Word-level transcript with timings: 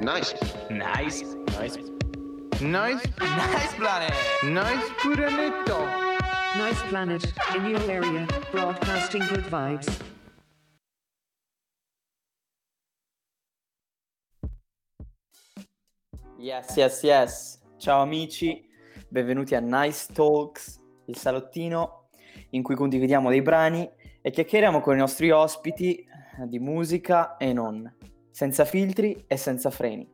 Nice. 0.00 0.34
Nice. 0.70 1.22
Nice. 1.58 1.78
Nice, 2.60 3.02
Nice 3.20 3.74
planet. 3.76 4.12
nice 4.44 4.90
Puranetto. 5.00 5.86
Nice 6.56 6.82
planet, 6.88 7.32
in 7.56 7.66
your 7.66 7.90
area, 7.90 8.26
broadcasting 8.52 9.22
good 9.28 9.44
vibes. 9.50 9.88
Yes, 16.38 16.76
yes, 16.76 17.02
yes. 17.02 17.60
Ciao 17.78 18.02
amici, 18.02 18.66
benvenuti 19.08 19.54
a 19.54 19.60
Nice 19.60 20.12
Talks, 20.12 20.80
il 21.06 21.16
salottino 21.16 22.08
in 22.50 22.62
cui 22.62 22.74
condividiamo 22.74 23.30
dei 23.30 23.42
brani 23.42 23.88
e 24.20 24.30
chiacchieriamo 24.30 24.80
con 24.80 24.94
i 24.94 24.98
nostri 24.98 25.30
ospiti 25.30 26.06
di 26.46 26.58
musica 26.58 27.36
e 27.36 27.52
non, 27.52 27.92
senza 28.34 28.64
filtri 28.64 29.24
e 29.28 29.36
senza 29.36 29.70
freni. 29.70 30.04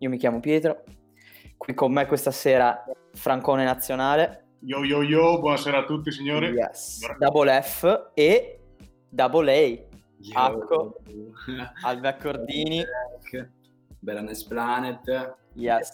Io 0.00 0.10
mi 0.10 0.18
chiamo 0.18 0.38
Pietro, 0.38 0.84
qui 1.56 1.72
con 1.72 1.90
me 1.92 2.04
questa 2.06 2.30
sera 2.30 2.84
Francone 3.14 3.64
Nazionale, 3.64 4.48
Yo 4.62 4.84
yo 4.84 5.02
yo, 5.02 5.40
buonasera 5.40 5.78
a 5.78 5.84
tutti 5.86 6.12
signori. 6.12 6.48
yes, 6.48 7.00
Double 7.18 7.62
F 7.62 8.10
e 8.12 8.60
Double 9.08 9.50
A, 9.50 9.56
Yo. 10.18 10.38
Acco. 10.38 10.96
Alve 11.84 12.08
Accordini, 12.08 12.84
Bella 13.98 14.20
Nice 14.20 14.46
Planet. 14.46 15.36
yes, 15.54 15.90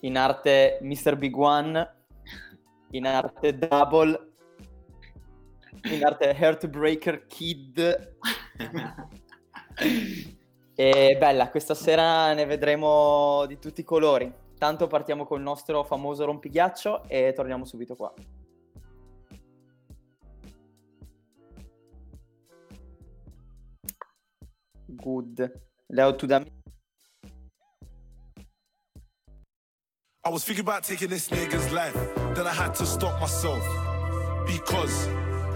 in 0.00 0.16
arte 0.16 0.78
Mr. 0.82 1.16
Big 1.16 1.36
One, 1.36 1.88
in 2.90 3.06
arte 3.06 3.56
Double, 3.56 4.32
in 5.84 6.04
arte 6.04 6.34
Heartbreaker 6.36 7.24
Kid. 7.28 8.16
E 10.76 11.16
bella, 11.18 11.50
questa 11.50 11.74
sera 11.74 12.32
ne 12.32 12.46
vedremo 12.46 13.46
di 13.46 13.58
tutti 13.58 13.82
i 13.82 13.84
colori. 13.84 14.32
Tanto 14.58 14.88
partiamo 14.88 15.24
col 15.24 15.40
nostro 15.40 15.84
famoso 15.84 16.24
rompighiaccio 16.24 17.04
e 17.06 17.32
torniamo 17.32 17.64
subito 17.64 17.94
qua. 17.94 18.12
Good. 24.86 25.60
Leo, 25.86 26.14
tu 26.16 26.26
dammi. 26.26 26.62
I 30.26 30.30
was 30.30 30.42
thinking 30.42 30.66
about 30.66 30.82
taking 30.82 31.10
this 31.10 31.28
nigga's 31.28 31.70
life, 31.70 31.94
then 32.34 32.46
I 32.46 32.52
had 32.52 32.74
to 32.76 32.86
stop 32.86 33.20
myself 33.20 33.62
because 34.46 35.06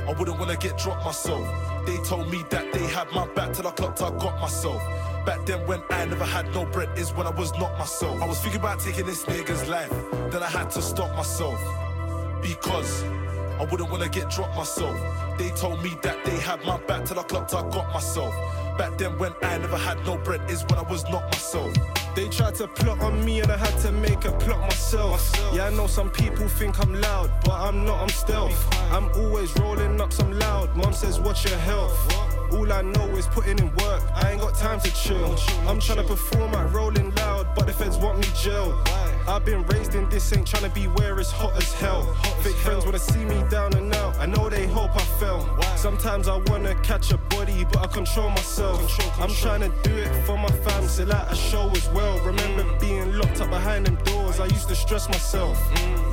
I 0.06 0.12
wouldn't 0.12 0.38
wanna 0.38 0.56
get 0.56 0.76
dropped 0.76 1.04
myself. 1.04 1.42
They 1.86 1.96
told 2.06 2.28
me 2.30 2.44
that 2.50 2.70
they 2.72 2.86
had 2.86 3.10
my 3.14 3.26
back 3.34 3.54
till 3.54 3.66
I 3.66 3.70
clocked 3.70 4.02
I 4.02 4.10
got 4.10 4.38
myself. 4.38 4.82
Back 5.28 5.44
then 5.44 5.66
when 5.66 5.82
I 5.90 6.06
never 6.06 6.24
had 6.24 6.54
no 6.54 6.64
bread 6.64 6.88
is 6.96 7.12
when 7.12 7.26
I 7.26 7.30
was 7.30 7.52
not 7.58 7.78
myself. 7.78 8.22
I 8.22 8.26
was 8.26 8.40
thinking 8.40 8.60
about 8.60 8.80
taking 8.80 9.04
this 9.04 9.26
nigga's 9.26 9.68
life, 9.68 9.92
then 10.30 10.42
I 10.42 10.48
had 10.48 10.70
to 10.70 10.80
stop 10.80 11.14
myself 11.14 11.60
because 12.40 13.04
I 13.60 13.68
wouldn't 13.70 13.90
wanna 13.90 14.08
get 14.08 14.30
dropped 14.30 14.56
myself. 14.56 14.98
They 15.36 15.50
told 15.50 15.82
me 15.82 15.98
that 16.00 16.24
they 16.24 16.38
had 16.38 16.64
my 16.64 16.78
back 16.78 17.04
till 17.04 17.20
I 17.20 17.24
clocked 17.24 17.52
I 17.52 17.60
got 17.68 17.92
myself. 17.92 18.34
Back 18.78 18.96
then 18.96 19.18
when 19.18 19.34
I 19.42 19.58
never 19.58 19.76
had 19.76 20.02
no 20.06 20.16
bread 20.16 20.40
is 20.50 20.62
when 20.62 20.78
I 20.78 20.88
was 20.90 21.04
not 21.10 21.24
myself. 21.24 21.74
They 22.14 22.30
tried 22.30 22.54
to 22.54 22.66
plot 22.66 23.00
on 23.00 23.22
me 23.22 23.40
and 23.40 23.52
I 23.52 23.58
had 23.58 23.78
to 23.82 23.92
make 23.92 24.24
a 24.24 24.32
plot 24.32 24.60
myself. 24.60 25.30
Yeah, 25.52 25.66
I 25.66 25.70
know 25.70 25.88
some 25.88 26.08
people 26.08 26.48
think 26.48 26.80
I'm 26.80 26.98
loud, 27.02 27.30
but 27.44 27.60
I'm 27.60 27.84
not, 27.84 28.00
I'm 28.00 28.08
stealth. 28.08 28.56
I'm 28.90 29.10
always 29.10 29.54
rolling 29.58 30.00
up 30.00 30.10
some 30.10 30.32
loud. 30.38 30.74
Mom 30.74 30.94
says, 30.94 31.20
Watch 31.20 31.44
your 31.46 31.58
health. 31.58 32.27
All 32.52 32.72
I 32.72 32.82
know 32.82 33.06
is 33.16 33.26
putting 33.26 33.58
in 33.58 33.74
work. 33.76 34.02
I 34.14 34.32
ain't 34.32 34.40
got 34.40 34.54
time 34.54 34.80
to 34.80 34.94
chill. 34.94 35.36
I'm 35.66 35.80
trying 35.80 35.98
to 35.98 36.04
perform 36.04 36.54
at 36.54 36.72
rolling 36.72 37.14
loud, 37.16 37.54
but 37.54 37.66
the 37.66 37.72
feds 37.72 37.96
want 37.96 38.18
me 38.18 38.26
jailed. 38.34 38.74
I've 39.28 39.44
been 39.44 39.62
raised 39.64 39.94
in 39.94 40.08
this, 40.08 40.32
ain't 40.32 40.46
trying 40.46 40.62
to 40.62 40.70
be 40.70 40.86
where 40.86 41.20
it's 41.20 41.30
hot 41.30 41.54
as 41.58 41.70
hell. 41.74 42.02
Fake 42.40 42.56
friends 42.56 42.86
wanna 42.86 42.98
see 42.98 43.26
me 43.26 43.44
down 43.50 43.76
and 43.76 43.94
out. 43.94 44.16
I 44.18 44.24
know 44.24 44.48
they 44.48 44.66
hope 44.66 44.96
I 44.96 45.04
fell. 45.20 45.46
Sometimes 45.76 46.28
I 46.28 46.38
wanna 46.46 46.74
catch 46.76 47.12
a 47.12 47.18
body, 47.18 47.66
but 47.70 47.78
I 47.78 47.86
control 47.88 48.30
myself. 48.30 48.80
I'm 49.20 49.30
trying 49.34 49.60
to 49.60 49.72
do 49.82 49.94
it 49.94 50.08
for 50.24 50.38
my 50.38 50.48
fam, 50.48 50.88
so 50.88 51.04
like 51.04 51.30
a 51.30 51.36
show 51.36 51.68
as 51.70 51.86
well. 51.90 52.18
Remember 52.20 52.64
being 52.80 53.12
locked 53.18 53.42
up 53.42 53.50
behind 53.50 53.84
them 53.86 53.96
doors, 54.04 54.40
I 54.40 54.46
used 54.46 54.68
to 54.70 54.74
stress 54.74 55.08
myself. 55.08 55.58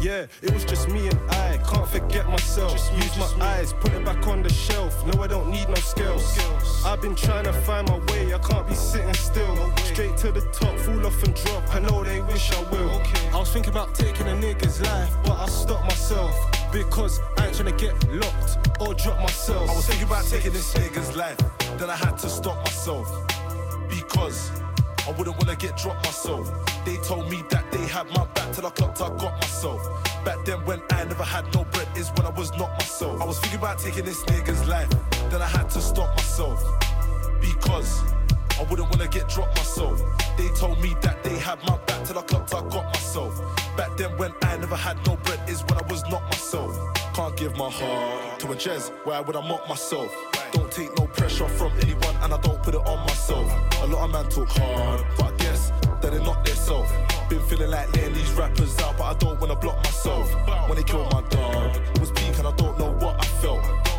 Yeah, 0.01 0.25
it 0.41 0.53
was 0.53 0.65
just 0.65 0.89
me 0.89 1.07
and 1.07 1.19
I, 1.31 1.57
can't 1.69 1.87
forget 1.87 2.27
myself. 2.29 2.77
Use 2.97 3.17
my 3.17 3.31
eyes, 3.39 3.71
put 3.71 3.93
it 3.93 4.03
back 4.03 4.27
on 4.27 4.43
the 4.43 4.51
shelf. 4.51 4.93
No, 5.07 5.23
I 5.23 5.27
don't 5.27 5.49
need 5.49 5.69
no 5.69 5.75
skills. 5.75 6.37
I've 6.85 7.01
been 7.01 7.15
trying 7.15 7.45
to 7.45 7.53
find 7.53 7.87
my 7.87 7.99
way, 8.11 8.33
I 8.33 8.39
can't 8.39 8.67
be 8.67 8.75
sitting 8.75 9.13
still. 9.13 9.55
Straight 9.77 10.17
to 10.17 10.33
the 10.33 10.41
top, 10.51 10.77
fall 10.79 11.05
off 11.05 11.24
I 13.55 13.57
thinking 13.57 13.71
about 13.71 13.95
taking 13.95 14.27
a 14.27 14.31
nigga's 14.31 14.81
life, 14.81 15.15
but 15.23 15.39
I 15.39 15.45
stopped 15.45 15.85
myself. 15.85 16.35
Because 16.73 17.21
I 17.37 17.45
ain't 17.45 17.55
trying 17.55 17.71
to 17.73 17.85
get 17.85 17.93
locked 18.11 18.81
or 18.81 18.93
drop 18.95 19.17
myself. 19.21 19.69
I 19.69 19.73
was 19.73 19.87
thinking 19.87 20.07
about 20.07 20.25
taking 20.25 20.51
this 20.51 20.73
nigga's 20.73 21.15
life, 21.15 21.37
then 21.77 21.89
I 21.89 21.95
had 21.95 22.17
to 22.17 22.29
stop 22.29 22.57
myself 22.57 23.07
because 23.87 24.51
I 25.07 25.11
wouldn't 25.11 25.37
wanna 25.37 25.55
get 25.55 25.77
dropped 25.77 26.03
myself. 26.03 26.51
They 26.83 26.97
told 26.97 27.31
me 27.31 27.45
that 27.49 27.71
they 27.71 27.87
had 27.87 28.09
my 28.09 28.25
back 28.35 28.51
till 28.51 28.65
I 28.65 28.71
clocked 28.71 29.01
I 29.01 29.07
got 29.15 29.39
myself. 29.39 29.81
Back 30.25 30.43
then 30.43 30.65
when 30.65 30.81
I 30.91 31.05
never 31.05 31.23
had 31.23 31.45
no 31.53 31.63
bread 31.63 31.87
is 31.95 32.09
when 32.17 32.25
I 32.25 32.31
was 32.31 32.51
not 32.57 32.71
myself. 32.71 33.21
I 33.21 33.25
was 33.25 33.39
thinking 33.39 33.59
about 33.59 33.79
taking 33.79 34.03
this 34.03 34.21
nigga's 34.25 34.67
life, 34.67 34.89
then 35.29 35.41
I 35.41 35.47
had 35.47 35.69
to 35.69 35.79
stop 35.79 36.13
myself 36.17 36.61
because 37.39 38.01
I 38.57 38.63
wouldn't 38.63 38.89
wanna 38.89 39.07
get 39.07 39.27
dropped 39.27 39.57
myself. 39.57 40.01
They 40.37 40.47
told 40.49 40.81
me 40.81 40.95
that 41.01 41.23
they 41.23 41.37
had 41.37 41.61
my 41.63 41.77
back 41.85 42.05
till 42.05 42.17
I 42.17 42.21
clocked 42.21 42.53
I 42.53 42.61
got 42.69 42.85
myself. 42.85 43.41
Back 43.75 43.97
then 43.97 44.17
when 44.17 44.31
I 44.43 44.57
never 44.57 44.75
had 44.75 44.97
no 45.05 45.17
bread 45.17 45.41
is 45.49 45.61
when 45.63 45.77
I 45.77 45.83
was 45.89 46.03
not 46.09 46.23
myself. 46.23 46.73
Can't 47.13 47.35
give 47.35 47.55
my 47.57 47.69
heart 47.69 48.39
to 48.39 48.51
a 48.51 48.55
jazz, 48.55 48.91
why 49.03 49.19
would 49.19 49.35
I 49.35 49.47
mock 49.47 49.67
myself? 49.67 50.13
Don't 50.53 50.71
take 50.71 50.97
no 50.97 51.05
pressure 51.07 51.47
from 51.49 51.71
anyone 51.81 52.15
and 52.21 52.33
I 52.33 52.39
don't 52.41 52.61
put 52.63 52.75
it 52.75 52.85
on 52.85 52.99
myself. 52.99 53.47
A 53.83 53.87
lot 53.87 54.05
of 54.05 54.11
man 54.11 54.29
talk 54.29 54.49
hard, 54.49 55.05
but 55.17 55.33
I 55.33 55.37
guess 55.37 55.71
that 56.01 56.11
they're 56.11 56.19
not 56.21 56.45
their 56.45 56.55
self. 56.55 56.89
Been 57.29 57.41
feeling 57.41 57.71
like 57.71 57.93
laying 57.95 58.13
these 58.13 58.31
rappers 58.31 58.77
out, 58.79 58.97
but 58.97 59.03
I 59.03 59.13
don't 59.15 59.39
wanna 59.39 59.55
block 59.55 59.83
myself. 59.83 60.33
When 60.69 60.77
they 60.77 60.83
killed 60.83 61.11
my 61.11 61.21
dog, 61.29 61.75
it 61.75 61.99
was 61.99 62.11
peak 62.11 62.37
and 62.37 62.47
I 62.47 62.51
don't 62.55 62.79
know. 62.79 62.94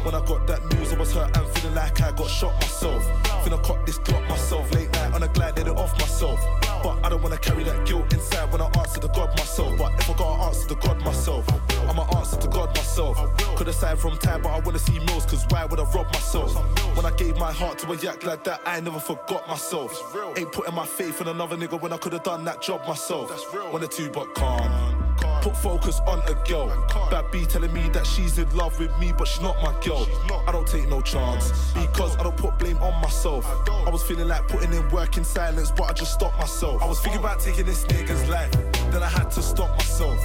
When 0.06 0.14
I 0.14 0.24
got 0.24 0.46
that 0.46 0.64
news, 0.72 0.92
I 0.92 0.98
was 0.98 1.12
hurt 1.12 1.36
and 1.36 1.48
feeling 1.48 1.74
like 1.74 2.00
I 2.00 2.12
got 2.12 2.30
shot 2.30 2.54
myself. 2.60 3.02
Finna 3.42 3.60
cut 3.66 3.84
this 3.84 3.98
clock 3.98 4.22
myself, 4.28 4.72
late 4.72 4.88
night 4.92 5.12
on 5.12 5.24
a 5.24 5.26
glide, 5.26 5.58
let 5.58 5.66
it 5.66 5.76
off 5.76 5.98
myself. 5.98 6.40
But 6.80 7.04
I 7.04 7.08
don't 7.08 7.20
wanna 7.24 7.38
carry 7.38 7.64
that 7.64 7.84
guilt 7.84 8.12
inside 8.12 8.52
when 8.52 8.60
I 8.60 8.66
answer 8.78 9.00
to 9.00 9.08
God 9.08 9.36
myself. 9.36 9.76
But 9.76 9.94
if 9.98 10.08
I 10.08 10.12
gotta 10.12 10.44
answer 10.44 10.68
to 10.68 10.74
God 10.76 11.04
myself, 11.04 11.44
I'ma 11.88 12.04
answer 12.16 12.36
to 12.36 12.46
God 12.46 12.68
myself. 12.76 13.18
Could 13.56 13.66
aside 13.66 13.98
from 13.98 14.16
time, 14.18 14.42
but 14.42 14.50
I 14.50 14.60
wanna 14.60 14.78
see 14.78 15.00
meals, 15.00 15.26
cause 15.26 15.44
why 15.48 15.64
would 15.64 15.80
I 15.80 15.84
rob 15.90 16.06
myself? 16.12 16.54
When 16.96 17.04
I 17.04 17.10
gave 17.16 17.36
my 17.36 17.50
heart 17.52 17.80
to 17.80 17.90
a 17.90 17.96
yak 17.96 18.24
like 18.24 18.44
that, 18.44 18.60
I 18.64 18.78
never 18.78 19.00
forgot 19.00 19.48
myself. 19.48 19.90
Ain't 20.36 20.52
putting 20.52 20.76
my 20.76 20.86
faith 20.86 21.20
in 21.20 21.26
another 21.26 21.56
nigga 21.56 21.80
when 21.80 21.92
I 21.92 21.96
could've 21.96 22.22
done 22.22 22.44
that 22.44 22.62
job 22.62 22.86
myself. 22.86 23.28
One 23.72 23.82
or 23.82 23.88
two, 23.88 24.08
but 24.10 24.36
calm. 24.36 25.05
Put 25.46 25.56
focus 25.58 26.00
on 26.08 26.18
a 26.26 26.34
girl. 26.48 26.66
Bad 27.08 27.30
B 27.30 27.44
telling 27.46 27.72
me 27.72 27.88
that 27.90 28.04
she's 28.04 28.36
in 28.36 28.50
love 28.56 28.76
with 28.80 28.90
me, 28.98 29.12
but 29.16 29.28
she's 29.28 29.40
not 29.40 29.54
my 29.62 29.72
girl. 29.80 30.04
I 30.44 30.50
don't 30.50 30.66
take 30.66 30.88
no 30.88 31.00
chance 31.00 31.72
because 31.72 32.16
I 32.16 32.24
don't 32.24 32.36
put 32.36 32.58
blame 32.58 32.78
on 32.78 33.00
myself. 33.00 33.46
I 33.68 33.88
was 33.88 34.02
feeling 34.02 34.26
like 34.26 34.48
putting 34.48 34.72
in 34.72 34.88
work 34.88 35.16
in 35.16 35.22
silence, 35.22 35.70
but 35.70 35.84
I 35.84 35.92
just 35.92 36.14
stopped 36.14 36.36
myself. 36.40 36.82
I 36.82 36.86
was 36.86 37.00
thinking 37.00 37.20
about 37.20 37.38
taking 37.38 37.64
this 37.64 37.84
nigga's 37.84 38.28
life, 38.28 38.50
then 38.90 39.04
I 39.04 39.08
had 39.08 39.30
to 39.30 39.40
stop 39.40 39.70
myself 39.78 40.18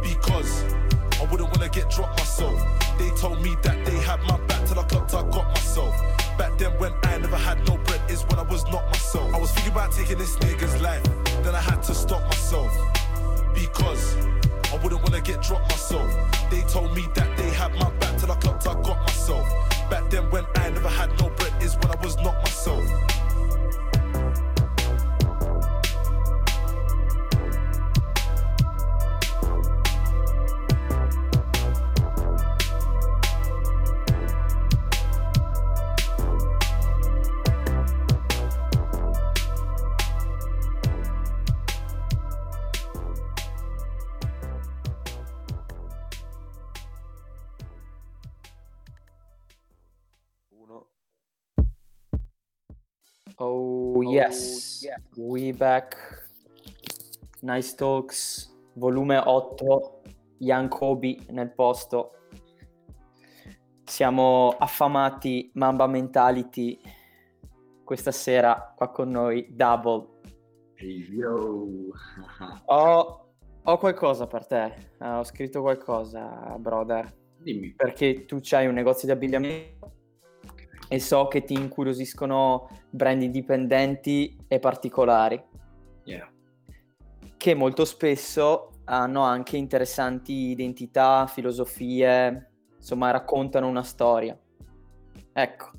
because 0.00 0.62
I 1.20 1.24
wouldn't 1.28 1.50
wanna 1.50 1.68
get 1.68 1.90
dropped 1.90 2.16
myself. 2.20 2.62
They 3.00 3.10
told 3.16 3.42
me 3.42 3.56
that 3.64 3.84
they 3.84 3.98
had 3.98 4.22
my 4.28 4.38
back 4.46 4.64
till 4.64 4.78
I 4.78 4.84
clocked 4.84 5.12
I 5.12 5.22
got 5.22 5.48
myself. 5.48 5.92
Back 6.38 6.56
then 6.56 6.70
when 6.78 6.92
I 7.02 7.18
never 7.18 7.36
had 7.36 7.66
no 7.66 7.78
bread 7.78 8.00
is 8.08 8.22
when 8.28 8.38
I 8.38 8.42
was 8.42 8.62
not 8.66 8.86
myself. 8.92 9.34
I 9.34 9.40
was 9.40 9.50
thinking 9.50 9.72
about 9.72 9.90
taking 9.90 10.18
this 10.18 10.36
nigga's 10.36 10.80
life, 10.80 11.02
then 11.42 11.56
I 11.56 11.60
had 11.60 11.82
to 11.82 11.94
stop 11.94 12.22
myself 12.26 12.72
because 13.56 14.16
I 14.72 14.78
wouldn't 14.82 15.02
wanna 15.02 15.20
get 15.20 15.42
dropped 15.42 15.70
myself. 15.70 16.10
They 16.50 16.60
told 16.62 16.94
me 16.94 17.04
that 17.14 17.36
they 17.36 17.50
had 17.50 17.74
my 17.74 17.90
back 17.98 18.16
till 18.18 18.30
I 18.30 18.36
clocked 18.36 18.68
I 18.68 18.74
got 18.82 19.00
myself. 19.00 19.46
Back 19.90 20.08
then 20.10 20.30
when 20.30 20.44
I 20.56 20.70
never 20.70 20.88
had 20.88 21.10
no 21.20 21.30
bread 21.30 21.52
is 21.62 21.74
when 21.76 21.90
I 21.90 21.96
was 22.04 22.16
not 22.18 22.36
myself. 22.44 22.84
Oh, 53.38 54.00
yes, 54.02 54.86
we 55.16 55.52
back. 55.52 55.94
Nice 57.42 57.74
Talks, 57.74 58.50
volume 58.74 59.18
8, 59.18 60.02
Young 60.38 60.68
Kobe 60.68 61.18
nel 61.30 61.50
posto. 61.52 62.12
Siamo 63.84 64.54
affamati, 64.58 65.50
Mamba 65.54 65.86
Mentality. 65.86 66.80
Questa 67.84 68.10
sera 68.10 68.72
qua 68.74 68.88
con 68.90 69.10
noi, 69.10 69.46
Double. 69.54 70.14
Hey, 70.74 71.06
yo. 71.10 71.66
Ho, 72.66 73.26
ho 73.62 73.78
qualcosa 73.78 74.26
per 74.26 74.46
te, 74.46 74.64
Eh, 74.98 75.08
ho 75.08 75.24
scritto 75.24 75.60
qualcosa, 75.60 76.56
brother, 76.58 77.14
Dimmi. 77.38 77.74
perché 77.74 78.24
tu 78.24 78.38
c'hai 78.40 78.66
un 78.66 78.74
negozio 78.74 79.06
di 79.06 79.12
abbigliamento 79.12 79.92
e 80.88 81.00
so 81.00 81.26
che 81.28 81.42
ti 81.42 81.54
incuriosiscono 81.54 82.68
brand 82.90 83.22
indipendenti 83.22 84.36
e 84.46 84.58
particolari. 84.58 85.42
Yeah. 86.04 86.30
che 87.36 87.54
molto 87.54 87.84
spesso 87.84 88.70
hanno 88.84 89.22
anche 89.22 89.56
interessanti 89.56 90.50
identità, 90.50 91.26
filosofie, 91.26 92.50
insomma 92.76 93.10
raccontano 93.10 93.68
una 93.68 93.82
storia. 93.82 94.38
Ecco, 95.32 95.70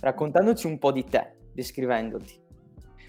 raccontandoci 0.00 0.66
un 0.66 0.78
po' 0.78 0.92
di 0.92 1.04
te, 1.04 1.36
descrivendoti. 1.52 2.40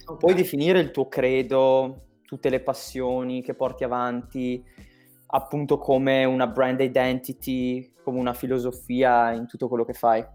Ok. 0.06 0.18
Puoi 0.20 0.34
definire 0.34 0.80
il 0.80 0.92
tuo 0.92 1.08
credo, 1.08 2.06
tutte 2.26 2.50
le 2.50 2.62
passioni 2.62 3.42
che 3.42 3.54
porti 3.54 3.84
avanti, 3.84 4.64
appunto 5.28 5.78
come 5.78 6.26
una 6.26 6.48
brand 6.48 6.80
identity, 6.80 7.94
come 8.04 8.20
una 8.20 8.34
filosofia 8.34 9.32
in 9.34 9.46
tutto 9.46 9.68
quello 9.68 9.86
che 9.86 9.94
fai. 9.94 10.26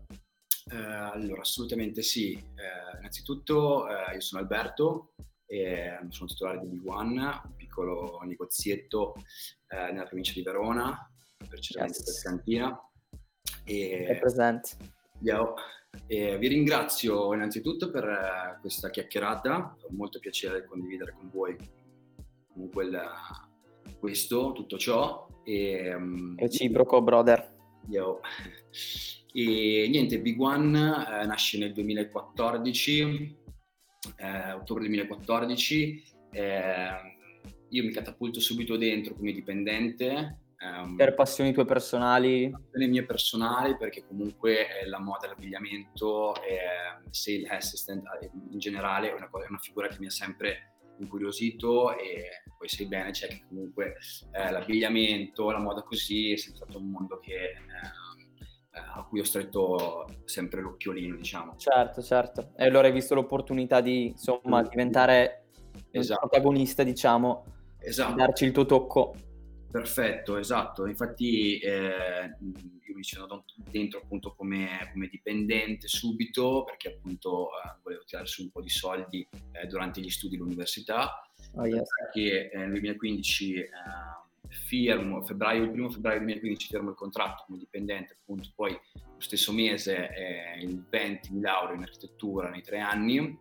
Eh, 0.70 0.76
allora, 0.76 1.40
assolutamente 1.40 2.02
sì. 2.02 2.32
Eh, 2.34 2.98
innanzitutto, 2.98 3.88
eh, 3.88 4.14
io 4.14 4.20
sono 4.20 4.42
Alberto, 4.42 5.12
e 5.46 5.98
sono 6.10 6.28
titolare 6.28 6.60
di 6.60 6.66
Big 6.66 6.86
One, 6.86 7.22
un 7.22 7.54
piccolo 7.56 8.20
negozietto 8.24 9.14
eh, 9.68 9.92
nella 9.92 10.04
provincia 10.04 10.34
di 10.34 10.42
Verona, 10.42 11.10
precisamente 11.48 11.98
Yes. 11.98 12.22
per 12.22 12.30
Cantina. 12.32 12.90
È 13.64 13.72
E, 13.72 14.18
presente. 14.20 14.76
Yo, 15.20 15.54
e 16.06 16.36
vi 16.36 16.48
ringrazio 16.48 17.32
innanzitutto 17.32 17.90
per 17.90 18.04
eh, 18.04 18.58
questa 18.60 18.90
chiacchierata, 18.90 19.76
ho 19.80 19.88
molto 19.90 20.18
piacere 20.18 20.66
condividere 20.66 21.12
con 21.12 21.30
voi 21.30 21.56
comunque 22.52 22.90
questo, 23.98 24.52
tutto 24.52 24.76
ciò. 24.76 25.26
E, 25.44 25.96
mm, 25.96 26.36
Reciproco, 26.38 27.00
brother. 27.00 27.56
Yo. 27.88 28.20
E 29.32 29.86
niente, 29.90 30.20
Big 30.20 30.40
One 30.40 30.78
eh, 30.78 31.26
nasce 31.26 31.58
nel 31.58 31.72
2014, 31.72 33.36
eh, 34.16 34.52
ottobre 34.52 34.84
2014. 34.84 36.02
eh, 36.32 37.16
io 37.70 37.84
mi 37.84 37.90
catapulto 37.90 38.40
subito 38.40 38.76
dentro 38.76 39.14
come 39.14 39.32
dipendente. 39.32 40.38
ehm, 40.58 40.96
Per 40.96 41.14
passioni 41.14 41.52
tue 41.52 41.66
personali, 41.66 42.50
le 42.72 42.86
mie 42.86 43.04
personali 43.04 43.76
perché 43.76 44.06
comunque 44.06 44.80
eh, 44.80 44.86
la 44.88 44.98
moda, 44.98 45.26
l'abbigliamento, 45.26 46.34
eh, 46.42 47.10
sale 47.10 47.46
assistant 47.48 48.02
eh, 48.22 48.30
in 48.50 48.58
generale 48.58 49.10
è 49.10 49.14
una, 49.14 49.28
cosa- 49.28 49.44
è 49.44 49.48
una 49.50 49.58
figura 49.58 49.88
che 49.88 49.96
mi 50.00 50.06
ha 50.06 50.10
sempre 50.10 50.72
incuriosito 50.98 51.96
e 51.96 52.42
poi 52.56 52.68
sai 52.68 52.86
bene 52.86 53.10
c'è 53.12 53.28
che 53.28 53.44
comunque 53.46 53.96
eh, 54.32 54.50
l'abbigliamento, 54.50 55.50
la 55.50 55.60
moda 55.60 55.82
così 55.82 56.32
è 56.32 56.36
sempre 56.36 56.64
stato 56.64 56.78
un 56.78 56.90
mondo 56.90 57.20
che, 57.20 57.34
eh, 57.34 57.56
a 58.78 59.04
cui 59.08 59.20
ho 59.20 59.24
stretto 59.24 60.06
sempre 60.24 60.60
l'occhiolino 60.60 61.16
diciamo. 61.16 61.56
certo, 61.56 62.02
certo. 62.02 62.52
E 62.56 62.64
allora 62.66 62.86
hai 62.86 62.92
visto 62.92 63.14
l'opportunità 63.14 63.80
di, 63.80 64.06
insomma, 64.08 64.62
diventare 64.62 65.44
il 65.90 66.00
Esatto. 66.00 66.28
protagonista, 66.28 66.82
diciamo, 66.82 67.44
Esatto. 67.80 68.14
darci 68.14 68.44
il 68.44 68.52
tuo 68.52 68.66
tocco. 68.66 69.14
Perfetto, 69.70 70.38
esatto. 70.38 70.86
Infatti 70.86 71.58
eh, 71.58 72.36
io 72.40 72.94
mi 72.94 73.04
sono 73.04 73.26
dato 73.26 73.44
dentro 73.70 74.00
appunto 74.00 74.34
come, 74.34 74.88
come 74.92 75.08
dipendente 75.08 75.88
subito 75.88 76.64
perché 76.64 76.88
appunto 76.88 77.48
eh, 77.48 77.76
volevo 77.82 78.02
tirare 78.04 78.26
su 78.26 78.44
un 78.44 78.50
po' 78.50 78.62
di 78.62 78.70
soldi 78.70 79.28
eh, 79.52 79.66
durante 79.66 80.00
gli 80.00 80.08
studi 80.08 80.36
all'università. 80.36 81.22
Oh, 81.56 81.66
yes. 81.66 81.86
Che 82.12 82.48
eh, 82.50 82.56
nel 82.56 82.70
2015 82.70 83.54
eh, 83.54 83.68
firmo, 84.48 85.22
febbraio, 85.22 85.64
il 85.64 85.70
primo 85.70 85.90
febbraio 85.90 86.18
2015 86.18 86.68
firmo 86.68 86.90
il 86.90 86.96
contratto 86.96 87.44
come 87.46 87.58
dipendente, 87.58 88.18
appunto 88.20 88.50
poi 88.54 88.72
lo 88.72 89.20
stesso 89.20 89.52
mese, 89.52 90.08
eh, 90.10 90.58
il 90.60 90.84
20, 90.88 91.32
mi 91.32 91.40
laureo 91.40 91.76
in 91.76 91.82
architettura 91.82 92.48
nei 92.48 92.62
tre 92.62 92.78
anni. 92.80 93.38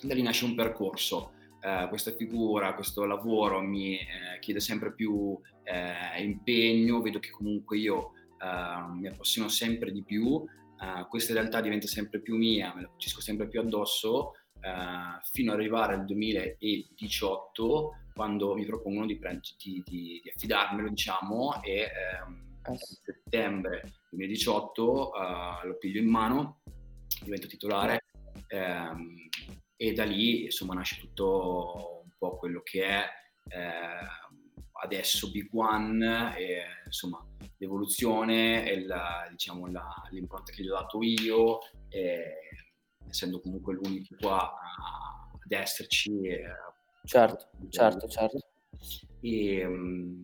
Da 0.00 0.14
lì 0.14 0.22
nasce 0.22 0.44
un 0.44 0.54
percorso. 0.54 1.32
Eh, 1.60 1.86
questa 1.88 2.12
figura, 2.12 2.74
questo 2.74 3.04
lavoro 3.04 3.60
mi 3.60 3.98
eh, 3.98 4.38
chiede 4.40 4.60
sempre 4.60 4.94
più 4.94 5.38
eh, 5.64 6.22
impegno, 6.22 7.00
vedo 7.00 7.18
che 7.18 7.30
comunque 7.30 7.78
io 7.78 8.12
eh, 8.40 8.92
mi 8.94 9.08
appassiono 9.08 9.48
sempre 9.48 9.90
di 9.90 10.02
più, 10.04 10.44
eh, 10.80 11.06
questa 11.08 11.32
realtà 11.32 11.60
diventa 11.60 11.86
sempre 11.86 12.20
più 12.20 12.36
mia, 12.36 12.72
me 12.74 12.82
la 12.82 12.88
cucisco 12.88 13.20
sempre 13.20 13.48
più 13.48 13.60
addosso, 13.60 14.34
eh, 14.60 15.20
fino 15.32 15.52
ad 15.52 15.58
arrivare 15.58 15.94
al 15.94 16.04
2018 16.04 17.90
quando 18.18 18.52
mi 18.56 18.66
propongono 18.66 19.06
di, 19.06 19.16
prend- 19.16 19.54
di- 19.62 19.80
di- 19.86 20.20
di 20.20 20.28
affidarmelo, 20.34 20.88
diciamo, 20.88 21.62
e 21.62 21.82
ehm, 21.82 22.46
Eh. 22.64 22.72
a 22.72 22.76
settembre 22.76 23.82
2018 24.10 25.14
eh, 25.14 25.66
lo 25.68 25.76
piglio 25.78 26.00
in 26.00 26.08
mano, 26.10 26.62
divento 27.22 27.46
titolare 27.46 28.06
ehm, 28.48 29.28
e 29.76 29.92
da 29.92 30.02
lì 30.02 30.42
insomma 30.46 30.74
nasce 30.74 30.98
tutto 30.98 32.02
un 32.02 32.10
po' 32.18 32.36
quello 32.38 32.60
che 32.64 32.84
è 32.84 33.04
eh, 33.50 34.06
adesso 34.82 35.30
Big 35.30 35.48
One 35.54 36.36
e 36.36 36.62
insomma 36.86 37.24
l'evoluzione 37.58 38.68
e 38.68 38.84
la, 38.84 39.28
diciamo, 39.30 39.68
la- 39.70 40.02
l'impronta 40.10 40.50
che 40.50 40.64
gli 40.64 40.68
ho 40.68 40.74
dato 40.74 40.98
io 41.04 41.60
e, 41.88 42.34
essendo 43.08 43.40
comunque 43.40 43.74
l'unico 43.74 44.16
qua 44.20 44.52
ad 45.44 45.52
esserci 45.52 46.10
e, 46.26 46.42
Certo, 47.08 47.48
certo, 47.70 48.06
certo. 48.06 48.38
e 49.22 49.66
mm, 49.66 50.22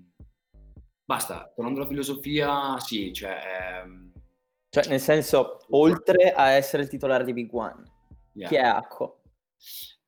basta 1.03 1.51
tornando 1.55 1.81
alla 1.81 1.89
filosofia 1.89 2.79
sì 2.79 3.11
cioè 3.11 3.39
ehm, 3.83 4.13
Cioè, 4.69 4.89
nel 4.89 5.01
senso, 5.01 5.65
oltre 5.71 6.33
a 6.33 6.51
essere 6.51 6.83
il 6.83 6.89
titolare 6.89 7.25
di 7.25 7.33
Big 7.33 7.49
One, 7.55 7.85
yeah. 8.33 8.49
chi 8.49 8.57
è 8.57 8.63
Acco? 8.63 9.23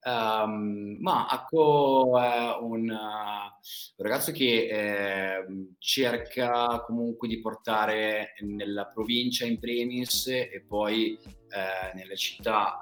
Ehm, 0.03 0.97
ma 1.01 1.29
Acco 1.29 2.19
è 2.21 2.57
un, 2.61 2.91
uh, 2.91 4.03
ragazzo 4.03 4.33
che 4.33 4.67
ehm, 4.69 5.77
cerca 5.79 6.83
comunque 6.85 7.29
di 7.29 7.41
portare 7.41 8.35
nella 8.41 8.87
provincia 8.87 9.47
in 9.47 9.61
premis 9.61 10.27
e 10.27 10.65
poi 10.67 11.17
eh, 11.23 11.95
nelle 11.95 12.17
città 12.17 12.77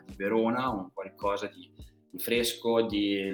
eh, 0.00 0.04
di 0.04 0.16
Verona 0.16 0.70
un 0.70 0.90
qualcosa 0.92 1.46
di, 1.46 1.72
di 2.12 2.18
fresco, 2.18 2.82
di, 2.82 3.32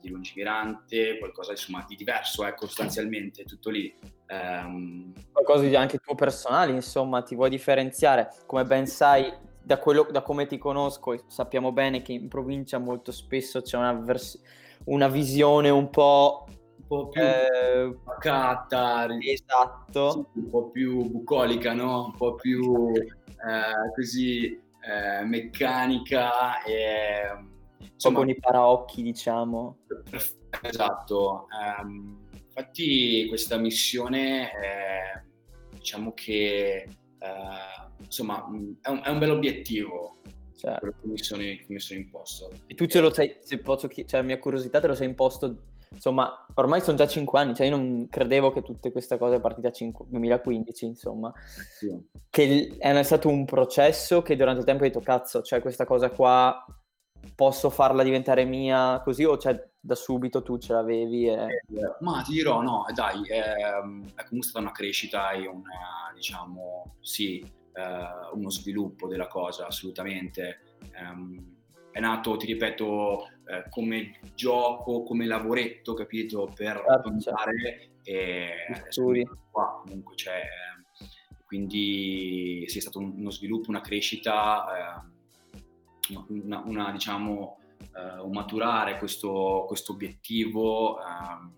di 0.00 0.08
lungimirante, 0.08 1.18
qualcosa 1.18 1.50
insomma 1.50 1.84
di 1.88 1.96
diverso, 1.96 2.46
ecco, 2.46 2.66
sostanzialmente 2.66 3.42
tutto 3.42 3.70
lì. 3.70 3.92
Ehm, 4.26 5.12
Qualcosa 5.32 5.66
di 5.66 5.74
anche 5.74 5.98
tuo 5.98 6.14
personale, 6.14 6.70
insomma, 6.70 7.22
ti 7.22 7.34
vuoi 7.34 7.50
differenziare. 7.50 8.30
Come 8.46 8.64
ben 8.64 8.86
sai, 8.86 9.32
da, 9.60 9.78
quello, 9.78 10.06
da 10.12 10.22
come 10.22 10.46
ti 10.46 10.58
conosco, 10.58 11.24
sappiamo 11.26 11.72
bene 11.72 12.02
che 12.02 12.12
in 12.12 12.28
provincia 12.28 12.78
molto 12.78 13.10
spesso 13.10 13.62
c'è 13.62 13.76
una, 13.76 13.92
vers- 13.94 14.40
una 14.84 15.08
visione 15.08 15.70
un 15.70 15.90
po'... 15.90 16.46
un 16.46 16.86
po' 16.86 17.08
più 17.08 17.20
eh, 17.20 17.96
pacata, 18.04 19.08
esatto. 19.18 20.30
Un 20.34 20.50
po' 20.50 20.70
più 20.70 21.10
bucolica, 21.10 21.72
no? 21.72 22.04
Un 22.04 22.16
po' 22.16 22.36
più 22.36 22.92
eh, 22.92 23.92
così 23.92 24.46
eh, 24.46 25.24
meccanica 25.24 26.62
e 26.62 27.52
insomma, 27.92 28.18
con 28.18 28.28
i 28.28 28.38
paraocchi, 28.38 29.02
diciamo. 29.02 29.78
esatto. 30.62 31.46
Ehm, 31.62 32.28
infatti 32.32 33.26
questa 33.28 33.56
missione 33.56 34.50
eh, 34.50 35.22
diciamo 35.70 36.12
che 36.12 36.88
eh, 37.18 37.92
insomma 37.98 38.44
è 38.80 38.88
un, 38.88 39.00
è 39.02 39.08
un 39.08 39.18
bel 39.18 39.30
obiettivo 39.30 40.18
quello 40.78 40.94
che 41.00 41.06
mi 41.06 41.18
sono, 41.18 41.42
che 41.42 41.66
mi 41.68 41.80
sono 41.80 42.00
imposto. 42.00 42.50
e 42.66 42.74
tu 42.74 42.86
ce 42.86 43.00
lo 43.00 43.12
sei, 43.12 43.36
se 43.40 43.58
posso 43.58 43.88
cioè, 43.88 44.04
la 44.20 44.22
mia 44.22 44.38
curiosità 44.38 44.80
te 44.80 44.86
lo 44.86 44.94
sei 44.94 45.08
imposto, 45.08 45.56
insomma, 45.90 46.46
ormai 46.54 46.80
sono 46.80 46.96
già 46.96 47.06
5 47.06 47.38
anni, 47.38 47.54
cioè 47.54 47.66
io 47.66 47.76
non 47.76 48.08
credevo 48.08 48.52
che 48.52 48.62
tutte 48.62 48.90
queste 48.90 49.18
cose 49.18 49.40
partite 49.40 49.68
a 49.68 49.72
5 49.72 50.06
2015, 50.08 50.84
insomma. 50.86 51.32
Sì. 51.78 52.08
che 52.30 52.74
è 52.78 53.02
stato 53.02 53.28
un 53.28 53.44
processo 53.44 54.22
che 54.22 54.36
durante 54.36 54.60
il 54.60 54.66
tempo 54.66 54.84
hai 54.84 54.90
detto 54.90 55.02
cazzo, 55.02 55.42
cioè 55.42 55.60
questa 55.60 55.84
cosa 55.84 56.10
qua 56.10 56.64
posso 57.34 57.70
farla 57.70 58.02
diventare 58.02 58.44
mia 58.44 59.00
così 59.02 59.24
o 59.24 59.36
cioè 59.38 59.70
da 59.80 59.94
subito 59.94 60.42
tu 60.42 60.56
ce 60.58 60.72
l'avevi 60.72 61.28
e... 61.28 61.46
Ma 62.00 62.22
ti 62.22 62.32
dirò, 62.32 62.62
no, 62.62 62.84
dai, 62.94 63.20
ehm, 63.28 64.14
è 64.14 64.24
comunque 64.24 64.42
stata 64.42 64.60
una 64.60 64.72
crescita 64.72 65.32
e 65.32 65.46
una, 65.46 66.10
diciamo, 66.14 66.96
sì, 67.00 67.38
eh, 67.40 68.32
uno 68.32 68.50
sviluppo 68.50 69.06
della 69.08 69.26
cosa, 69.26 69.66
assolutamente. 69.66 70.60
Ehm, 70.98 71.52
è 71.90 72.00
nato, 72.00 72.36
ti 72.36 72.46
ripeto, 72.46 73.26
eh, 73.46 73.64
come 73.68 74.18
gioco, 74.34 75.02
come 75.02 75.26
lavoretto, 75.26 75.92
capito, 75.94 76.50
per 76.52 76.76
Certo, 76.76 76.90
raccontare 76.90 77.90
e 78.02 78.52
Studi. 78.88 79.20
adesso 79.20 79.38
qua 79.50 79.80
comunque 79.84 80.14
c'è, 80.14 80.38
eh, 80.38 81.06
quindi 81.46 82.64
sì, 82.66 82.78
è 82.78 82.80
stato 82.80 82.98
un- 82.98 83.14
uno 83.16 83.30
sviluppo, 83.30 83.70
una 83.70 83.80
crescita, 83.80 84.66
eh, 85.04 85.12
una, 86.28 86.62
una, 86.64 86.90
diciamo, 86.92 87.58
eh, 87.96 88.20
un 88.20 88.32
maturare 88.32 88.98
questo, 88.98 89.64
questo 89.66 89.92
obiettivo, 89.92 90.98
ehm, 91.00 91.52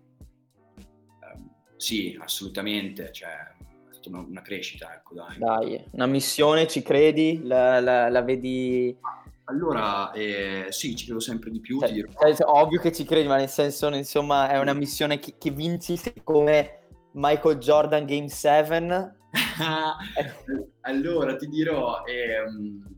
ehm, 1.21 1.49
sì, 1.75 2.17
assolutamente, 2.21 3.11
cioè, 3.11 3.29
è 3.29 3.93
stata 3.93 4.09
una, 4.09 4.19
una 4.19 4.41
crescita, 4.41 4.93
ecco, 4.93 5.13
dai. 5.13 5.37
Dai, 5.37 5.83
una 5.91 6.05
missione, 6.05 6.67
ci 6.67 6.81
credi? 6.81 7.41
La, 7.43 7.79
la- 7.79 8.09
la 8.09 8.21
vedi? 8.21 8.95
Allora, 9.45 10.11
eh, 10.11 10.67
sì, 10.69 10.95
ci 10.95 11.05
credo 11.05 11.21
sempre 11.21 11.49
di 11.49 11.61
più, 11.61 11.79
Cioè, 11.79 12.03
cioè, 12.35 12.47
ovvio 12.47 12.81
che 12.81 12.91
ci 12.91 13.05
credi, 13.05 13.27
ma 13.27 13.37
nel 13.37 13.47
senso, 13.47 13.87
insomma, 13.87 14.49
è 14.49 14.59
una 14.59 14.73
missione 14.73 15.19
che, 15.19 15.35
che 15.37 15.51
vinci 15.51 15.97
come 16.23 16.79
Michael 17.13 17.57
Jordan 17.57 18.05
Game 18.05 18.27
7. 18.27 19.15
allora, 20.81 21.35
ti 21.37 21.47
dirò, 21.47 22.03
ehm, 22.03 22.96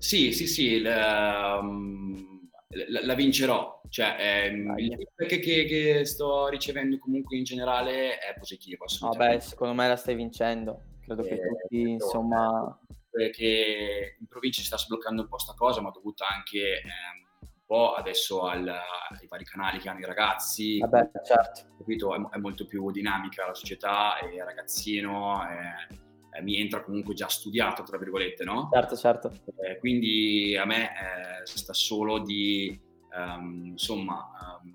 sì, 0.00 0.32
sì, 0.32 0.46
sì, 0.46 0.80
la, 0.80 1.60
la- 1.60 3.04
la 3.04 3.14
vincerò. 3.14 3.82
Cioè, 3.88 4.16
ehm, 4.18 4.78
il 4.78 4.94
feedback 4.96 5.40
che, 5.44 5.64
che 5.64 6.04
sto 6.04 6.48
ricevendo 6.48 6.98
comunque 6.98 7.36
in 7.36 7.44
generale 7.44 8.18
è 8.18 8.34
positivo, 8.38 8.84
Vabbè, 8.84 8.92
assolutamente. 8.92 9.44
secondo 9.44 9.74
me 9.74 9.88
la 9.88 9.96
stai 9.96 10.14
vincendo. 10.14 10.82
Credo 11.04 11.22
che 11.22 11.34
Eh, 11.34 11.40
tutti, 11.40 11.76
certo, 11.76 11.88
insomma... 12.04 12.78
Perché 13.10 14.16
in 14.20 14.26
provincia 14.28 14.60
si 14.60 14.66
sta 14.68 14.78
sbloccando 14.78 15.22
un 15.22 15.28
po' 15.28 15.38
sta 15.38 15.54
cosa, 15.54 15.80
ma 15.80 15.90
dovuta 15.90 16.28
anche 16.28 16.80
ehm, 16.80 17.26
un 17.40 17.48
po' 17.66 17.94
adesso 17.94 18.42
al- 18.46 18.68
ai 18.68 19.26
vari 19.28 19.44
canali 19.44 19.80
che 19.80 19.88
hanno 19.88 19.98
i 19.98 20.04
ragazzi. 20.04 20.78
Vabbè, 20.78 21.10
certo. 21.24 21.62
capito? 21.76 22.14
È, 22.14 22.36
è 22.36 22.38
molto 22.38 22.66
più 22.66 22.88
dinamica 22.92 23.46
la 23.46 23.54
società 23.54 24.14
il 24.32 24.40
ragazzino 24.44 25.42
eh, 25.42 25.98
eh, 26.32 26.42
mi 26.42 26.58
entra 26.60 26.82
comunque 26.82 27.14
già 27.14 27.28
studiato, 27.28 27.82
tra 27.82 27.98
virgolette, 27.98 28.44
no? 28.44 28.68
Certo, 28.72 28.96
certo. 28.96 29.32
Eh, 29.62 29.78
quindi 29.78 30.56
a 30.56 30.64
me 30.64 30.84
eh, 30.84 31.46
sta 31.46 31.72
solo 31.72 32.18
di, 32.20 32.78
ehm, 33.14 33.66
insomma, 33.72 34.30
ehm, 34.62 34.74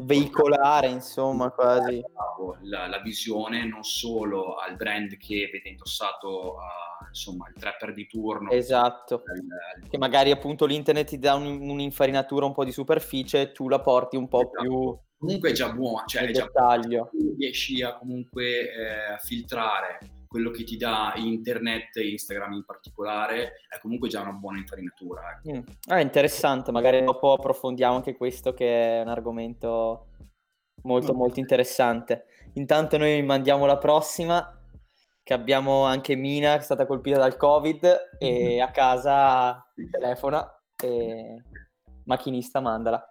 Veicolare, 0.00 0.86
insomma, 0.86 1.50
quasi. 1.50 2.00
la, 2.62 2.86
la 2.86 3.00
visione 3.00 3.64
non 3.66 3.82
solo 3.82 4.54
al 4.54 4.76
brand 4.76 5.16
che 5.16 5.50
vede 5.52 5.70
indossato 5.70 6.52
eh, 6.54 7.06
insomma, 7.08 7.48
il 7.48 7.54
trapper 7.60 7.92
di 7.94 8.06
turno. 8.06 8.48
Esatto. 8.50 9.22
il- 9.34 9.44
il- 9.82 9.88
Che 9.88 9.98
magari 9.98 10.30
appunto 10.30 10.66
l'internet 10.66 11.08
ti 11.08 11.18
dà 11.18 11.34
un- 11.34 11.68
un'infarinatura 11.68 12.46
un 12.46 12.52
po' 12.54 12.64
di 12.64 12.70
superficie, 12.70 13.50
tu 13.50 13.68
la 13.68 13.80
porti 13.80 14.14
un 14.16 14.28
po' 14.28 14.42
Esatto. 14.42 14.60
più 14.62 14.98
comunque 15.18 15.50
è 15.50 15.52
già 15.52 15.72
buona, 15.72 16.04
cioè 16.06 16.28
è 16.28 16.30
già 16.30 16.44
dettaglio. 16.44 17.10
riesci 17.36 17.82
a 17.82 17.96
comunque 17.96 18.72
eh, 18.72 19.12
a 19.14 19.18
filtrare 19.18 19.98
quello 20.28 20.50
che 20.50 20.62
ti 20.62 20.76
dà 20.76 21.14
internet, 21.16 21.96
Instagram 21.96 22.52
in 22.52 22.64
particolare, 22.64 23.54
è 23.68 23.78
comunque 23.80 24.08
già 24.08 24.20
una 24.20 24.32
buona 24.32 24.58
infarinatura. 24.58 25.40
ecco. 25.42 25.56
Mm. 25.56 25.62
Ah, 25.88 26.00
interessante, 26.00 26.70
magari 26.70 27.02
dopo 27.02 27.32
approfondiamo 27.32 27.96
anche 27.96 28.16
questo 28.16 28.52
che 28.52 28.98
è 28.98 29.00
un 29.00 29.08
argomento 29.08 30.08
molto 30.82 31.14
molto 31.14 31.40
interessante. 31.40 32.26
Intanto 32.54 32.96
noi 32.98 33.22
mandiamo 33.22 33.66
la 33.66 33.78
prossima, 33.78 34.52
che 35.22 35.34
abbiamo 35.34 35.84
anche 35.84 36.14
Mina 36.14 36.54
che 36.54 36.60
è 36.60 36.64
stata 36.64 36.86
colpita 36.86 37.18
dal 37.18 37.36
Covid 37.36 38.16
e 38.18 38.60
a 38.60 38.70
casa 38.70 39.62
telefona 39.90 40.62
e 40.82 41.42
macchinista 42.04 42.60
mandala. 42.60 43.06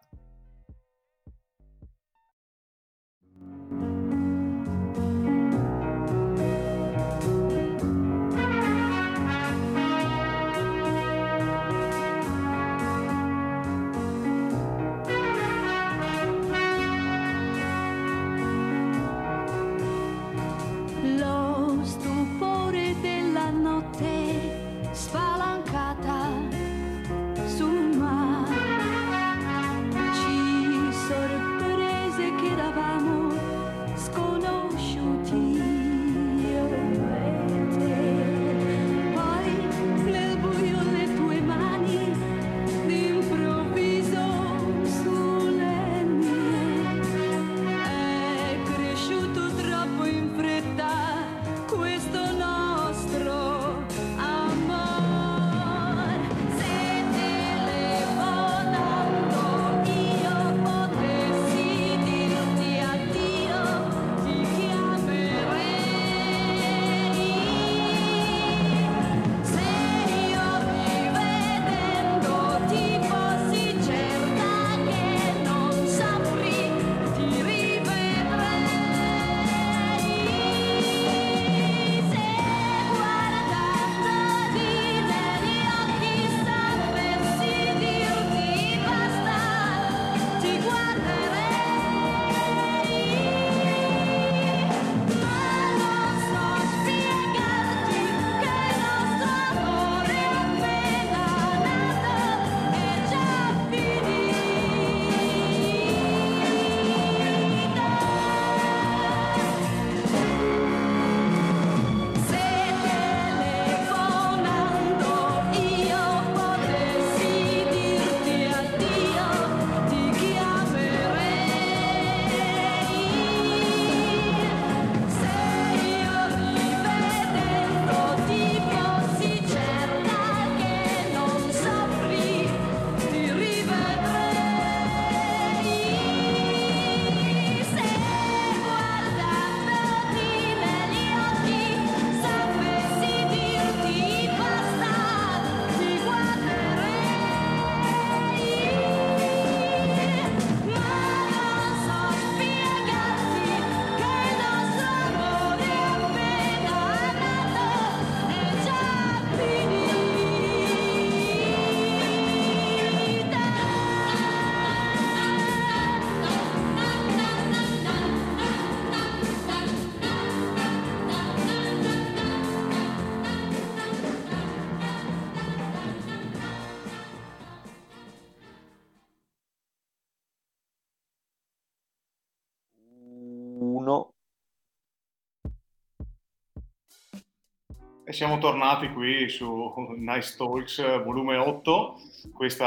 Siamo 188.17 188.39
tornati 188.39 188.89
qui 188.93 189.29
su 189.29 189.71
Nice 189.95 190.35
Talks 190.37 191.03
volume 191.03 191.37
8. 191.37 191.95
Questa 192.33 192.65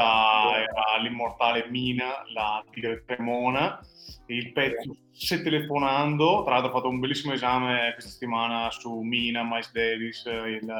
era 0.54 1.02
l'immortale 1.02 1.66
Mina, 1.68 2.22
la 2.32 2.64
tigre 2.70 3.02
tremona. 3.04 3.80
Il 4.26 4.52
pezzo 4.52 4.94
Se 5.10 5.42
telefonando, 5.42 6.44
tra 6.44 6.52
l'altro 6.54 6.70
ho 6.70 6.74
fatto 6.74 6.88
un 6.88 7.00
bellissimo 7.00 7.32
esame 7.32 7.90
questa 7.94 8.10
settimana 8.12 8.70
su 8.70 9.00
Mina, 9.00 9.42
Miles 9.42 9.72
Davis, 9.72 10.24
il, 10.24 10.72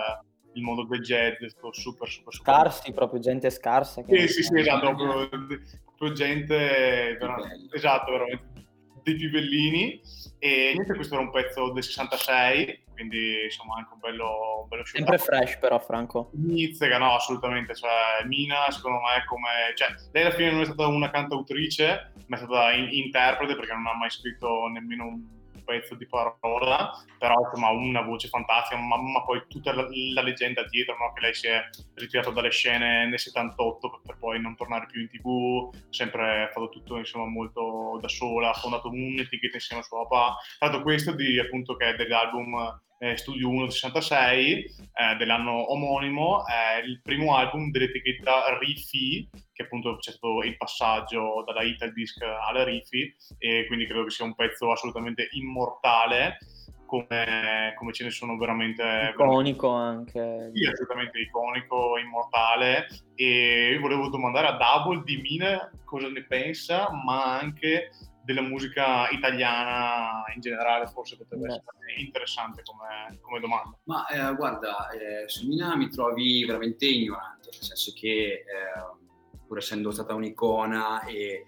il 0.53 0.63
mondo 0.63 0.85
del 0.85 1.01
jazz, 1.01 1.35
super 1.47 1.75
super 1.75 2.09
super. 2.09 2.33
Scarsi, 2.33 2.93
proprio 2.93 3.19
gente 3.19 3.51
scarsa. 3.51 4.05
che- 4.05 4.29
Sì, 4.29 4.35
sì, 4.35 4.43
sì, 4.45 4.57
esatto, 4.61 4.95
proprio, 4.95 5.29
proprio 5.29 6.13
gente, 6.13 7.17
veramente- 7.19 7.75
esatto, 7.77 8.13
veramente 8.13 8.49
dei 9.03 9.17
più 9.17 9.31
bellini. 9.31 10.01
E 10.39 10.71
niente, 10.75 10.95
questo 10.95 11.15
era 11.15 11.25
un 11.25 11.31
pezzo 11.33 11.73
del 11.73 11.83
66, 11.83 12.85
quindi 13.01 13.45
insomma 13.45 13.77
anche 13.77 13.95
un 13.95 13.99
bello, 13.99 14.61
un 14.63 14.69
bello 14.69 14.85
show. 14.85 14.97
Sempre 14.97 15.17
fresh 15.17 15.57
però, 15.57 15.79
Franco. 15.79 16.31
Nizzega, 16.35 16.99
no, 16.99 17.15
assolutamente. 17.15 17.75
Cioè, 17.75 18.25
Mina, 18.27 18.71
secondo 18.71 18.99
me, 18.99 19.17
è 19.17 19.25
come. 19.25 19.73
Cioè, 19.75 19.89
lei 20.13 20.25
alla 20.25 20.35
fine 20.35 20.51
non 20.51 20.61
è 20.61 20.67
stata 20.67 20.87
una 20.87 21.11
cantautrice, 21.11 22.13
ma 22.27 22.37
è 22.37 22.39
stata 22.39 22.73
in- 22.73 22.93
interprete 22.93 23.57
perché 23.57 23.73
non 23.73 23.87
ha 23.87 23.97
mai 23.97 24.11
scritto 24.11 24.67
nemmeno 24.67 25.07
un 25.07 25.39
pezzo 25.71 25.95
di 25.95 26.07
parola, 26.07 26.91
però 27.17 27.35
insomma 27.45 27.71
una 27.71 28.03
voce 28.03 28.27
fantastica, 28.27 28.77
ma, 28.81 29.01
ma 29.01 29.23
poi 29.23 29.45
tutta 29.49 29.73
la, 29.73 29.87
la 30.15 30.23
leggenda 30.23 30.65
dietro, 30.65 30.97
no? 30.99 31.13
che 31.13 31.21
lei 31.21 31.35
si 31.35 31.47
è 31.47 31.63
ritirata 31.95 32.31
dalle 32.31 32.51
scene 32.51 33.07
nel 33.07 33.19
78 33.19 33.89
per, 33.89 34.01
per 34.05 34.19
poi 34.19 34.41
non 34.41 34.57
tornare 34.57 34.87
più 34.87 35.01
in 35.01 35.09
tv, 35.09 35.71
sempre 35.91 36.51
fatto 36.53 36.71
tutto 36.71 36.97
insomma 36.97 37.27
molto 37.27 37.99
da 38.01 38.09
sola, 38.09 38.51
ha 38.51 38.55
fondato 38.55 38.89
un'etichetta 38.89 39.57
insieme 39.57 39.83
a 39.83 39.85
suo 39.85 40.07
papà, 40.09 40.37
l'altro 40.59 40.83
questo 40.83 41.13
di 41.13 41.39
appunto 41.39 41.77
che 41.77 41.91
è 41.91 41.95
dell'album 41.95 42.81
eh, 43.03 43.17
Studio 43.17 43.49
1 43.49 43.63
del 43.63 43.73
66 43.73 44.53
eh, 44.53 45.17
dell'anno 45.17 45.73
omonimo, 45.73 46.47
è 46.47 46.83
il 46.85 47.01
primo 47.03 47.35
album 47.35 47.71
dell'etichetta 47.71 48.59
Rifi, 48.59 49.27
che 49.53 49.63
appunto 49.63 49.97
c'è 49.97 50.11
stato 50.11 50.43
il 50.43 50.57
passaggio 50.59 51.43
dalla 51.47 51.63
Ital 51.63 51.95
Disc 51.95 52.21
alla 52.23 52.63
Rifi 52.63 53.15
e 53.39 53.67
quindi 53.69 53.87
credo 53.87 54.05
che 54.05 54.11
sia 54.11 54.27
un 54.27 54.35
pezzo 54.35 54.71
assolutamente 54.71 55.29
immortale 55.33 56.37
come, 56.85 57.73
come 57.79 57.93
ce 57.93 58.05
ne 58.05 58.11
sono 58.11 58.37
veramente 58.37 59.13
Iconico 59.15 59.71
anche. 59.71 60.51
sì, 60.53 60.67
assolutamente 60.67 61.21
iconico, 61.21 61.97
immortale 61.97 62.87
e 63.15 63.71
io 63.73 63.81
volevo 63.81 64.09
domandare 64.09 64.49
a 64.49 64.57
Double 64.57 65.03
di 65.05 65.17
Mine 65.23 65.71
cosa 65.85 66.09
ne 66.09 66.25
pensa 66.25 66.91
ma 67.05 67.39
anche 67.39 67.91
della 68.23 68.43
musica 68.43 69.09
italiana 69.11 70.25
in 70.35 70.41
generale 70.41 70.87
forse 70.87 71.17
potrebbe 71.17 71.47
Beh. 71.47 71.55
essere 71.55 72.01
interessante 72.01 72.63
come, 72.63 73.19
come 73.21 73.41
domanda 73.41 73.79
Ma 73.85 74.07
eh, 74.07 74.35
guarda, 74.35 74.89
eh, 74.91 75.29
su 75.29 75.47
Mina 75.47 75.77
mi 75.77 75.89
trovi 75.89 76.45
veramente 76.45 76.87
ignorante, 76.87 77.49
nel 77.53 77.63
senso 77.63 77.93
che 77.95 78.45
eh, 78.45 79.45
pur 79.47 79.59
essendo 79.59 79.91
stata 79.91 80.15
un'icona 80.15 81.05
e 81.05 81.47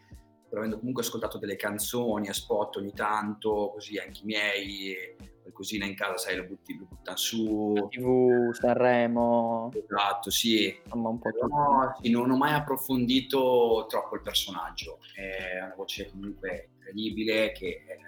pur 0.49 0.59
avendo 0.59 0.79
comunque 0.79 1.03
ascoltato 1.03 1.39
delle 1.39 1.57
canzoni 1.57 2.29
a 2.29 2.33
spot 2.33 2.77
ogni 2.77 2.93
tanto, 2.93 3.71
così 3.73 3.99
anche 3.99 4.21
i 4.23 4.27
miei, 4.27 4.95
e 4.95 5.17
qualcosina 5.41 5.87
in 5.87 5.95
casa, 5.95 6.19
sai, 6.19 6.37
lo, 6.37 6.45
butti, 6.45 6.77
lo 6.77 6.87
buttano 6.89 7.17
su. 7.17 7.89
TV, 7.91 8.53
Sanremo, 8.53 9.71
Esatto, 9.73 10.31
sì. 10.31 10.77
insomma 10.85 11.11
un 11.11 11.19
po'. 11.19 11.31
Però 11.31 11.95
sì, 12.01 12.11
non 12.11 12.31
ho 12.31 12.37
mai 12.37 12.55
approfondito 12.55 13.87
troppo 13.89 14.17
il 14.17 14.23
personaggio. 14.23 14.99
È 15.15 15.63
una 15.63 15.75
voce 15.77 16.11
comunque 16.11 16.71
incredibile 16.83 17.53
che 17.53 17.85
eh, 17.87 17.99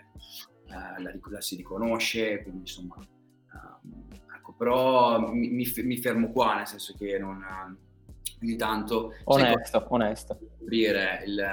la, 0.67 0.97
la 1.31 1.41
si 1.41 1.57
riconosce, 1.57 2.43
quindi 2.43 2.61
insomma. 2.61 2.97
ehm, 2.99 4.09
ecco, 4.37 4.53
però 4.55 5.21
mi, 5.33 5.49
mi 5.51 5.71
mi 5.83 5.97
fermo 5.99 6.31
qua, 6.33 6.57
nel 6.57 6.67
senso 6.67 6.95
che 6.97 7.19
non. 7.19 7.43
Ogni 8.43 8.57
tanto. 8.57 9.11
sai 9.13 9.25
cosa? 9.25 9.45
Onesto, 9.53 9.87
onesto. 9.89 10.39
scoprire 10.57 11.23
il, 11.27 11.47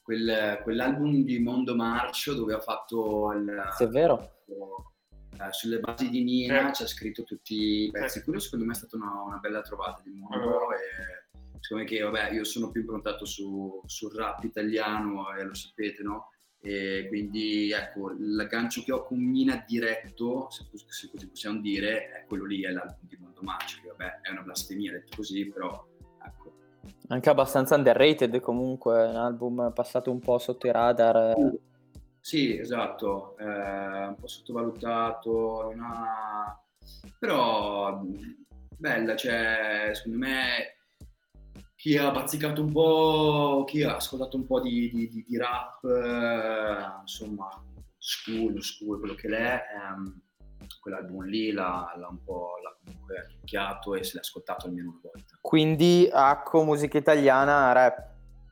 quel- 0.00 0.60
quell'album 0.62 1.22
di 1.22 1.38
Mondo 1.38 1.74
Marcio 1.74 2.34
dove 2.34 2.54
ha 2.54 2.60
fatto 2.60 3.32
il, 3.32 3.68
Se 3.76 3.84
è 3.84 3.88
vero. 3.88 4.36
eh, 4.46 5.52
sulle 5.52 5.80
basi 5.80 6.08
di 6.08 6.22
Nina 6.24 6.68
Eh. 6.68 6.72
c'ha 6.72 6.86
scritto 6.86 7.24
tutti 7.24 7.84
i 7.86 7.90
pezzi. 7.90 8.22
Quello 8.22 8.38
secondo 8.38 8.64
me 8.64 8.72
è 8.72 8.76
stata 8.76 8.96
una, 8.96 9.20
una 9.22 9.36
bella 9.38 9.60
trovata 9.60 10.00
di 10.02 10.12
mondo. 10.12 10.70
Eh. 10.72 10.76
E 10.76 11.27
secondo 11.60 11.84
me 11.84 11.88
che 11.88 12.00
vabbè, 12.00 12.32
io 12.32 12.44
sono 12.44 12.70
più 12.70 12.80
improntato 12.80 13.24
su, 13.24 13.82
sul 13.86 14.14
rap 14.14 14.44
italiano, 14.44 15.34
e 15.34 15.44
lo 15.44 15.54
sapete, 15.54 16.02
no? 16.02 16.30
E 16.60 17.06
quindi 17.08 17.70
ecco, 17.70 18.12
l'aggancio 18.18 18.82
che 18.82 18.92
ho 18.92 19.04
con 19.04 19.18
Mina 19.18 19.64
diretto, 19.66 20.48
se, 20.50 20.64
se 20.88 21.08
così 21.10 21.28
possiamo 21.28 21.60
dire, 21.60 22.10
è 22.10 22.24
quello 22.26 22.44
lì, 22.44 22.62
è 22.62 22.70
l'album 22.70 23.06
di 23.06 23.16
Mondo 23.20 23.42
Marcio, 23.42 23.80
che 23.80 23.88
vabbè 23.88 24.20
è 24.22 24.30
una 24.30 24.42
blasfemia 24.42 24.92
detto 24.92 25.16
così, 25.16 25.46
però 25.46 25.86
ecco. 26.24 26.52
Anche 27.08 27.30
abbastanza 27.30 27.76
underrated 27.76 28.40
comunque, 28.40 29.06
un 29.06 29.16
album 29.16 29.72
passato 29.72 30.10
un 30.10 30.18
po' 30.18 30.38
sotto 30.38 30.66
i 30.66 30.72
radar. 30.72 31.34
Sì, 32.20 32.58
esatto, 32.58 33.38
eh, 33.38 33.44
un 33.44 34.16
po' 34.20 34.26
sottovalutato, 34.26 35.72
ha- 35.78 36.60
però 37.18 38.02
mh, 38.02 38.44
bella, 38.76 39.14
cioè 39.14 39.92
secondo 39.94 40.18
me 40.18 40.77
chi 41.88 41.96
ha 41.96 42.10
bazzicato 42.10 42.60
un 42.60 42.70
po', 42.70 43.64
chi 43.66 43.82
ha 43.82 43.96
ascoltato 43.96 44.36
un 44.36 44.44
po' 44.44 44.60
di, 44.60 44.90
di- 44.90 45.24
di- 45.26 45.38
rap, 45.38 45.82
eh, 45.84 47.00
insomma, 47.00 47.48
school, 47.96 48.62
school, 48.62 48.98
quello 48.98 49.14
che 49.14 49.28
l'è, 49.28 49.62
ehm, 49.74 50.20
quell'album 50.80 51.24
lì 51.24 51.50
l'ha, 51.50 51.94
l'ha 51.96 52.08
un 52.08 52.22
po' 52.22 52.56
l'ha 52.62 52.76
comunque 52.84 53.28
tocchiato 53.40 53.94
e 53.94 54.04
se 54.04 54.16
l'ha 54.16 54.20
ascoltato 54.20 54.66
almeno 54.66 54.90
una 54.90 55.00
volta. 55.02 55.38
Quindi 55.40 56.06
Acco, 56.12 56.62
musica 56.62 56.98
italiana, 56.98 57.72
rap. 57.72 58.06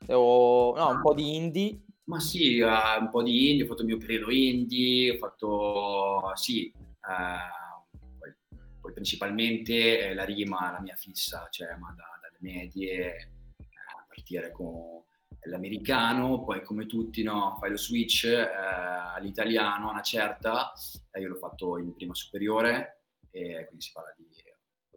O 0.08 0.74
no, 0.74 0.88
un 0.88 1.00
po' 1.02 1.12
di 1.12 1.36
indie. 1.36 1.82
Ma 2.04 2.18
sì, 2.18 2.56
eh, 2.56 2.96
un 2.98 3.10
po' 3.10 3.22
di 3.22 3.50
indie, 3.50 3.64
ho 3.64 3.68
fatto 3.68 3.82
il 3.82 3.88
mio 3.88 3.98
periodo 3.98 4.30
indie, 4.30 5.10
ho 5.10 5.18
fatto, 5.18 6.32
sì, 6.36 6.68
eh, 6.72 7.92
poi, 8.18 8.34
poi 8.80 8.92
principalmente 8.94 10.08
eh, 10.08 10.14
la 10.14 10.24
rima 10.24 10.72
la 10.72 10.80
mia 10.80 10.94
fissa, 10.94 11.48
cioè 11.50 11.76
ma 11.76 11.92
da- 11.94 12.15
medie, 12.40 13.16
eh, 13.16 13.64
a 13.98 14.04
partire 14.06 14.50
con 14.52 15.02
l'americano, 15.42 16.44
poi 16.44 16.62
come 16.62 16.86
tutti 16.86 17.22
no, 17.22 17.56
fai 17.58 17.70
lo 17.70 17.76
switch 17.76 18.24
eh, 18.24 18.46
all'italiano 18.46 19.90
una 19.90 20.02
certa, 20.02 20.72
eh, 21.12 21.20
io 21.20 21.28
l'ho 21.28 21.36
fatto 21.36 21.78
in 21.78 21.94
prima 21.94 22.14
superiore, 22.14 23.02
e 23.30 23.64
quindi 23.66 23.84
si 23.84 23.92
parla 23.92 24.14
di 24.16 24.26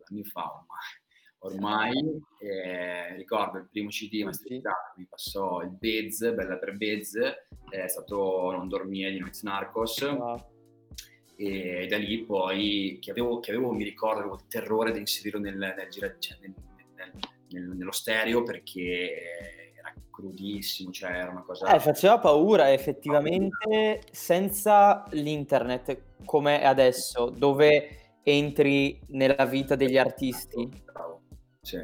anni 0.10 0.24
fa 0.26 0.44
ormai. 0.44 0.98
Ormai 1.42 2.22
eh, 2.42 3.16
ricordo 3.16 3.60
il 3.60 3.70
primo 3.70 3.88
CD 3.90 4.24
masterizzato, 4.24 4.94
mi 4.98 5.06
passò 5.08 5.62
il 5.62 5.70
Bez, 5.70 6.34
Bella 6.34 6.58
per 6.58 6.76
Bez, 6.76 7.18
è 7.70 7.88
stato 7.88 8.52
Non 8.52 8.68
dormire 8.68 9.12
di 9.12 9.20
Noiz 9.20 9.42
Narcos 9.44 10.06
e 11.38 11.88
da 11.88 11.98
lì 11.98 12.26
poi 12.26 12.98
che 13.00 13.12
avevo, 13.12 13.40
che 13.40 13.52
avevo 13.52 13.72
mi 13.72 13.86
ricordo, 13.86 14.20
avevo 14.20 14.36
il 14.36 14.48
terrore 14.48 14.92
di 14.92 15.00
inserirlo 15.00 15.40
nel, 15.40 15.56
nel 15.56 15.90
cioè, 15.90 16.38
nel- 16.42 16.54
nel- 16.54 16.69
nel- 17.50 17.76
nello 17.76 17.92
stereo 17.92 18.44
perché 18.44 19.74
era 19.78 19.94
crudissimo, 20.10 20.92
cioè 20.92 21.12
era 21.12 21.30
una 21.32 21.44
cosa... 21.44 21.74
Eh, 21.74 21.80
faceva 21.80 22.20
paura 22.20 22.72
effettivamente 22.72 24.02
senza 24.12 25.06
l'internet 25.12 26.02
come 26.26 26.62
è 26.62 26.66
adesso, 26.66 27.30
dove 27.30 28.18
entri 28.24 29.00
nella 29.08 29.46
vita 29.46 29.76
degli 29.76 29.98
artisti. 29.98 30.70
Bravo, 30.92 31.22
sì. 31.62 31.82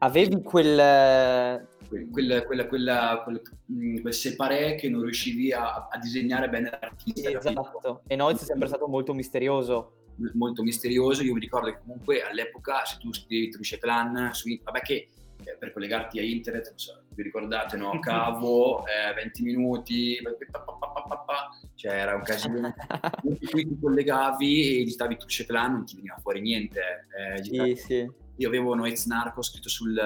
Avevi 0.00 0.42
quel... 0.42 1.66
quel, 1.88 2.08
quel, 2.10 2.44
quella- 2.44 2.66
quella- 2.68 3.20
quel- 3.24 3.42
mh, 3.64 4.00
quel 4.02 4.14
separé 4.14 4.74
che 4.76 4.88
non 4.88 5.02
riuscivi 5.02 5.52
a, 5.52 5.88
a 5.90 5.98
disegnare 5.98 6.48
bene 6.48 6.70
l'artista. 6.70 7.30
capito? 7.32 7.48
Esatto. 7.48 8.02
E 8.06 8.14
Noiz 8.14 8.42
è 8.42 8.44
sempre 8.44 8.68
stato 8.68 8.86
molto 8.86 9.12
misterioso. 9.14 9.94
Molto 10.34 10.62
misterioso. 10.62 11.22
Io 11.22 11.34
mi 11.34 11.40
ricordo 11.40 11.70
che 11.70 11.78
comunque 11.80 12.22
all'epoca 12.22 12.84
se 12.84 12.96
tu 12.98 13.12
scrivi 13.12 13.48
Truce 13.50 13.78
Clan 13.78 14.30
su 14.32 14.48
vabbè 14.62 14.80
che 14.80 15.08
eh, 15.44 15.56
per 15.58 15.72
collegarti 15.72 16.18
a 16.18 16.22
internet, 16.22 16.68
non 16.70 16.78
so, 16.78 17.02
vi 17.14 17.22
ricordate, 17.22 17.76
no? 17.76 17.98
Cavo, 18.00 18.84
eh, 18.86 19.14
20 19.14 19.42
minuti, 19.44 20.18
pa, 20.50 20.60
pa, 20.60 21.16
pa, 21.24 21.48
cioè 21.74 21.92
era 21.92 22.16
un 22.16 22.22
casino. 22.22 22.74
in 23.22 23.38
cui 23.50 23.66
ti 23.66 23.78
collegavi 23.80 24.80
e 24.80 24.84
digitavi 24.84 25.16
Truce 25.16 25.46
Clan, 25.46 25.72
non 25.72 25.84
ti 25.86 25.94
veniva 25.94 26.16
fuori 26.20 26.40
niente. 26.40 26.80
eh, 27.16 27.36
Sì, 27.36 27.42
digitavi- 27.50 27.76
sì. 27.76 28.10
Io 28.38 28.48
avevo 28.48 28.74
Noiz 28.74 29.06
Narco 29.06 29.42
scritto 29.42 29.68
sul, 29.68 30.00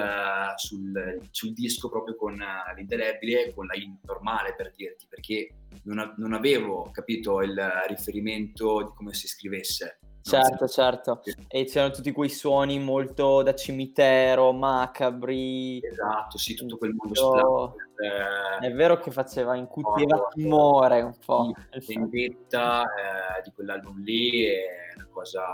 sul- 0.55 1.19
sul 1.31 1.53
disco 1.53 1.89
proprio 1.89 2.15
con 2.15 2.39
eh, 2.41 2.73
l'indelebile, 2.75 3.53
con 3.53 3.65
la 3.67 3.75
I 3.75 3.95
normale 4.03 4.55
per 4.55 4.71
dirti, 4.75 5.05
perché 5.07 5.49
non, 5.83 5.99
a- 5.99 6.13
non 6.17 6.33
avevo 6.33 6.89
capito 6.91 7.41
il 7.41 7.59
riferimento 7.87 8.81
di 8.83 8.89
come 8.95 9.13
si 9.13 9.27
scrivesse. 9.27 9.99
No, 10.25 10.31
Certo, 10.31 10.67
sì. 10.67 10.73
certo. 10.73 11.21
E 11.49 11.65
c'erano 11.65 11.91
tutti 11.93 12.11
quei 12.13 12.29
suoni 12.29 12.79
molto 12.79 13.43
da 13.43 13.53
cimitero, 13.53 14.53
macabri. 14.53 15.79
Esatto, 15.85 16.37
sì, 16.37 16.55
tutto 16.55 16.77
quel 16.77 16.93
mondo 16.93 17.21
Molto- 17.21 17.75
splatter, 17.97 18.59
È 18.63 18.71
vero 18.73 18.97
che 18.99 19.11
faceva, 19.11 19.55
incuteva 19.55 20.15
Oh, 20.17 20.27
timore 20.33 21.01
un 21.01 21.15
po'. 21.25 21.53
eh, 21.71 21.81
vendetta 21.85 22.83
eh, 22.83 23.41
di 23.43 23.51
quell'album 23.53 24.01
lì 24.01 24.43
è 24.45 24.65
una 24.95 25.07
cosa 25.11 25.45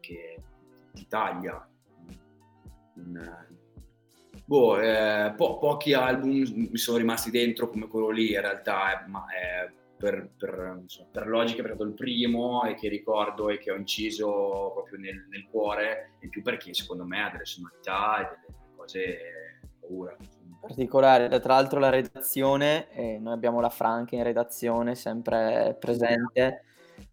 che 0.00 0.42
Italia. 0.94 1.52
In, 1.52 1.73
boh, 4.44 4.80
eh, 4.80 5.32
po- 5.36 5.58
pochi 5.58 5.92
album 5.92 6.30
mi 6.30 6.76
sono 6.76 6.98
rimasti 6.98 7.30
dentro 7.30 7.68
come 7.68 7.88
quello 7.88 8.10
lì 8.10 8.32
in 8.32 8.40
realtà, 8.40 9.04
eh, 9.04 9.08
ma 9.08 9.24
eh, 9.28 9.72
per, 9.96 10.30
per, 10.36 10.78
insomma, 10.80 11.08
per 11.10 11.26
logica 11.28 11.62
è 11.62 11.66
stato 11.66 11.84
il 11.84 11.94
primo 11.94 12.64
e 12.64 12.74
che 12.74 12.88
ricordo 12.88 13.48
e 13.48 13.58
che 13.58 13.70
ho 13.70 13.76
inciso 13.76 14.70
proprio 14.74 14.98
nel, 14.98 15.26
nel 15.30 15.46
cuore, 15.50 16.16
in 16.20 16.28
più 16.28 16.42
perché 16.42 16.74
secondo 16.74 17.04
me 17.04 17.22
ha 17.22 17.30
delle 17.30 17.44
sonorità 17.44 18.20
e 18.20 18.36
delle 18.46 18.74
cose 18.76 19.18
paura. 19.80 20.16
particolare. 20.60 21.28
Tra 21.40 21.54
l'altro 21.54 21.78
la 21.78 21.90
redazione, 21.90 22.90
eh, 22.90 23.18
noi 23.18 23.32
abbiamo 23.32 23.60
la 23.60 23.70
Franca 23.70 24.14
in 24.14 24.22
redazione, 24.22 24.94
sempre 24.94 25.76
presente, 25.78 26.64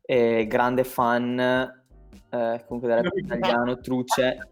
e 0.02 0.46
grande 0.48 0.84
fan 0.84 1.39
eh, 1.39 2.63
comunque 2.65 2.94
del 2.94 3.04
rap 3.04 3.15
italiano, 3.15 3.80
Truce. 3.80 4.50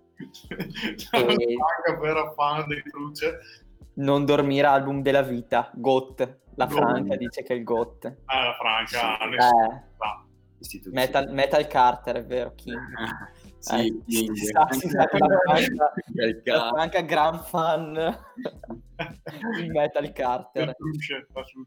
Ciao, 0.98 1.28
E- 1.28 1.56
Franca, 1.58 2.00
vera 2.02 2.32
fan 2.34 2.68
di 2.68 2.82
Truce. 2.90 3.40
Non 3.96 4.26
dormire 4.26 4.68
album 4.68 5.02
della 5.02 5.22
vita, 5.22 5.70
GOT. 5.74 6.38
La 6.56 6.66
GOT. 6.66 6.76
Franca 6.78 7.16
dice 7.16 7.44
che 7.44 7.54
è 7.54 7.58
il 7.58 7.64
GOT. 7.64 8.16
Ah, 8.26 8.44
la 8.46 8.54
Franca, 8.54 9.18
Sì. 9.24 9.30
nessuno 9.30 9.86
Eh. 9.86 9.88
Metal, 10.92 11.32
Metal 11.32 11.68
Carter, 11.68 12.16
è 12.18 12.26
vero, 12.26 12.54
King. 12.56 12.78
Ah, 13.68 13.78
Eh, 13.82 13.84
sì, 13.84 14.04
King. 14.08 14.36
si 14.36 14.46
sa, 14.46 14.68
si 14.72 14.88
sa 14.88 15.06
la 15.12 16.70
Franca, 16.70 17.02
gran 17.02 17.40
fan 17.44 17.94
di 19.58 19.68
Metal 19.70 20.12
Carter. 20.14 20.76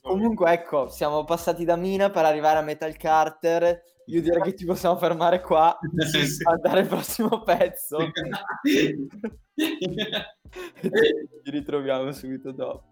Comunque, 0.00 0.52
ecco, 0.52 0.88
siamo 0.88 1.24
passati 1.24 1.66
da 1.66 1.76
Mina 1.76 2.08
per 2.08 2.24
arrivare 2.24 2.58
a 2.60 2.62
Metal 2.62 2.96
Carter. 2.96 3.82
Io 4.06 4.20
direi 4.20 4.42
che 4.42 4.56
ci 4.56 4.64
possiamo 4.64 4.96
fermare 4.96 5.40
qua. 5.40 5.78
Sì, 6.10 6.26
sì. 6.26 6.42
Andare 6.44 6.80
al 6.80 6.86
prossimo 6.86 7.42
pezzo. 7.42 7.98
e 7.98 8.96
ci 11.44 11.50
ritroviamo 11.50 12.10
subito 12.12 12.52
dopo. 12.52 12.90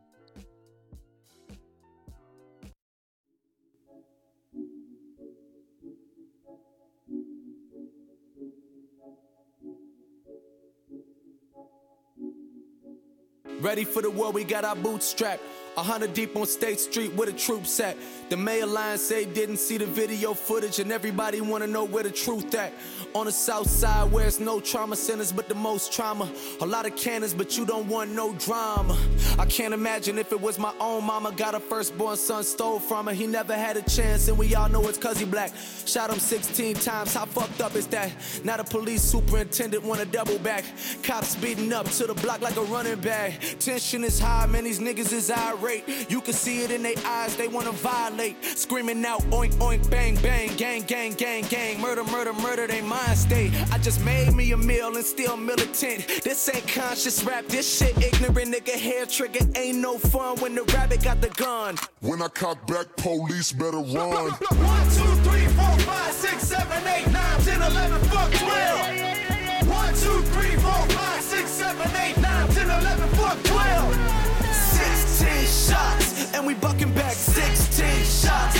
Ready 13.61 13.85
for 13.85 14.01
the 14.01 14.09
war, 14.09 14.33
we 14.33 14.43
got 14.43 14.65
our 14.65 14.75
boots 14.75 15.05
strapped. 15.05 15.45
A 15.77 15.83
hundred 15.83 16.15
deep 16.15 16.35
on 16.37 16.47
State 16.47 16.81
Street 16.81 17.15
where 17.15 17.27
the 17.27 17.33
troops 17.33 17.79
at. 17.79 17.97
The 18.29 18.37
mayor 18.37 18.67
line 18.67 18.99
say 18.99 19.25
didn't 19.25 19.59
see 19.59 19.79
the 19.79 19.87
video 19.87 20.35
footage, 20.35 20.79
and 20.79 20.91
everybody 20.91 21.41
wanna 21.41 21.69
know 21.69 21.85
where 21.85 22.03
the 22.03 22.11
truth 22.11 22.55
at. 22.55 22.73
On 23.15 23.27
the 23.27 23.33
south 23.33 23.71
side 23.71 24.11
where 24.11 24.27
it's 24.27 24.41
no 24.41 24.61
trauma 24.61 24.97
centers, 24.97 25.33
but 25.33 25.49
the 25.49 25.55
most 25.55 25.93
trauma. 25.93 26.31
A 26.61 26.67
lot 26.67 26.87
of 26.87 26.97
cannons, 26.97 27.35
but 27.35 27.57
you 27.57 27.65
don't 27.65 27.87
want 27.89 28.11
no 28.11 28.33
drama. 28.35 28.99
I 29.39 29.47
can't 29.47 29.73
imagine 29.73 30.19
if 30.19 30.33
it 30.33 30.41
was 30.41 30.59
my 30.59 30.73
own 30.81 31.05
mama. 31.05 31.33
Got 31.33 31.55
a 31.55 31.61
firstborn 31.61 32.17
son 32.17 32.43
stole 32.43 32.81
from 32.81 33.07
her. 33.07 33.13
He 33.13 33.27
never 33.27 33.55
had 33.55 33.77
a 33.77 33.83
chance, 33.83 34.27
and 34.29 34.37
we 34.37 34.55
all 34.55 34.69
know 34.69 34.87
it's 34.89 34.99
cause 34.99 35.19
he 35.19 35.25
black. 35.25 35.53
Shot 35.87 36.11
him 36.11 36.19
16 36.19 36.75
times. 36.77 37.15
How 37.15 37.27
fucked 37.27 37.61
up 37.61 37.77
is 37.77 37.87
that? 37.89 38.13
Now 38.45 38.57
the 38.57 38.65
police 38.65 39.03
superintendent 39.03 39.85
wanna 39.85 40.05
double 40.05 40.39
back. 40.41 40.65
Cops 41.05 41.37
beating 41.37 41.73
up 41.73 41.87
to 41.93 42.07
the 42.07 42.15
block 42.15 42.41
like 42.41 42.57
a 42.57 42.63
running 42.63 43.01
back. 43.01 43.41
Tension 43.61 44.05
is 44.05 44.19
high, 44.19 44.47
man. 44.47 44.65
These 44.65 44.81
niggas 44.81 45.13
is 45.13 45.31
irate. 45.31 45.60
You 45.61 46.23
can 46.23 46.33
see 46.33 46.63
it 46.63 46.71
in 46.71 46.83
their 46.83 46.95
eyes. 47.05 47.37
They 47.37 47.47
wanna 47.47 47.73
violate. 47.73 48.43
Screaming 48.43 49.05
out 49.05 49.21
oink 49.31 49.53
oink 49.57 49.91
bang 49.91 50.17
bang 50.23 50.57
gang 50.57 50.83
gang 50.85 51.13
gang 51.13 51.45
gang. 51.45 51.81
Murder 51.81 52.05
murder 52.05 52.33
murder. 52.33 52.67
They 52.67 52.81
mind 52.81 53.19
state. 53.19 53.53
I 53.71 53.77
just 53.77 54.03
made 54.03 54.35
me 54.35 54.53
a 54.53 54.57
meal 54.57 54.97
and 54.97 55.05
still 55.05 55.37
militant. 55.37 56.23
This 56.25 56.49
ain't 56.49 56.67
conscious 56.67 57.23
rap. 57.25 57.47
This 57.49 57.79
shit 57.79 57.97
ignorant 57.99 58.55
nigga 58.55 58.73
hair 58.73 59.05
trigger 59.05 59.45
ain't 59.55 59.79
no 59.79 59.99
fun 59.99 60.39
when 60.39 60.55
the 60.55 60.63
rabbit 60.75 61.03
got 61.03 61.21
the 61.21 61.29
gun. 61.29 61.77
When 62.01 62.23
I 62.23 62.29
cock 62.29 62.67
back, 62.67 62.97
police 62.97 63.53
better 63.53 63.79
run. 63.79 64.31
One, 64.31 64.85
two, 64.97 65.15
three, 65.29 65.47
four, 65.59 65.79
five, 65.81 66.15
six, 66.15 66.45
seven, 66.45 66.89
eight, 66.89 67.07
nine, 67.13 67.41
ten, 67.41 67.61
eleven, 67.61 68.01
fuck 68.09 68.31
twelve. 68.33 69.69
One, 69.69 69.95
two, 69.95 70.23
three, 70.33 70.57
four, 70.57 70.87
five, 70.97 71.23
six, 71.23 71.51
seven, 71.51 71.87
eight, 71.97 72.17
nine, 72.17 72.49
ten, 72.49 72.67
eleven, 72.67 73.09
fuck 73.11 73.43
twelve. 73.45 74.20
Sixteen 75.21 75.77
shots, 75.77 76.35
and 76.35 76.47
we 76.47 76.55
bucking 76.55 76.95
back 76.95 77.13
sixteen 77.13 78.05
shots. 78.07 78.59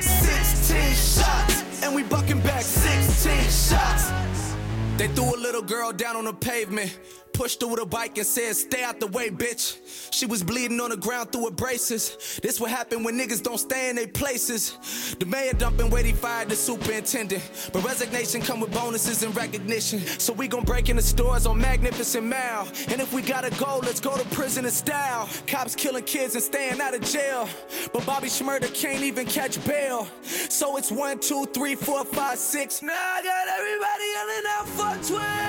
Sixteen 0.00 0.94
shots, 0.94 1.82
and 1.82 1.96
we 1.96 2.04
bucking 2.04 2.40
back 2.42 2.62
sixteen 2.62 3.42
shots. 3.42 4.54
They 4.98 5.08
threw 5.08 5.34
a 5.34 5.40
little 5.40 5.62
girl 5.62 5.90
down 5.90 6.14
on 6.14 6.26
the 6.26 6.32
pavement, 6.32 6.96
pushed 7.38 7.62
her 7.62 7.68
with 7.68 7.80
a 7.80 7.86
bike 7.86 8.18
and 8.18 8.26
said, 8.26 8.56
Stay 8.56 8.82
out 8.82 8.98
the 8.98 9.06
way, 9.06 9.30
bitch. 9.30 9.78
She 10.12 10.26
was 10.26 10.42
bleeding 10.42 10.80
on 10.80 10.90
the 10.90 10.96
ground 10.96 11.30
through 11.30 11.44
her 11.44 11.52
braces. 11.52 12.40
This 12.42 12.60
what 12.60 12.68
happen 12.68 13.04
when 13.04 13.16
niggas 13.16 13.44
don't 13.44 13.58
stay 13.58 13.90
in 13.90 13.94
their 13.94 14.08
places. 14.08 15.14
The 15.20 15.24
mayor 15.26 15.52
dumping 15.52 15.88
weight, 15.88 16.04
he 16.04 16.12
fired 16.12 16.48
the 16.48 16.56
superintendent. 16.56 17.70
But 17.72 17.84
resignation 17.84 18.40
come 18.40 18.58
with 18.58 18.72
bonuses 18.72 19.22
and 19.22 19.34
recognition. 19.36 20.00
So 20.00 20.32
we 20.32 20.48
gon' 20.48 20.64
break 20.64 20.88
into 20.88 21.02
stores 21.02 21.46
on 21.46 21.60
Magnificent 21.60 22.26
Mile. 22.26 22.66
And 22.88 23.00
if 23.00 23.12
we 23.12 23.22
gotta 23.22 23.50
go, 23.56 23.78
let's 23.84 24.00
go 24.00 24.16
to 24.16 24.28
prison 24.30 24.64
in 24.64 24.72
style. 24.72 25.28
Cops 25.46 25.76
killing 25.76 26.02
kids 26.02 26.34
and 26.34 26.42
staying 26.42 26.80
out 26.80 26.96
of 26.96 27.02
jail. 27.02 27.48
But 27.92 28.04
Bobby 28.04 28.26
Schmurder 28.26 28.74
can't 28.74 29.04
even 29.04 29.26
catch 29.26 29.64
bail. 29.64 30.08
So 30.22 30.76
it's 30.76 30.90
one, 30.90 31.20
two, 31.20 31.46
three, 31.54 31.76
four, 31.76 32.04
five, 32.04 32.38
six. 32.38 32.82
Now 32.82 32.92
I 32.92 33.22
got 33.22 33.46
everybody 33.60 34.06
yelling 34.16 34.46
out 34.56 35.06
for 35.06 35.14
12. 35.14 35.47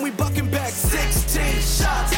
And 0.00 0.04
we 0.04 0.16
bucking 0.16 0.50
back 0.50 0.70
16 0.70 1.60
shots. 1.60 2.16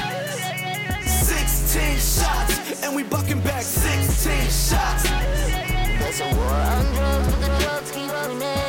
16 1.05 1.97
shots, 1.97 2.85
and 2.85 2.95
we 2.95 3.03
bucking 3.03 3.41
back 3.41 3.63
16 3.63 4.41
shots. 4.43 5.03
There's 5.03 6.21
a 6.21 6.37
war 6.37 6.47
on 6.47 6.85
drugs, 6.95 7.27
but 7.27 7.41
the 7.41 7.59
drugs 7.65 7.91
keep 7.91 8.13
running. 8.13 8.62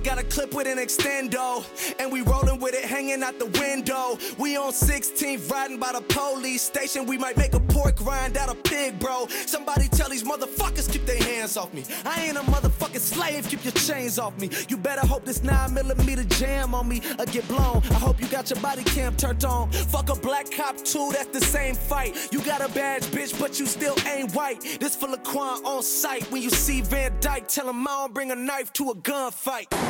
Got 0.00 0.18
a 0.18 0.24
clip 0.24 0.54
with 0.54 0.66
an 0.66 0.78
extendo, 0.78 1.64
and 1.98 2.10
we 2.12 2.22
rolling 2.22 2.58
with 2.60 2.74
it 2.74 2.84
hanging 2.84 3.22
out 3.22 3.38
the 3.38 3.46
window. 3.60 4.18
We 4.38 4.56
on 4.56 4.72
16th 4.72 5.50
riding 5.50 5.78
by 5.78 5.92
the 5.92 6.00
police 6.00 6.62
station. 6.62 7.06
We 7.06 7.18
might 7.18 7.36
make 7.36 7.54
a 7.54 7.60
pork 7.60 8.00
rind 8.00 8.36
out 8.36 8.48
of 8.48 8.62
pig, 8.64 8.98
bro. 8.98 9.26
Somebody 9.28 9.88
tell 9.88 10.08
these 10.08 10.24
motherfuckers 10.24 10.90
keep 10.90 11.06
their 11.06 11.22
hands 11.22 11.56
off 11.56 11.72
me. 11.74 11.84
I 12.04 12.22
ain't 12.24 12.36
a 12.36 12.40
motherfucking 12.40 13.00
slave, 13.00 13.48
keep 13.48 13.64
your 13.64 13.72
chains 13.72 14.18
off 14.18 14.38
me. 14.38 14.50
You 14.68 14.76
better 14.76 15.06
hope 15.06 15.24
this 15.24 15.42
9 15.42 15.74
millimeter 15.74 16.24
jam 16.24 16.74
on 16.74 16.88
me 16.88 17.02
or 17.18 17.26
get 17.26 17.46
blown. 17.48 17.82
I 17.90 17.94
hope 17.94 18.20
you 18.20 18.28
got 18.28 18.50
your 18.50 18.60
body 18.60 18.84
cam 18.84 19.16
turned 19.16 19.44
on. 19.44 19.70
Fuck 19.70 20.08
a 20.08 20.14
black 20.14 20.50
cop 20.50 20.76
too, 20.78 21.10
that's 21.12 21.38
the 21.38 21.44
same 21.44 21.74
fight. 21.74 22.16
You 22.32 22.40
got 22.42 22.60
a 22.60 22.72
badge, 22.72 23.04
bitch, 23.04 23.38
but 23.38 23.58
you 23.58 23.66
still 23.66 23.96
ain't 24.06 24.32
white. 24.32 24.60
This 24.80 24.96
for 24.96 25.08
Laquan 25.08 25.64
on 25.64 25.82
sight. 25.82 26.30
When 26.30 26.42
you 26.42 26.50
see 26.50 26.80
Van 26.80 27.12
Dyke, 27.20 27.48
tell 27.48 27.68
him 27.68 27.86
I 27.86 27.90
don't 27.90 28.14
bring 28.14 28.30
a 28.30 28.36
knife 28.36 28.72
to 28.74 28.90
a 28.90 28.94
gunfight. 28.94 29.89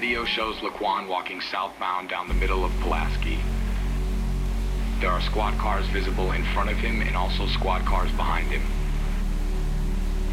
video 0.00 0.24
shows 0.24 0.56
Laquan 0.60 1.06
walking 1.08 1.42
southbound 1.42 2.08
down 2.08 2.26
the 2.26 2.32
middle 2.32 2.64
of 2.64 2.72
Pulaski. 2.80 3.38
There 4.98 5.10
are 5.10 5.20
squad 5.20 5.58
cars 5.58 5.84
visible 5.88 6.32
in 6.32 6.42
front 6.54 6.70
of 6.70 6.78
him 6.78 7.02
and 7.02 7.14
also 7.14 7.46
squad 7.48 7.84
cars 7.84 8.10
behind 8.12 8.46
him. 8.46 8.62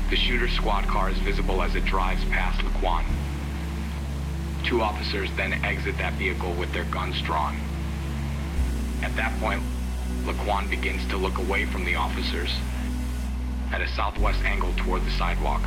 The 0.10 0.16
shooter's 0.16 0.54
squad 0.54 0.88
car 0.88 1.10
is 1.10 1.18
visible 1.18 1.62
as 1.62 1.76
it 1.76 1.84
drives 1.84 2.24
past 2.30 2.62
Laquan. 2.62 3.04
Two 4.64 4.82
officers 4.82 5.30
then 5.36 5.52
exit 5.66 5.98
that 5.98 6.14
vehicle 6.14 6.54
with 6.54 6.72
their 6.72 6.86
guns 6.86 7.22
drawn. 7.22 7.58
At 9.04 9.14
that 9.18 9.38
point, 9.42 9.62
Laquan 10.24 10.70
begins 10.70 11.06
to 11.10 11.18
look 11.18 11.40
away 11.40 11.66
from 11.66 11.84
the 11.84 11.96
officers 11.96 12.56
at 13.74 13.82
a 13.82 13.88
southwest 13.90 14.42
angle 14.46 14.72
toward 14.78 15.04
the 15.04 15.12
sidewalk. 15.12 15.62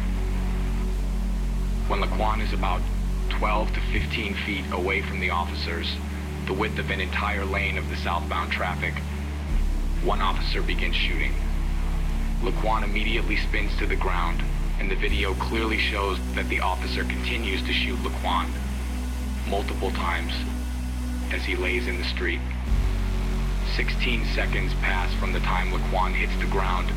When 1.86 2.00
Laquan 2.00 2.40
is 2.40 2.54
about 2.54 2.80
12 3.30 3.72
to 3.74 3.80
15 3.92 4.34
feet 4.34 4.64
away 4.72 5.00
from 5.02 5.20
the 5.20 5.30
officers, 5.30 5.96
the 6.46 6.52
width 6.52 6.78
of 6.78 6.90
an 6.90 7.00
entire 7.00 7.44
lane 7.44 7.78
of 7.78 7.88
the 7.88 7.96
southbound 7.96 8.52
traffic, 8.52 8.94
one 10.02 10.20
officer 10.20 10.62
begins 10.62 10.96
shooting. 10.96 11.34
Laquan 12.42 12.82
immediately 12.82 13.36
spins 13.36 13.76
to 13.78 13.86
the 13.86 13.96
ground, 13.96 14.42
and 14.78 14.90
the 14.90 14.96
video 14.96 15.34
clearly 15.34 15.78
shows 15.78 16.18
that 16.34 16.48
the 16.48 16.60
officer 16.60 17.04
continues 17.04 17.62
to 17.62 17.72
shoot 17.72 17.98
Laquan 17.98 18.48
multiple 19.48 19.90
times 19.90 20.32
as 21.32 21.44
he 21.44 21.56
lays 21.56 21.86
in 21.86 21.98
the 21.98 22.04
street. 22.04 22.40
16 23.76 24.24
seconds 24.34 24.72
pass 24.82 25.12
from 25.14 25.32
the 25.32 25.40
time 25.40 25.70
Laquan 25.70 26.12
hits 26.12 26.36
the 26.40 26.50
ground 26.50 26.90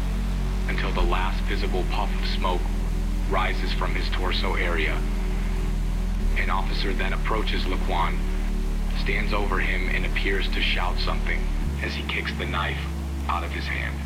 until 0.67 0.91
the 0.91 1.01
last 1.01 1.39
visible 1.43 1.83
puff 1.91 2.09
of 2.21 2.27
smoke 2.29 2.61
rises 3.29 3.71
from 3.73 3.93
his 3.95 4.09
torso 4.09 4.55
area. 4.55 4.99
An 6.37 6.49
officer 6.49 6.93
then 6.93 7.13
approaches 7.13 7.63
Laquan, 7.65 8.19
stands 9.01 9.33
over 9.33 9.59
him, 9.59 9.89
and 9.89 10.05
appears 10.05 10.47
to 10.49 10.61
shout 10.61 10.97
something 10.99 11.41
as 11.83 11.93
he 11.93 12.03
kicks 12.03 12.33
the 12.37 12.45
knife 12.45 12.81
out 13.27 13.43
of 13.43 13.51
his 13.51 13.65
hand. 13.65 14.02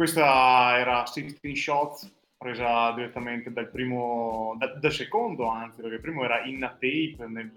Questa 0.00 0.78
era 0.78 1.04
16 1.04 1.54
Shots 1.54 2.10
presa 2.38 2.90
direttamente 2.92 3.52
dal 3.52 3.68
primo, 3.68 4.54
da- 4.56 4.72
dal 4.80 4.92
secondo 4.92 5.46
anzi, 5.50 5.82
perché 5.82 5.96
il 5.96 6.00
primo 6.00 6.24
era 6.24 6.42
in 6.44 6.64
a 6.64 6.70
tape 6.70 7.16
nel 7.28 7.52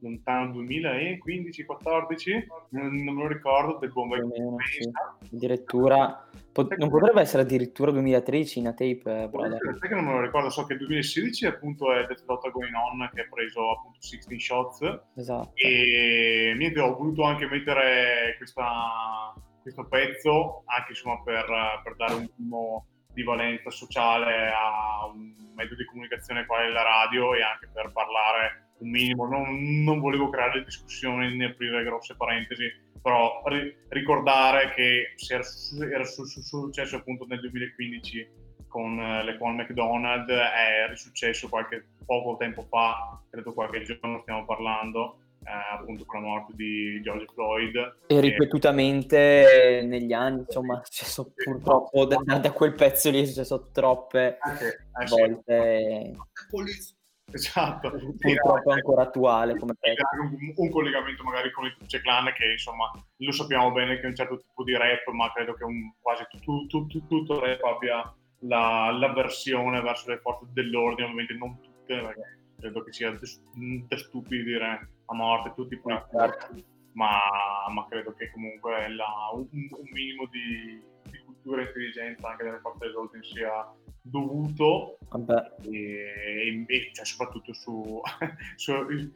lontano 0.00 0.52
2015-14, 0.52 2.46
non, 2.70 2.88
non 3.04 3.14
me 3.14 3.22
lo 3.22 3.28
ricordo, 3.28 3.78
del 3.78 3.92
bomba 3.92 4.16
Più 4.16 4.24
o 4.24 4.28
meno, 4.28 4.56
sì. 4.64 4.90
Addirittura, 5.32 6.28
pot- 6.50 6.74
non 6.74 6.88
potrebbe 6.88 7.20
essere 7.20 7.42
addirittura 7.42 7.92
2013 7.92 8.58
in 8.58 8.66
a 8.66 8.72
tape, 8.72 9.22
eh, 9.22 9.28
brother. 9.28 9.76
Sai 9.78 9.88
che 9.88 9.94
non 9.94 10.06
me 10.06 10.12
lo 10.14 10.22
ricordo, 10.22 10.50
so 10.50 10.66
che 10.66 10.72
il 10.72 10.80
2016 10.80 11.46
appunto 11.46 11.92
è 11.94 12.04
Death 12.04 12.24
Dota 12.24 12.48
Going 12.48 12.74
On 12.74 13.08
che 13.14 13.20
ha 13.20 13.28
preso 13.30 13.70
appunto 13.70 13.98
16 14.00 14.40
Shots 14.40 15.00
Esatto. 15.14 15.52
e 15.54 16.52
niente, 16.56 16.80
ho 16.80 16.96
voluto 16.96 17.22
anche 17.22 17.46
mettere 17.46 18.34
questa- 18.38 19.32
questo 19.66 19.88
pezzo 19.88 20.62
anche 20.66 20.90
insomma 20.90 21.20
per, 21.22 21.44
per 21.82 21.96
dare 21.96 22.14
un 22.14 22.28
minimo 22.36 22.86
di 23.12 23.24
valenza 23.24 23.70
sociale 23.70 24.52
a 24.52 25.06
un 25.06 25.32
mezzo 25.54 25.74
di 25.74 25.84
comunicazione 25.86 26.46
quale 26.46 26.70
la 26.70 26.82
radio 26.82 27.34
e 27.34 27.42
anche 27.42 27.68
per 27.72 27.90
parlare 27.90 28.74
un 28.78 28.90
minimo, 28.90 29.26
non, 29.26 29.82
non 29.82 30.00
volevo 30.00 30.28
creare 30.28 30.62
discussioni 30.62 31.34
né 31.34 31.46
aprire 31.46 31.82
grosse 31.82 32.14
parentesi, 32.14 32.70
però 33.02 33.42
ri- 33.46 33.74
ricordare 33.88 34.72
che 34.74 35.14
era, 35.28 35.42
era 35.90 36.04
su- 36.04 36.26
su- 36.26 36.42
successo 36.42 36.96
appunto 36.96 37.24
nel 37.26 37.40
2015 37.40 38.28
con 38.68 39.00
eh, 39.00 39.24
l'Equal 39.24 39.54
McDonald, 39.54 40.28
è 40.28 40.86
risuccesso 40.90 41.48
qualche 41.48 41.86
poco 42.04 42.36
tempo 42.36 42.62
fa, 42.68 43.18
credo 43.30 43.54
qualche 43.54 43.82
giorno 43.82 44.20
stiamo 44.20 44.44
parlando, 44.44 45.20
appunto 45.52 46.04
con 46.04 46.20
la 46.22 46.26
morte 46.28 46.52
di 46.54 47.00
George 47.02 47.26
Floyd. 47.32 47.96
E 48.06 48.20
ripetutamente 48.20 49.82
negli 49.84 50.12
anni, 50.12 50.40
insomma, 50.40 50.80
è 50.80 50.84
successo 50.84 51.32
purtroppo 51.34 52.04
da, 52.04 52.16
da 52.38 52.52
quel 52.52 52.74
pezzo 52.74 53.10
lì 53.10 53.22
è 53.22 53.26
successo 53.26 53.70
troppe 53.72 54.38
Anche- 54.40 54.88
eh, 55.00 55.06
sì. 55.06 55.14
volte. 55.14 56.12
Esatto. 57.32 57.90
Purtroppo 58.18 58.70
è 58.70 58.74
ancora 58.74 59.02
attuale 59.02 59.58
come 59.58 59.72
C'è 59.80 59.94
pezzo. 59.94 60.22
un, 60.22 60.52
un 60.54 60.70
collegamento 60.70 61.24
magari 61.24 61.50
con 61.50 61.64
il 61.66 61.74
Tuce 61.76 62.00
Clan 62.00 62.32
che 62.32 62.52
insomma 62.52 62.88
lo 63.16 63.32
sappiamo 63.32 63.72
bene 63.72 63.96
che 63.96 64.02
è 64.02 64.06
un 64.06 64.14
certo 64.14 64.38
tipo 64.38 64.62
di 64.62 64.76
rap 64.76 65.08
ma 65.12 65.32
credo 65.32 65.54
che 65.54 65.64
un, 65.64 65.92
quasi 66.00 66.24
tu- 66.40 66.66
tu- 66.68 66.86
tu- 66.86 67.06
tutto 67.08 67.34
il 67.34 67.40
rap 67.40 67.64
abbia 67.64 68.14
la, 68.40 68.90
l'avversione 68.92 69.80
verso 69.80 70.08
le 70.10 70.18
forze 70.18 70.46
dell'ordine 70.52 71.02
ovviamente 71.08 71.34
non 71.34 71.60
tutte 71.60 72.00
perché 72.00 72.38
credo 72.60 72.84
che 72.84 72.92
sia 72.92 73.10
da 73.10 73.18
da 73.88 73.96
stupidi 73.98 74.44
dire 74.44 74.88
a 75.06 75.14
morte 75.14 75.52
tutti 75.54 75.74
i 75.74 75.78
poliziotti 75.80 76.64
ma, 76.96 77.10
ma 77.70 77.86
credo 77.88 78.14
che 78.14 78.30
comunque 78.32 78.88
la- 78.88 79.30
un, 79.32 79.46
un 79.50 79.88
minimo 79.92 80.26
di, 80.30 80.82
di 81.10 81.18
cultura 81.24 81.60
e 81.60 81.66
intelligenza 81.66 82.28
anche 82.30 82.44
delle 82.44 82.58
forze 82.60 82.86
dell'ordine 82.86 83.22
sia 83.22 83.70
dovuto. 84.00 84.96
E, 85.70 86.64
e 86.66 86.90
cioè, 86.92 87.04
soprattutto 87.04 87.52
su, 87.52 88.00
su, 88.56 88.72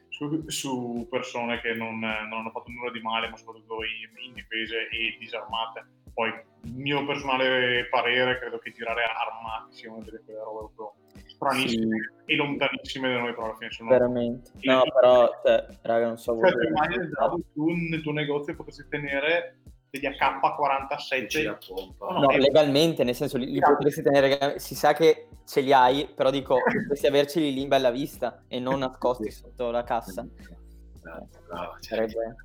su- 0.09 0.43
su 0.47 1.07
persone 1.09 1.59
che 1.61 1.73
non, 1.73 1.97
non 1.99 2.33
hanno 2.33 2.51
fatto 2.51 2.69
nulla 2.69 2.91
di 2.91 3.01
male, 3.01 3.29
ma 3.29 3.37
soprattutto 3.37 3.77
in- 3.83 4.27
indifese 4.27 4.87
e 4.89 5.17
disarmate. 5.19 5.85
Poi, 6.13 6.29
il 6.63 6.75
mio 6.75 7.03
personale 7.05 7.87
parere, 7.89 8.37
credo 8.37 8.59
che 8.59 8.71
girare 8.73 9.01
armati 9.05 9.73
sia 9.73 9.91
una 9.91 10.03
delle 10.03 10.21
quelle 10.23 10.39
robe 10.39 10.71
proprio 10.75 11.00
stranissime 11.41 12.13
e 12.25 12.35
lontanissime 12.35 13.11
da 13.11 13.19
noi, 13.19 13.33
però 13.33 13.45
alla 13.45 13.55
fine 13.55 13.71
sono... 13.71 13.89
veramente. 13.89 14.51
No, 14.61 14.83
però, 14.93 15.29
cioè, 15.43 15.65
raga, 15.81 16.07
non 16.07 16.17
so 16.17 16.37
Cioè, 16.39 16.51
tu 16.51 16.67
immagini 16.67 17.09
Davo, 17.09 17.39
tu 17.53 17.69
nel 17.71 18.01
tuo 18.01 18.11
negozio 18.11 18.55
potessi 18.55 18.87
tenere 18.87 19.57
degli 19.89 20.05
AK-47 20.05 21.57
Oh, 21.97 22.19
No, 22.19 22.29
e- 22.29 22.37
legalmente, 22.39 23.03
nel 23.03 23.15
senso, 23.15 23.37
li, 23.37 23.47
li 23.47 23.57
Esatto. 23.57 23.73
potresti 23.73 24.01
tenere, 24.03 24.59
si 24.59 24.75
sa 24.75 24.93
che 24.93 25.27
ce 25.45 25.61
li 25.61 25.73
hai, 25.73 26.07
però 26.15 26.29
dico, 26.29 26.59
potresti 26.63 27.07
averceli 27.07 27.53
lì 27.53 27.61
in 27.61 27.67
bella 27.67 27.89
vista 27.89 28.43
e 28.47 28.59
non 28.59 28.79
nascosti 28.79 29.31
sotto 29.31 29.71
la 29.71 29.83
cassa. 29.83 30.25
Bravo, 31.01 31.77
cioè, 31.79 32.07
Sarebbe 32.07 32.35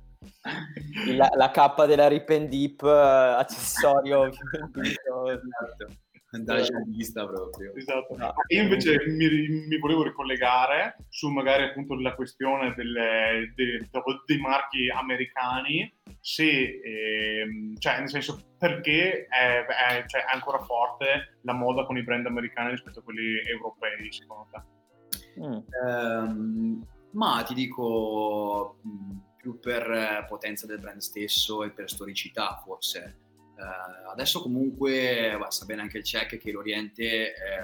la, 1.15 1.29
la 1.35 1.51
K 1.51 1.85
della 1.85 2.07
Rip 2.07 2.29
and 2.29 2.49
Deep, 2.49 2.81
eh, 2.83 2.89
accessorio. 3.37 4.29
Esatto. 4.77 6.05
Andare 6.31 6.65
in 6.67 6.91
vista 6.91 7.25
proprio. 7.25 7.73
Esatto. 7.75 8.15
No. 8.17 8.33
Io 8.47 8.61
invece 8.61 8.97
mi, 9.07 9.27
mi 9.67 9.79
volevo 9.79 10.03
ricollegare 10.03 10.97
su 11.07 11.29
magari 11.29 11.63
appunto 11.63 11.95
la 11.95 12.15
questione 12.15 12.73
delle- 12.75 13.53
de- 13.55 13.89
dei 14.25 14.37
marchi 14.39 14.89
americani, 14.89 15.89
se, 16.19 16.81
ehm, 16.83 17.77
cioè 17.77 17.99
nel 17.99 18.09
senso 18.09 18.55
perché 18.57 19.25
è, 19.27 19.65
è- 19.65 20.05
cioè, 20.05 20.25
è 20.25 20.33
ancora 20.33 20.59
forte 20.59 21.37
la 21.43 21.53
moda 21.53 21.85
con 21.85 21.97
i 21.97 22.03
brand 22.03 22.25
americani 22.25 22.71
rispetto 22.71 22.99
a 22.99 23.03
quelli 23.03 23.39
europei, 23.49 24.11
secondo 24.11 24.47
te? 24.51 25.39
Mm. 25.39 25.59
Ehm, 25.87 26.87
ma 27.11 27.41
ti 27.43 27.53
dico 27.53 28.79
mh, 28.81 29.17
più 29.37 29.59
per 29.59 29.89
eh, 29.89 30.25
potenza 30.27 30.65
del 30.67 30.79
brand 30.79 30.99
stesso 30.99 31.63
e 31.63 31.69
per 31.71 31.89
storicità 31.89 32.61
forse. 32.65 33.19
Eh, 33.57 34.11
adesso 34.11 34.41
comunque 34.41 35.35
va, 35.39 35.49
sa 35.49 35.65
bene 35.65 35.81
anche 35.81 35.97
il 35.97 36.03
check 36.03 36.37
che 36.37 36.51
l'Oriente 36.51 37.33
è 37.33 37.59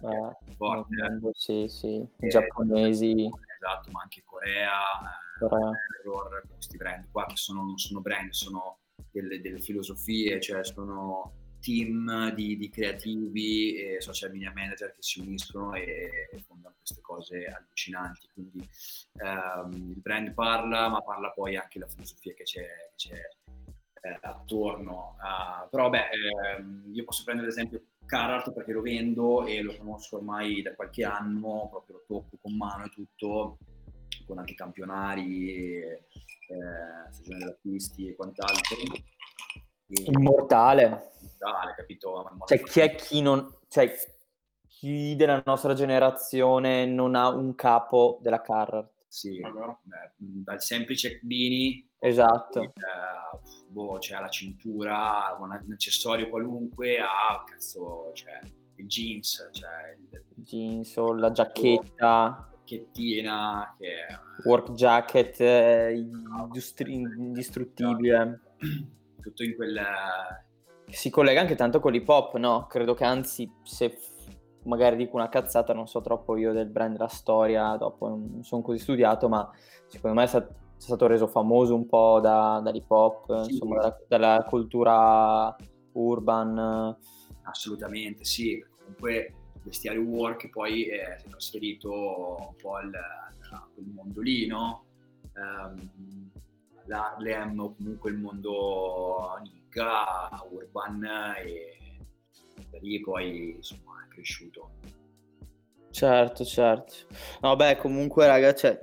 Eh, 0.00 0.54
forte. 0.56 0.94
mondo, 0.96 1.30
sì, 1.34 1.66
sì, 1.68 1.86
i 1.96 2.08
Eh, 2.18 2.28
giapponesi, 2.28 3.28
Esatto, 3.64 3.90
ma 3.90 4.02
anche 4.02 4.22
Corea, 4.24 4.70
eh, 4.80 5.38
Corea. 5.38 5.70
Error, 6.02 6.42
questi 6.52 6.76
brand 6.76 7.06
qua 7.10 7.24
che 7.26 7.36
sono, 7.36 7.62
non 7.62 7.78
sono 7.78 8.00
brand, 8.00 8.30
sono 8.30 8.78
delle, 9.10 9.40
delle 9.40 9.58
filosofie, 9.58 10.38
cioè 10.40 10.62
sono 10.64 11.32
team 11.60 12.30
di, 12.34 12.58
di 12.58 12.68
creativi 12.68 13.74
e 13.76 14.00
social 14.02 14.30
media 14.32 14.52
manager 14.54 14.92
che 14.92 15.00
si 15.02 15.20
uniscono 15.20 15.72
e, 15.74 16.28
e 16.30 16.38
fondano 16.46 16.74
queste 16.76 17.00
cose 17.00 17.46
allucinanti. 17.46 18.28
Quindi 18.34 18.68
ehm, 19.16 19.72
il 19.96 20.00
brand 20.00 20.32
parla, 20.34 20.88
ma 20.90 21.00
parla 21.00 21.30
poi 21.30 21.56
anche 21.56 21.78
la 21.78 21.88
filosofia 21.88 22.34
che 22.34 22.42
c'è, 22.44 22.60
che 22.60 22.92
c'è 22.96 23.18
eh, 24.04 24.18
attorno. 24.20 25.16
a- 25.18 25.66
però 25.70 25.88
beh, 25.88 26.08
ehm, 26.56 26.90
io 26.92 27.04
posso 27.04 27.24
prendere 27.24 27.48
ad 27.48 27.54
esempio 27.54 27.82
Carhartt 28.04 28.52
perché 28.52 28.72
lo 28.72 28.82
vendo 28.82 29.46
e 29.46 29.62
lo 29.62 29.74
conosco 29.78 30.16
ormai 30.16 30.60
da 30.60 30.74
qualche 30.74 31.04
anno, 31.04 31.68
proprio 31.70 31.96
lo 31.96 32.04
tocco 32.06 32.36
con 32.40 32.54
mano 32.56 32.84
e 32.84 32.90
tutto. 32.90 33.58
con 34.26 34.38
anche 34.38 34.54
campionari, 34.54 35.82
eh, 35.82 36.06
stagione 37.10 37.38
dell'acquisti 37.38 38.08
e 38.08 38.14
quant'altro. 38.14 38.76
E- 39.88 40.10
Immortale. 40.10 41.10
Immortale, 41.20 41.74
capito? 41.76 42.30
Cioè, 42.46 42.62
chi 42.62 42.80
è 42.80 42.94
chi 42.94 43.20
non... 43.20 43.54
Cioè, 43.68 43.92
chi 44.66 45.14
della 45.16 45.42
nostra 45.44 45.74
generazione 45.74 46.86
non 46.86 47.16
ha 47.16 47.28
un 47.28 47.54
capo 47.54 48.18
della 48.22 48.40
Carhartt? 48.40 48.93
Sì, 49.14 49.38
beh, 49.38 50.12
dal 50.16 50.60
semplice 50.60 51.20
Bini, 51.22 51.88
Esatto. 52.00 52.60
eh, 52.60 52.72
boh, 53.68 53.98
c'è 53.98 54.18
la 54.18 54.28
cintura, 54.28 55.36
un 55.38 55.52
accessorio 55.52 56.28
qualunque, 56.28 56.98
a 56.98 57.44
cazzo, 57.46 58.10
cioè, 58.12 58.40
il 58.74 58.86
jeans, 58.88 59.50
cioè 59.52 59.96
il 60.10 60.24
Jeans 60.34 60.96
o 60.96 61.14
la 61.14 61.30
giacchetta, 61.30 62.50
chettina, 62.64 63.76
che 63.78 64.04
work 64.46 64.72
jacket, 64.72 65.40
eh, 65.40 65.92
industri- 65.92 66.94
indistruttibile. 66.94 68.40
tutto 69.22 69.44
in 69.44 69.54
quel... 69.54 69.80
Si 70.88 71.08
collega 71.10 71.40
anche 71.40 71.54
tanto 71.54 71.78
con 71.78 71.92
l'hip 71.92 72.08
hop, 72.08 72.34
no? 72.36 72.66
Credo 72.66 72.94
che 72.94 73.04
anzi, 73.04 73.48
se 73.62 73.96
magari 74.64 74.96
dico 74.96 75.16
una 75.16 75.28
cazzata, 75.28 75.72
non 75.72 75.86
so 75.86 76.00
troppo 76.00 76.36
io 76.36 76.52
del 76.52 76.68
brand, 76.68 76.92
della 76.92 77.08
storia, 77.08 77.76
dopo 77.76 78.08
non 78.08 78.42
sono 78.42 78.62
così 78.62 78.78
studiato, 78.78 79.28
ma 79.28 79.48
secondo 79.86 80.16
me 80.16 80.24
è 80.24 80.26
sta- 80.26 80.46
è 80.46 80.80
stato 80.80 81.06
reso 81.06 81.26
famoso 81.26 81.74
un 81.74 81.86
po' 81.86 82.20
da, 82.20 82.60
dall'hip 82.62 82.90
hop, 82.90 83.44
Sì. 83.44 83.52
insomma, 83.52 83.76
dalla, 83.76 83.96
dalla 84.08 84.44
cultura 84.48 85.56
urban. 85.92 86.96
Assolutamente, 87.42 88.24
sì. 88.24 88.62
Comunque 88.78 89.34
il 89.54 89.60
vestiario 89.62 90.02
work 90.02 90.50
poi 90.50 90.86
eh, 90.86 91.16
si 91.18 91.26
è 91.26 91.28
trasferito 91.30 91.90
un 91.90 92.54
po' 92.60 92.74
al, 92.76 92.90
a 92.94 93.68
quel 93.72 93.86
mondo 93.86 94.20
lì, 94.20 94.46
no? 94.46 94.84
Ehm, 95.34 96.30
L'Harlem 96.86 97.58
o 97.60 97.74
comunque 97.74 98.10
il 98.10 98.18
mondo 98.18 99.38
Nicca, 99.42 100.28
urban 100.50 101.02
e 101.42 101.78
da 102.70 102.78
lì 102.82 103.00
poi 103.00 103.54
insomma 103.56 103.93
cresciuto. 104.14 104.70
Certo, 105.90 106.44
certo. 106.44 106.94
No, 107.40 107.54
beh, 107.56 107.76
comunque, 107.76 108.26
raga, 108.26 108.54
cioè, 108.54 108.78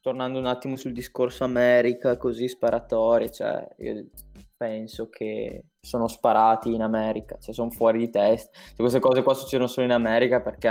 tornando 0.00 0.38
un 0.38 0.46
attimo 0.46 0.76
sul 0.76 0.92
discorso 0.92 1.44
America, 1.44 2.16
così 2.16 2.48
sparatori, 2.48 3.30
cioè, 3.30 3.66
io 3.78 4.06
penso 4.56 5.08
che 5.08 5.64
sono 5.80 6.08
sparati 6.08 6.72
in 6.72 6.82
America, 6.82 7.36
cioè, 7.38 7.54
sono 7.54 7.70
fuori 7.70 7.98
di 7.98 8.10
testa. 8.10 8.58
Cioè, 8.58 8.76
queste 8.76 9.00
cose 9.00 9.22
qua 9.22 9.34
succedono 9.34 9.68
solo 9.68 9.86
in 9.86 9.92
America 9.92 10.40
perché 10.40 10.68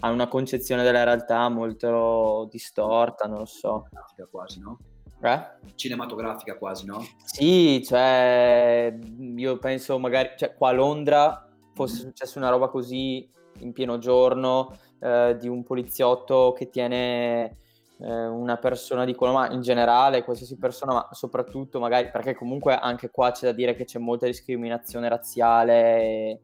hanno 0.00 0.14
una 0.14 0.28
concezione 0.28 0.82
della 0.82 1.04
realtà 1.04 1.48
molto 1.48 2.48
distorta, 2.50 3.26
non 3.26 3.38
lo 3.38 3.44
so. 3.44 3.84
Cinematografica 3.88 4.26
quasi, 4.30 4.60
no? 4.60 4.78
Eh? 5.22 5.74
Cinematografica 5.76 6.58
quasi, 6.58 6.86
no? 6.86 7.04
Sì, 7.24 7.82
cioè, 7.84 8.96
io 9.36 9.58
penso 9.58 9.98
magari, 9.98 10.30
cioè, 10.36 10.54
qua 10.54 10.70
a 10.70 10.72
Londra 10.72 11.46
fosse 11.74 11.96
successa 11.96 12.38
una 12.38 12.50
roba 12.50 12.68
così 12.68 13.28
in 13.58 13.72
pieno 13.72 13.98
giorno 13.98 14.76
eh, 15.00 15.36
di 15.38 15.48
un 15.48 15.62
poliziotto 15.62 16.54
che 16.56 16.70
tiene 16.70 17.58
eh, 17.98 18.26
una 18.26 18.56
persona 18.56 19.04
di 19.04 19.14
quello, 19.14 19.34
ma 19.34 19.50
in 19.50 19.60
generale 19.60 20.24
qualsiasi 20.24 20.56
persona, 20.56 20.92
ma 20.92 21.08
soprattutto 21.12 21.78
magari, 21.78 22.10
perché 22.10 22.34
comunque 22.34 22.74
anche 22.76 23.10
qua 23.10 23.30
c'è 23.30 23.46
da 23.46 23.52
dire 23.52 23.74
che 23.74 23.84
c'è 23.84 23.98
molta 23.98 24.26
discriminazione 24.26 25.08
razziale, 25.08 26.00
e, 26.00 26.40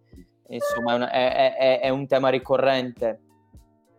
insomma 0.49 0.93
è, 0.93 0.95
una- 0.97 1.11
è- 1.11 1.57
è- 1.57 1.81
è 1.81 1.89
un 1.89 2.07
tema 2.07 2.29
ricorrente, 2.29 3.21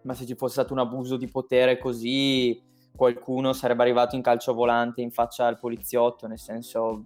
ma 0.03 0.13
se 0.13 0.25
ci 0.25 0.35
fosse 0.35 0.53
stato 0.53 0.73
un 0.73 0.79
abuso 0.79 1.17
di 1.17 1.27
potere 1.27 1.77
così 1.77 2.61
qualcuno 2.95 3.53
sarebbe 3.53 3.81
arrivato 3.83 4.15
in 4.15 4.21
calcio 4.21 4.53
volante 4.53 5.01
in 5.01 5.11
faccia 5.11 5.45
al 5.45 5.59
poliziotto, 5.59 6.27
nel 6.27 6.39
senso... 6.39 7.05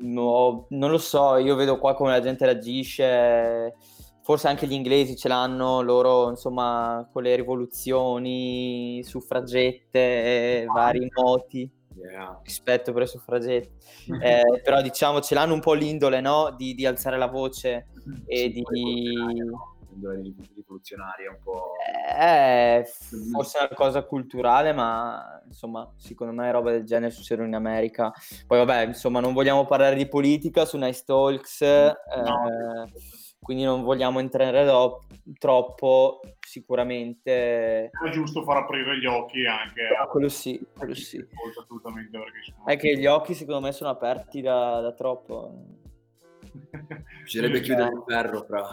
no, 0.00 0.66
non 0.70 0.90
lo 0.90 0.98
so, 0.98 1.36
io 1.36 1.54
vedo 1.54 1.78
qua 1.78 1.94
come 1.94 2.10
la 2.10 2.20
gente 2.20 2.44
reagisce, 2.44 3.74
forse 4.22 4.48
anche 4.48 4.66
gli 4.66 4.72
inglesi 4.72 5.16
ce 5.16 5.28
l'hanno, 5.28 5.80
loro 5.82 6.30
insomma 6.30 7.08
con 7.12 7.22
le 7.22 7.36
rivoluzioni, 7.36 9.02
suffragette, 9.04 10.64
vari 10.72 11.08
moti, 11.14 11.70
Yeah. 11.96 12.40
rispetto 12.42 12.90
per 12.90 13.02
le 13.02 13.06
suffragette, 13.06 13.70
Eh, 14.20 14.60
però 14.64 14.82
diciamo 14.82 15.20
ce 15.20 15.34
l'hanno 15.34 15.54
un 15.54 15.60
po' 15.60 15.74
l'indole 15.74 16.20
no? 16.20 16.52
di, 16.56 16.74
di 16.74 16.84
alzare 16.86 17.16
la 17.16 17.28
voce 17.28 17.86
e 18.26 18.50
di... 18.50 18.62
L'indole 19.94 20.34
rivoluzionaria 20.54 21.30
un 21.30 21.38
po'... 21.42 21.72
Eh, 22.18 22.84
forse 23.32 23.58
è 23.58 23.62
una 23.62 23.76
cosa 23.76 24.02
culturale, 24.02 24.72
ma 24.72 25.40
insomma, 25.46 25.88
secondo 25.96 26.32
me 26.32 26.50
roba 26.50 26.72
del 26.72 26.84
genere 26.84 27.12
succedono 27.12 27.46
in 27.46 27.54
America. 27.54 28.12
Poi 28.46 28.58
vabbè, 28.58 28.86
insomma, 28.86 29.20
non 29.20 29.32
vogliamo 29.32 29.64
parlare 29.66 29.94
di 29.94 30.08
politica 30.08 30.64
su 30.64 30.76
Nice 30.76 31.04
Talks, 31.04 31.60
eh, 31.62 31.94
quindi 33.40 33.62
non 33.62 33.82
vogliamo 33.82 34.18
entrare 34.18 34.64
do- 34.64 35.02
troppo, 35.38 36.20
sicuramente. 36.40 37.90
È 37.90 38.10
giusto 38.10 38.42
far 38.42 38.58
aprire 38.58 38.98
gli 38.98 39.06
occhi 39.06 39.46
anche 39.46 39.82
Ah, 39.98 40.06
quello 40.06 40.28
sì, 40.28 40.60
quello 40.76 40.94
sì. 40.94 41.24
assolutamente 41.58 42.18
perché 42.18 42.38
sono... 42.42 42.66
È 42.66 42.76
che 42.76 42.96
gli 42.96 43.06
occhi 43.06 43.34
secondo 43.34 43.60
me 43.60 43.72
sono 43.72 43.90
aperti 43.90 44.40
da, 44.40 44.80
da 44.80 44.92
troppo. 44.92 45.82
Bisognerebbe 47.22 47.60
chiudere 47.60 47.90
il 47.90 48.02
ferro, 48.06 48.44
però. 48.44 48.66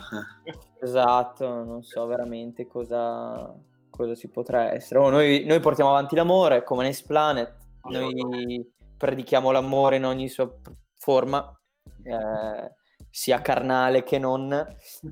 Esatto, 0.79 1.63
non 1.63 1.83
so 1.83 2.05
veramente 2.05 2.67
cosa, 2.67 3.53
cosa 3.89 4.15
si 4.15 4.29
potrà 4.29 4.73
essere. 4.73 4.99
Oh, 4.99 5.09
noi, 5.09 5.45
noi 5.45 5.59
portiamo 5.59 5.89
avanti 5.91 6.15
l'amore 6.15 6.63
come 6.63 6.85
Nice 6.85 7.03
Planet, 7.05 7.55
noi 7.83 8.73
predichiamo 8.97 9.51
l'amore 9.51 9.95
in 9.95 10.05
ogni 10.05 10.27
sua 10.27 10.51
forma, 10.95 11.59
eh, 12.03 12.75
sia 13.09 13.41
carnale 13.41 14.03
che 14.03 14.19
non, 14.19 14.51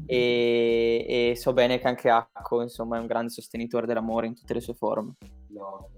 e, 0.05 1.32
e 1.32 1.36
so 1.36 1.53
bene 1.53 1.79
che 1.79 1.88
anche 1.88 2.10
Acco 2.10 2.62
insomma, 2.62 2.97
è 2.97 2.99
un 2.99 3.08
grande 3.08 3.29
sostenitore 3.32 3.88
dell'amore 3.88 4.27
in 4.27 4.36
tutte 4.36 4.53
le 4.53 4.62
sue 4.62 4.73
forme. 4.73 5.15
No. 5.49 5.89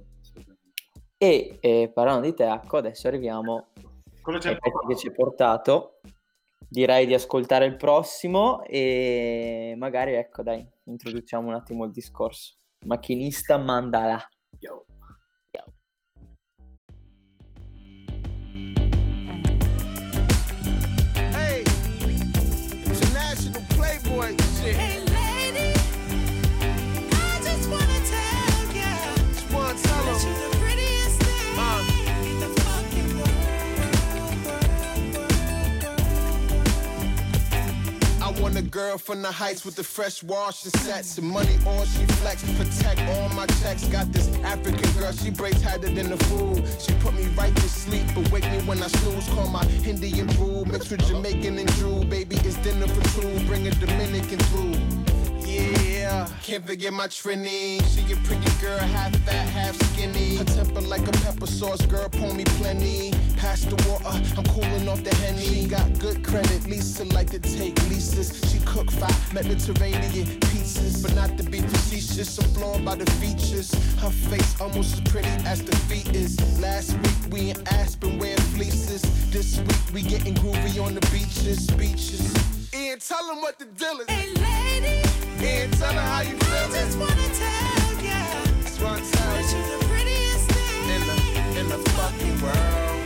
E 1.18 1.58
eh, 1.60 1.92
parlando 1.94 2.26
di 2.26 2.34
te, 2.34 2.46
Acco, 2.46 2.78
adesso 2.78 3.08
arriviamo 3.08 3.68
pezzi 4.24 4.88
che 4.88 4.96
ci 4.96 5.08
hai 5.08 5.14
portato. 5.14 6.00
Direi 6.68 7.06
di 7.06 7.14
ascoltare 7.14 7.66
il 7.66 7.76
prossimo 7.76 8.64
e 8.64 9.74
magari, 9.78 10.14
ecco, 10.14 10.42
dai, 10.42 10.66
introduciamo 10.86 11.48
un 11.48 11.54
attimo 11.54 11.86
il 11.86 11.92
discorso. 11.92 12.56
Macchinista 12.86 13.58
Mandala. 13.58 14.20
Yo. 14.60 14.86
Hey, 21.16 21.64
international 22.86 23.66
playboy 23.76 24.36
shit. 24.40 24.76
Hey, 24.76 25.01
girl 38.72 38.98
from 38.98 39.22
the 39.22 39.32
heights 39.32 39.66
with 39.66 39.76
the 39.76 39.84
fresh 39.84 40.24
wash 40.24 40.64
and 40.64 40.74
sets. 40.78 41.18
And 41.18 41.28
money 41.28 41.58
on 41.68 41.86
she 41.86 42.06
flex 42.22 42.42
protect 42.58 43.02
all 43.12 43.30
my 43.30 43.46
checks. 43.62 43.84
Got 43.88 44.12
this 44.14 44.34
African 44.44 44.90
girl 44.98 45.12
she 45.12 45.30
breaks 45.30 45.62
harder 45.62 45.90
than 45.90 46.10
the 46.10 46.18
fool. 46.26 46.56
She 46.80 46.94
put 47.04 47.14
me 47.14 47.26
right 47.36 47.56
to 47.56 47.70
sleep 47.70 48.06
but 48.16 48.32
wake 48.32 48.50
me 48.50 48.60
when 48.60 48.82
I 48.82 48.88
snooze. 48.88 49.28
Call 49.30 49.48
my 49.50 49.66
Indian 49.86 50.28
brew 50.38 50.64
mixed 50.66 50.90
with 50.90 51.06
Jamaican 51.06 51.60
and 51.60 51.72
Drew 51.76 52.04
baby 52.06 52.38
it's 52.38 52.56
dinner 52.58 52.88
for 52.88 53.22
two. 53.22 53.46
Bring 53.46 53.68
a 53.68 53.72
Dominican 53.72 54.40
through 54.40 55.01
yeah, 55.52 56.28
can't 56.44 56.66
forget 56.66 56.94
my 56.94 57.08
Trini. 57.08 57.82
She 57.94 58.14
a 58.14 58.16
pretty 58.28 58.50
girl, 58.62 58.78
half 58.78 59.16
fat, 59.26 59.48
half 59.50 59.76
skinny. 59.92 60.38
Her 60.38 60.44
temper 60.44 60.82
like 60.82 61.08
a 61.08 61.12
pepper 61.24 61.48
sauce, 61.48 61.86
girl, 61.86 62.10
pour 62.10 62.34
me 62.34 62.44
plenty. 62.60 63.12
Pass 63.38 63.66
the 63.66 63.76
water, 63.90 64.22
I'm 64.38 64.46
cooling 64.46 64.88
off 64.88 65.04
the 65.04 65.16
henny. 65.16 65.44
She 65.44 65.68
got 65.68 65.88
good 66.00 66.24
credit, 66.24 66.66
Lisa 66.68 67.06
like 67.06 67.30
to 67.32 67.40
take 67.40 67.78
leases. 67.90 68.30
She 68.52 68.60
cook 68.66 68.92
five 68.92 69.34
Mediterranean 69.34 70.28
pizzas, 70.50 71.02
but 71.02 71.16
not 71.16 71.38
to 71.38 71.44
be 71.44 71.62
facetious. 71.62 72.38
I'm 72.40 72.50
floored 72.54 72.86
by 72.86 72.96
the 72.96 73.10
features. 73.20 73.74
Her 74.00 74.10
face 74.10 74.60
almost 74.62 74.94
as 74.94 75.02
pretty 75.12 75.30
as 75.46 75.64
the 75.64 75.76
feet 75.88 76.16
is. 76.16 76.38
Last 76.60 76.94
week 76.98 77.32
we 77.32 77.52
in 77.52 77.68
Aspen 77.68 78.20
wearing 78.20 78.38
fleeces. 78.56 79.02
This 79.32 79.60
week 79.60 79.94
we 79.94 80.02
getting 80.02 80.36
groovy 80.36 80.84
on 80.84 80.96
the 80.96 81.02
beaches, 81.12 81.68
beaches. 81.72 82.34
Ian, 82.74 83.00
tell 83.00 83.26
them 83.28 83.42
what 83.42 83.60
the 83.60 83.66
deal 83.66 84.00
is. 84.00 84.10
Hey, 84.10 84.82
lady. 84.82 85.11
Ian, 85.44 85.72
tell 85.72 85.94
her 85.94 86.00
how 86.00 86.22
you 86.22 86.38
feel. 86.38 86.54
I 86.54 86.70
just 86.72 86.98
wanna 87.00 87.30
tell 87.34 88.04
ya. 88.06 88.22
Just 88.64 88.82
wanna 88.82 89.02
tell 89.02 89.34
that 89.34 89.48
you 89.54 89.62
the 89.72 89.86
prettiest 89.88 90.52
thing 90.52 90.90
in 90.96 91.02
the 91.10 91.60
in 91.60 91.70
the 91.70 91.90
fucking 91.90 92.42
world. 92.42 93.01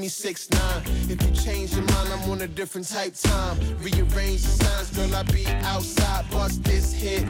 Me 0.00 0.08
six 0.08 0.48
nine. 0.50 0.82
If 1.08 1.22
you 1.22 1.30
change 1.32 1.72
your 1.72 1.84
mind, 1.84 2.08
I'm 2.12 2.30
on 2.30 2.40
a 2.40 2.48
different 2.48 2.88
type 2.88 3.14
time. 3.14 3.58
Rearrange 3.80 4.42
the 4.42 4.64
signs, 4.64 4.90
girl, 4.96 5.14
I 5.14 5.22
be 5.24 5.46
outside. 5.46 6.30
Bust 6.30 6.64
this 6.64 6.92
hit, 6.92 7.24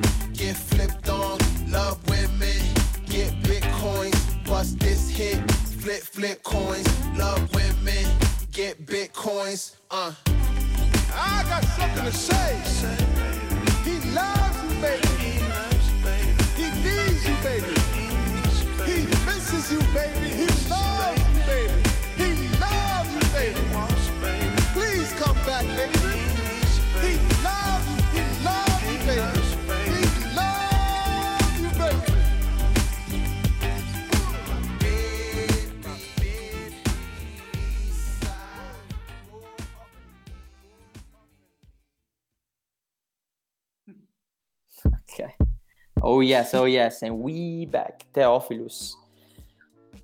Oh 46.21 46.23
yes, 46.23 46.53
oh 46.53 46.67
yes, 46.67 47.01
and 47.01 47.23
we 47.23 47.65
back. 47.65 48.05
Theophilus. 48.13 48.95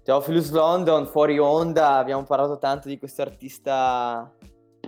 Theophilus 0.03 0.51
London, 0.51 1.07
fuori 1.07 1.39
onda, 1.39 1.99
abbiamo 1.99 2.25
parlato 2.25 2.57
tanto 2.57 2.89
di 2.89 2.99
questo 2.99 3.21
artista 3.21 4.33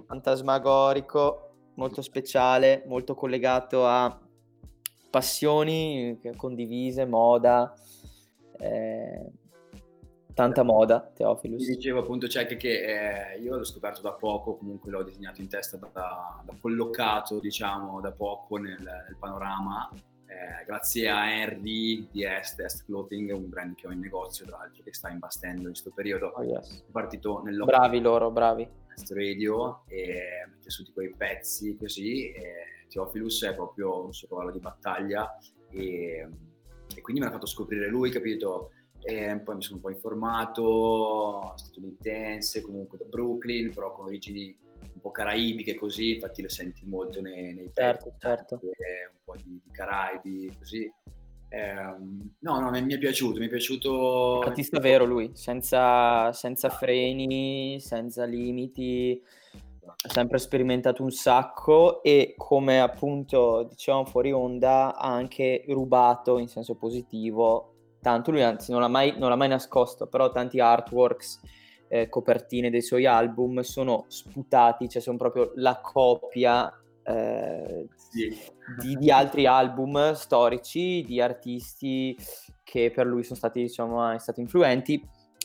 fantasmagorico, 0.07 1.51
molto 1.75 2.01
speciale, 2.01 2.83
molto 2.87 3.15
collegato 3.15 3.87
a 3.87 4.19
passioni 5.11 6.19
condivise, 6.35 7.05
moda, 7.05 7.75
eh, 8.59 9.31
tanta 10.33 10.63
moda, 10.63 11.11
Theophilus. 11.15 11.67
Vi 11.67 11.75
dicevo 11.75 12.01
appunto 12.01 12.27
Cech 12.27 12.57
che 12.57 13.35
eh, 13.35 13.39
io 13.39 13.55
l'ho 13.55 13.65
scoperto 13.65 14.01
da 14.01 14.13
poco, 14.13 14.57
comunque 14.57 14.91
l'ho 14.91 15.03
disegnato 15.03 15.43
in 15.43 15.49
testa 15.49 15.77
da, 15.77 16.43
da 16.43 16.55
collocato 16.59 17.39
diciamo 17.39 18.01
da 18.01 18.13
poco 18.13 18.57
nel, 18.57 18.81
nel 18.81 19.17
panorama, 19.19 19.91
eh, 20.29 20.65
grazie 20.67 21.09
a 21.09 21.31
Henry 21.31 22.07
di 22.11 22.25
Est, 22.25 22.61
Est 22.61 22.85
Clothing, 22.85 23.33
un 23.33 23.49
brand 23.49 23.75
che 23.75 23.87
ho 23.87 23.91
in 23.91 24.01
negozio 24.01 24.45
tra 24.45 24.59
l'altro 24.59 24.83
che 24.83 24.93
sta 24.93 25.09
imbastendo 25.09 25.63
in 25.63 25.69
questo 25.71 25.91
periodo, 25.91 26.33
Oh, 26.37 26.43
yes. 26.45 26.85
è 26.87 26.91
partito 26.91 27.43
nel 27.43 27.63
Bravi 27.65 28.01
loro, 28.01 28.31
bravi. 28.31 28.69
Est 28.95 29.11
Radio 29.13 29.83
e 29.87 30.47
mette 30.51 30.71
su 30.71 30.85
quei 30.93 31.15
pezzi 31.17 31.77
così, 31.77 32.31
e 32.33 32.87
Theophilus 32.89 33.45
è 33.45 33.55
proprio 33.55 34.05
un 34.05 34.13
suo 34.13 34.29
cavallo 34.29 34.51
di 34.51 34.61
battaglia 34.61 35.39
e, 35.71 36.29
e 36.95 37.01
quindi 37.01 37.21
mi 37.23 37.29
ha 37.29 37.31
fatto 37.31 37.47
scoprire 37.47 37.89
lui, 37.89 38.11
capito? 38.11 38.73
E 39.01 39.41
poi 39.45 39.55
mi 39.57 39.63
sono 39.63 39.77
un 39.77 39.83
po' 39.83 39.91
informato, 39.91 41.53
statunitense, 41.57 42.61
comunque 42.63 42.99
da 42.99 43.05
Brooklyn, 43.05 43.73
però 43.73 43.93
con 43.93 44.07
origini 44.07 44.55
un 44.95 45.01
po' 45.01 45.11
caraibiche 45.11 45.75
così, 45.75 46.15
infatti 46.15 46.43
le 46.43 46.49
senti 46.49 46.87
molto 46.87 47.21
nei, 47.21 47.55
nei 47.55 47.71
Certo, 47.73 48.11
pezzi, 48.11 48.19
certo. 48.19 48.61
un 48.63 49.19
po' 49.25 49.35
di, 49.37 49.61
di 49.63 49.71
Caraibi, 49.71 50.53
così. 50.59 50.93
Ehm, 51.51 52.35
no, 52.41 52.61
no, 52.61 52.71
mi, 52.71 52.83
mi 52.83 52.95
è 52.95 52.99
piaciuto, 52.99 53.39
mi 53.39 53.47
è 53.47 53.49
piaciuto... 53.49 54.41
Artista 54.41 54.81
vero 54.81 55.05
lui, 55.05 55.31
senza, 55.35 56.33
senza 56.33 56.69
freni, 56.69 57.79
senza 57.81 58.25
limiti, 58.25 59.23
ha 60.01 60.09
sempre 60.09 60.39
sperimentato 60.39 61.03
un 61.03 61.11
sacco 61.11 62.03
e 62.03 62.35
come 62.37 62.81
appunto 62.81 63.67
dicevamo 63.69 64.05
fuori 64.05 64.33
onda 64.33 64.95
ha 64.95 65.13
anche 65.13 65.65
rubato 65.69 66.39
in 66.39 66.49
senso 66.49 66.75
positivo 66.75 67.73
tanto 68.01 68.31
lui 68.31 68.43
anzi 68.43 68.71
non 68.71 68.81
l'ha 68.81 68.89
mai, 68.89 69.15
non 69.19 69.29
l'ha 69.29 69.37
mai 69.37 69.49
nascosto 69.49 70.07
però 70.07 70.31
tanti 70.31 70.61
artworks 70.61 71.41
eh, 71.89 72.09
copertine 72.09 72.71
dei 72.71 72.83
suoi 72.83 73.07
album 73.07 73.61
sono 73.61 74.05
sputati 74.09 74.89
cioè 74.89 75.01
sono 75.03 75.17
proprio 75.17 75.53
la 75.57 75.81
copia 75.81 76.73
eh, 77.03 77.89
Sì. 78.11 78.37
di, 78.81 78.97
di 78.97 79.11
altri 79.11 79.47
album 79.47 80.13
storici 80.13 81.03
di 81.03 81.21
artisti 81.21 82.17
che 82.63 82.91
per 82.95 83.07
lui 83.07 83.23
sono 83.23 83.37
stati 83.37 83.63
diciamo 83.63 84.19
stati 84.19 84.41
influenti. 84.41 85.03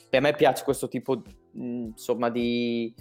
E 0.09 0.17
a 0.17 0.19
me 0.19 0.35
piace 0.35 0.63
questo 0.63 0.87
tipo 0.89 1.23
mh, 1.53 1.85
insomma 1.85 2.29
di, 2.29 2.93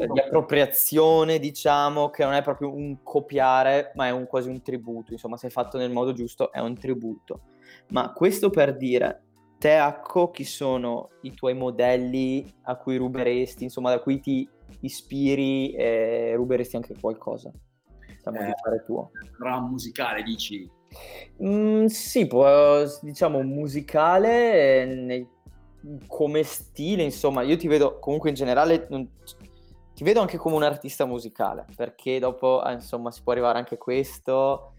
eh, 0.00 0.06
di 0.08 0.18
appropriazione 0.20 1.38
diciamo 1.38 2.10
che 2.10 2.24
non 2.24 2.32
è 2.32 2.42
proprio 2.42 2.74
un 2.74 3.02
copiare 3.02 3.92
ma 3.94 4.06
è 4.06 4.10
un, 4.10 4.26
quasi 4.26 4.48
un 4.48 4.62
tributo. 4.62 5.12
Insomma 5.12 5.36
se 5.36 5.50
fatto 5.50 5.76
nel 5.76 5.92
modo 5.92 6.12
giusto 6.12 6.50
è 6.50 6.60
un 6.60 6.74
tributo. 6.76 7.42
Ma 7.90 8.12
questo 8.12 8.48
per 8.48 8.76
dire 8.76 9.24
te 9.58 9.74
Acco 9.76 10.30
chi 10.30 10.44
sono 10.44 11.10
i 11.22 11.34
tuoi 11.34 11.54
modelli 11.54 12.50
a 12.62 12.76
cui 12.76 12.96
ruberesti 12.96 13.64
insomma 13.64 13.90
da 13.90 14.00
cui 14.00 14.20
ti 14.20 14.48
ispiri 14.80 15.72
e 15.72 16.34
ruberesti 16.36 16.76
anche 16.76 16.94
qualcosa 17.00 17.50
diciamo 18.06 18.42
di 18.44 18.50
Eh, 18.50 18.54
fare 18.62 18.82
tuo? 18.84 19.10
Brano 19.36 19.68
musicale, 19.68 20.22
dici? 20.22 20.68
Mm, 21.42 21.86
sì, 21.86 22.26
può, 22.26 22.82
diciamo 23.02 23.42
musicale 23.42 24.84
nei- 24.86 25.28
come 26.06 26.42
stile, 26.42 27.02
insomma, 27.04 27.42
io 27.42 27.56
ti 27.56 27.68
vedo 27.68 27.98
comunque 27.98 28.30
in 28.30 28.34
generale, 28.34 28.86
non- 28.90 29.08
ti 29.94 30.02
vedo 30.04 30.20
anche 30.20 30.36
come 30.36 30.56
un 30.56 30.62
artista 30.64 31.04
musicale, 31.04 31.66
perché 31.76 32.18
dopo, 32.18 32.64
eh, 32.64 32.72
insomma, 32.72 33.10
si 33.12 33.22
può 33.22 33.32
arrivare 33.32 33.58
anche 33.58 33.76
questo, 33.78 34.72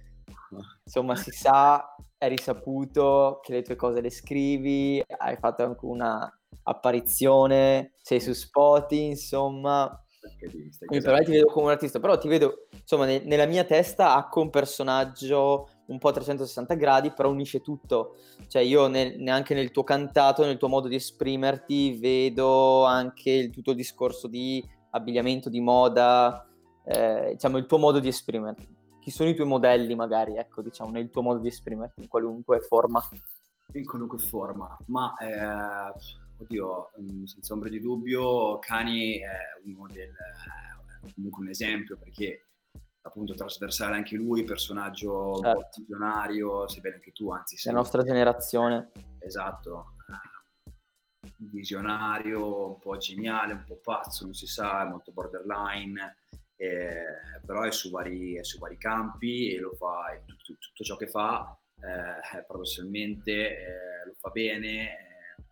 insomma, 0.84 1.16
si 1.16 1.32
sa, 1.32 1.96
è 2.20 2.28
risaputo 2.28 3.40
che 3.42 3.54
le 3.54 3.62
tue 3.64 3.78
cose 3.78 4.02
le 4.02 4.12
scrivi, 4.12 5.02
hai 5.18 5.38
fatto 5.38 5.64
anche 5.64 5.86
una 5.86 6.32
apparizione, 6.64 7.94
sei 8.02 8.20
su 8.20 8.34
Spotify, 8.34 9.06
insomma, 9.06 10.04
quindi 10.86 11.06
per 11.06 11.14
me 11.14 11.24
ti 11.24 11.32
vedo 11.32 11.46
come 11.48 11.68
un 11.68 11.72
artista, 11.72 12.00
però 12.00 12.18
ti 12.18 12.28
vedo, 12.28 12.68
insomma, 12.74 13.06
ne- 13.06 13.24
nella 13.24 13.46
mia 13.46 13.64
testa 13.64 14.16
Acco 14.16 14.42
un 14.42 14.50
personaggio 14.50 15.70
un 15.88 15.98
po' 15.98 16.10
a 16.10 16.14
360 16.14 16.74
gradi, 16.76 17.12
però 17.12 17.30
unisce 17.30 17.62
tutto. 17.62 18.18
Cioè 18.48 18.62
io 18.62 18.88
ne- 18.88 19.16
neanche 19.18 19.54
nel 19.54 19.72
tuo 19.72 19.84
cantato, 19.84 20.44
nel 20.44 20.58
tuo 20.58 20.68
modo 20.68 20.90
di 20.90 20.96
esprimerti, 20.96 21.98
vedo 22.00 22.84
anche 22.84 23.32
il 23.32 23.50
tutto 23.50 23.74
discorso 23.74 24.28
di 24.28 24.64
abbigliamento, 24.92 25.50
di 25.50 25.62
moda, 25.62 26.46
eh, 26.86 27.30
diciamo 27.32 27.58
il 27.58 27.66
tuo 27.66 27.78
modo 27.78 28.00
di 28.00 28.10
esprimerti. 28.10 28.79
Chi 29.10 29.16
sono 29.16 29.30
i 29.30 29.34
tuoi 29.34 29.48
modelli 29.48 29.96
magari, 29.96 30.38
ecco, 30.38 30.62
diciamo, 30.62 30.92
nel 30.92 31.10
tuo 31.10 31.24
modo 31.24 31.40
di 31.40 31.48
esprimerti 31.48 32.02
in 32.02 32.08
qualunque 32.08 32.60
forma. 32.60 33.04
in 33.74 33.84
qualunque 33.84 34.20
forma, 34.20 34.78
ma 34.86 35.16
eh, 35.18 35.94
oddio, 36.38 36.92
mm, 37.02 37.24
senza 37.24 37.54
ombra 37.54 37.70
di 37.70 37.82
dubbio, 37.82 38.60
Kanye 38.60 39.22
è 39.22 39.38
uno 39.66 39.88
del, 39.88 40.12
è 40.12 41.12
comunque 41.16 41.42
un 41.42 41.50
esempio 41.50 41.98
perché 41.98 42.50
appunto 43.02 43.34
trasversale 43.34 43.96
anche 43.96 44.16
lui, 44.16 44.44
personaggio 44.44 45.38
un 45.38 45.42
po' 45.42 45.42
Certo. 45.42 45.80
visionario, 45.80 46.68
sebbene 46.68 46.96
anche 46.98 47.12
tu, 47.12 47.32
anzi 47.32 47.58
La 47.68 47.74
nostra 47.74 48.04
generazione. 48.04 48.92
esatto, 49.18 49.94
eh, 50.08 50.72
visionario, 51.38 52.74
un 52.74 52.78
po' 52.78 52.96
geniale, 52.98 53.54
un 53.54 53.64
po' 53.66 53.80
pazzo, 53.84 54.26
non 54.26 54.36
si 54.36 54.46
sa, 54.46 54.86
molto 54.86 55.12
borderline, 55.12 56.16
eh, 56.62 57.40
però 57.46 57.62
è 57.62 57.72
su, 57.72 57.90
vari, 57.90 58.36
è 58.36 58.44
su 58.44 58.60
vari 58.60 58.78
campi 58.78 59.54
e 59.54 59.60
lo 59.60 59.74
fa, 59.76 60.12
e 60.12 60.24
tutto, 60.26 60.58
tutto 60.60 60.84
ciò 60.84 60.98
che 60.98 61.08
fa 61.08 61.58
eh, 61.82 62.44
professionalmente 62.46 63.32
eh, 63.32 64.06
lo 64.06 64.14
fa 64.18 64.30
bene, 64.30 64.92
eh, 64.92 65.44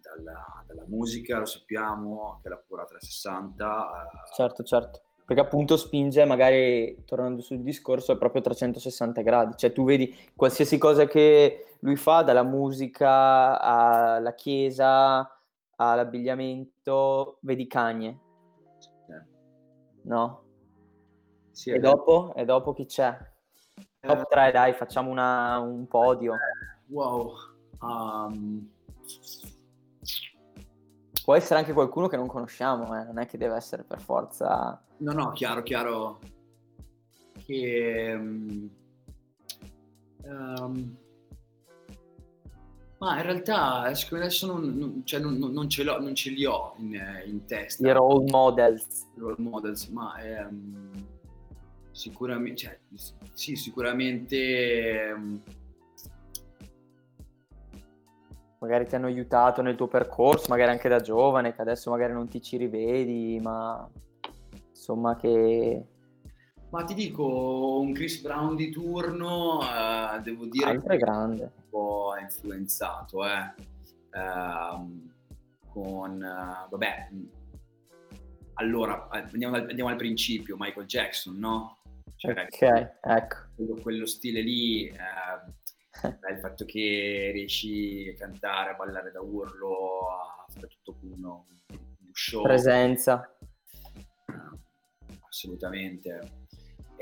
dalla, 0.00 0.64
dalla 0.66 0.84
musica 0.88 1.38
lo 1.38 1.44
sappiamo, 1.44 2.40
che 2.42 2.48
la 2.48 2.60
cura 2.66 2.84
360, 2.84 4.08
eh, 4.12 4.34
Certo, 4.34 4.62
certo. 4.64 5.02
Perché 5.24 5.44
appunto 5.44 5.76
spinge, 5.76 6.24
magari 6.24 7.04
tornando 7.04 7.40
sul 7.40 7.62
discorso, 7.62 8.12
è 8.12 8.18
proprio 8.18 8.42
360 8.42 9.22
gradi. 9.22 9.56
Cioè 9.56 9.72
tu 9.72 9.84
vedi 9.84 10.12
qualsiasi 10.34 10.76
cosa 10.76 11.06
che 11.06 11.76
lui 11.80 11.94
fa, 11.94 12.22
dalla 12.22 12.42
musica 12.42 13.60
alla 13.60 14.34
chiesa, 14.34 15.32
all'abbigliamento, 15.76 17.38
vedi 17.42 17.68
eh, 17.68 18.18
no? 20.02 20.42
sì, 21.50 21.70
E 21.70 21.78
dopo? 21.78 22.32
E 22.34 22.44
dopo 22.44 22.72
chi 22.72 22.86
c'è? 22.86 23.16
Top 24.00 24.26
3, 24.28 24.50
dai, 24.50 24.72
facciamo 24.72 25.10
una- 25.10 25.58
un 25.58 25.86
podio. 25.86 26.34
Wow. 26.86 27.32
um, 27.80 28.70
Può 31.22 31.34
essere 31.34 31.60
anche 31.60 31.72
qualcuno 31.74 32.08
che 32.08 32.16
non 32.16 32.26
conosciamo, 32.26 32.98
eh, 32.98 33.04
Non 33.04 33.18
è 33.18 33.26
che 33.26 33.36
deve 33.38 33.54
essere 33.56 33.84
per 33.84 34.00
forza... 34.00 34.82
no, 34.98 35.12
no, 35.12 35.30
chiaro, 35.32 35.62
chiaro 35.62 36.18
che 37.44 38.12
um, 38.16 38.70
um, 40.24 40.96
Ma 43.00 43.16
in 43.16 43.22
realtà, 43.22 43.94
secondo 43.94 44.24
me 44.24 44.28
adesso 44.30 44.46
non, 44.46 44.76
non- 44.76 45.02
cioè, 45.06 45.20
non- 45.20 45.38
non- 45.38 45.52
non 45.52 45.70
ce 45.70 45.82
l'ho- 45.84 45.98
non 46.00 46.14
ce 46.14 46.30
li 46.30 46.44
ho 46.44 46.74
in, 46.76 47.00
in 47.24 47.46
testa. 47.46 47.88
I 47.88 47.92
role 47.92 48.30
models. 48.30 49.06
role 49.16 49.36
models, 49.38 49.86
ma 49.86 50.18
ehm, 50.22 50.90
sicuramente, 51.92 52.56
cioè, 52.60 52.78
sì, 53.32 53.56
sicuramente 53.56 55.08
ehm, 55.08 55.40
Magari 58.58 58.86
ti 58.86 58.94
hanno 58.94 59.06
aiutato 59.06 59.62
nel 59.62 59.74
tuo 59.76 59.88
percorso, 59.88 60.48
magari 60.50 60.70
anche 60.72 60.90
da 60.90 61.00
giovane, 61.00 61.54
che 61.54 61.62
adesso 61.62 61.88
magari 61.88 62.12
non 62.12 62.28
ti 62.28 62.42
ci 62.42 62.58
rivedi, 62.58 63.40
ma 63.40 63.88
insomma 64.68 65.16
che 65.16 65.82
Ma 66.68 66.84
ti 66.84 66.92
dico, 66.92 67.80
un 67.80 67.94
Chris 67.94 68.20
Brown 68.20 68.56
di 68.56 68.68
turno, 68.70 69.60
eh, 69.62 70.20
devo 70.20 70.44
dire 70.44 70.78
è 70.84 70.96
grande. 70.98 71.59
Po' 71.70 72.14
influenzato, 72.20 73.24
eh. 73.26 73.54
Ehm, 74.12 75.12
con, 75.68 76.22
eh, 76.22 76.66
vabbè, 76.68 77.08
allora, 78.54 79.08
eh, 79.12 79.18
andiamo 79.32 79.56
dal, 79.58 79.68
andiamo 79.68 79.90
al 79.90 79.96
principio, 79.96 80.56
Michael 80.58 80.86
Jackson, 80.86 81.38
no? 81.38 81.78
Cioè, 82.16 82.32
Ok, 82.32 82.96
ecco. 83.00 83.36
quello, 83.54 83.74
quello 83.80 84.06
stile 84.06 84.42
lì, 84.42 84.86
eh, 84.88 84.94
il 86.32 86.38
fatto 86.40 86.64
che 86.66 87.30
riesci 87.32 88.12
a 88.14 88.18
cantare, 88.18 88.72
a 88.72 88.74
ballare 88.74 89.10
da 89.10 89.20
urlo, 89.22 90.08
a 90.10 90.46
fare 90.52 90.68
tutto 90.68 90.98
uno, 91.02 91.46
uno 91.70 92.10
show, 92.12 92.42
Presenza. 92.42 93.34
assolutamente. 95.26 96.39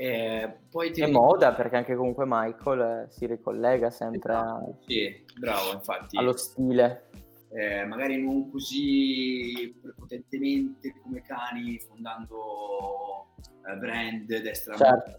E 0.01 0.59
poi 0.69 0.91
ti 0.91 1.03
dico- 1.03 1.19
moda, 1.19 1.53
perché 1.53 1.75
anche 1.75 1.93
comunque 1.93 2.23
Michael 2.25 2.79
eh, 3.07 3.11
si 3.11 3.25
ricollega 3.25 3.89
sempre 3.89 4.33
a- 4.33 4.57
Sì, 4.87 5.25
bravo, 5.37 5.73
infatti. 5.73 6.17
allo 6.17 6.37
stile. 6.37 7.09
eh, 7.51 7.83
magari 7.83 8.21
non 8.23 8.49
così 8.51 9.75
prepotentemente 9.81 10.93
come 11.01 11.21
cani 11.23 11.79
fondando 11.79 13.25
eh, 13.67 13.75
brand 13.75 14.25
destra 14.25 14.75
Certo. 14.75 15.09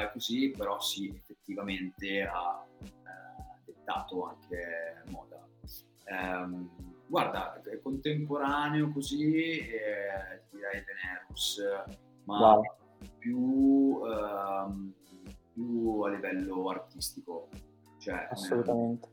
e 0.00 0.10
così, 0.12 0.50
però 0.50 0.80
sì, 0.80 1.12
effettivamente 1.14 2.22
ha 2.22 2.66
eh, 2.82 2.88
dettato 3.66 4.24
anche 4.24 5.02
moda. 5.10 5.46
Ehm, 6.06 6.70
guarda, 7.06 7.60
è 7.62 7.78
contemporaneo 7.80 8.90
così, 8.90 9.58
eh, 9.58 10.42
direi 10.50 10.82
Venerus, 10.84 11.60
ma 12.24 12.54
Wow. 12.54 12.62
Più, 13.24 14.02
ehm, 14.04 14.92
più 15.54 16.00
a 16.02 16.10
livello 16.10 16.68
artistico. 16.68 17.48
Cioè, 17.98 18.28
Assolutamente. 18.30 19.08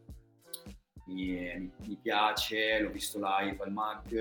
mi, 1.05 1.31
mi- 1.57 1.71
mi 1.87 1.97
piace, 2.01 2.81
l'ho 2.81 2.91
visto 2.91 3.19
live 3.21 3.63
al 3.63 3.71
MAG 3.71 4.13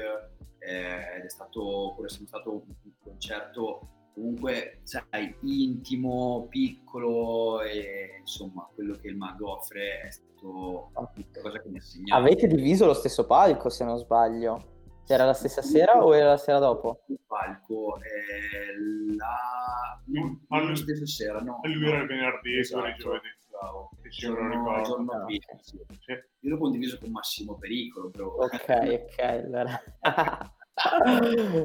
eh, 0.59 1.16
ed 1.16 1.24
è 1.24 1.28
stato, 1.28 1.95
pur 1.97 2.05
essendo 2.05 2.28
stato 2.28 2.53
un, 2.53 2.62
un 2.84 2.93
concerto 3.03 3.88
comunque, 4.14 4.80
sai, 4.84 5.34
intimo, 5.43 6.47
piccolo 6.49 7.62
e 7.62 8.18
insomma 8.20 8.68
quello 8.74 8.95
che 8.95 9.09
il 9.09 9.16
MAG 9.16 9.41
offre 9.41 10.03
è 10.03 10.11
stato 10.11 10.91
una 10.95 11.11
cosa 11.43 11.61
che 11.61 11.68
mi 11.68 11.78
ha 11.78 11.82
segnato. 11.82 12.20
Avete 12.20 12.47
diviso 12.47 12.86
lo 12.86 12.95
stesso 12.95 13.26
palco, 13.26 13.68
se 13.70 13.84
non 13.84 13.99
sbaglio. 13.99 14.78
Era 15.07 15.24
la 15.24 15.32
stessa 15.34 15.61
sera 15.62 16.05
o 16.05 16.14
era 16.14 16.28
la 16.28 16.36
sera 16.36 16.59
dopo? 16.59 17.03
Il 17.07 17.18
palco 17.26 17.96
è 18.01 19.16
la... 19.16 20.01
non, 20.07 20.40
non 20.48 20.68
la 20.68 20.76
stessa 20.76 21.05
sera, 21.07 21.40
no. 21.40 21.61
E 21.62 21.68
lui 21.68 21.88
era 21.88 22.03
il 22.03 22.07
venerdì, 22.07 22.59
Esatto, 22.59 22.84
eri 22.84 22.94
giovedì. 22.98 23.26
bravo. 23.51 23.90
Sì, 24.03 24.11
sì, 24.11 24.20
Giorno, 24.26 24.82
giorno 24.84 25.12
Ah, 25.12 25.26
sì. 25.61 25.76
Io 25.76 26.51
l'ho 26.51 26.59
condiviso 26.59 26.98
con 27.01 27.11
Massimo 27.11 27.57
Pericolo, 27.59 28.11
però. 28.11 28.28
Ok, 28.36 28.68
ok. 29.11 29.18
allora. 29.18 29.82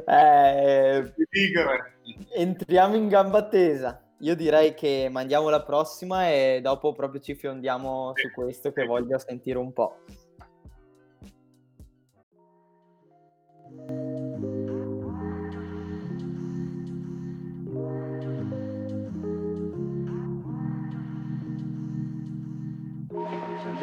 Eh, 0.06 1.14
Tigre. 1.30 2.00
entriamo 2.34 2.96
in 2.96 3.08
gamba 3.08 3.48
tesa. 3.48 4.02
Io 4.20 4.36
direi 4.36 4.74
che 4.74 5.08
mandiamo 5.10 5.48
la 5.50 5.64
prossima 5.64 6.30
e 6.30 6.60
dopo 6.62 6.92
proprio 6.94 7.22
ci 7.22 7.36
fiondiamo 7.36 8.12
su 8.16 8.30
questo 8.32 8.72
che 8.74 8.86
voglio 8.86 9.18
sentire 9.18 9.58
un 9.58 9.72
po'. 9.72 10.00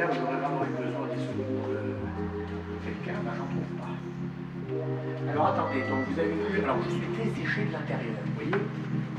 Santiago 0.03 0.37
dovrei 0.41 0.69
avere 0.69 0.83
due 0.83 0.93
soldi 0.93 1.19
su 1.23 1.29
euh, 1.39 1.95
quelqu'un, 2.85 3.19
mais 3.25 3.31
j'en 3.37 3.49
trouve 3.53 3.73
pas. 3.79 3.95
Alors 5.31 5.47
attendez, 5.47 5.81
donc 5.89 6.01
vous 6.09 6.19
avez 6.19 6.33
vu, 6.33 6.63
alors 6.65 6.79
je 6.85 6.91
suis 6.91 7.09
desséché 7.17 7.65
de 7.67 7.73
l'intérieur, 7.73 8.19
vous 8.27 8.35
voyez? 8.35 8.65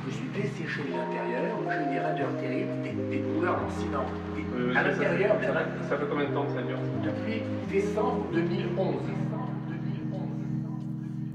Je 0.06 0.12
suis 0.12 0.30
desséché 0.36 0.82
de 0.84 0.92
l'intérieur, 0.98 1.56
j'ai 1.72 1.86
des 1.94 2.00
raideurs 2.00 2.36
terribles, 2.42 2.76
des, 2.84 3.18
des 3.18 3.24
douleurs 3.24 3.58
lancinantes. 3.62 4.12
Des- 4.36 4.76
à 4.78 4.84
l'intérieur, 4.84 5.36
Ça 5.90 5.98
fait 5.98 6.06
combien 6.10 6.28
de 6.30 6.34
temps 6.34 6.46
que 6.46 6.54
ça 6.54 6.62
dure 6.62 6.78
depuis 7.04 7.42
décembre 7.72 8.26
2011. 8.34 8.96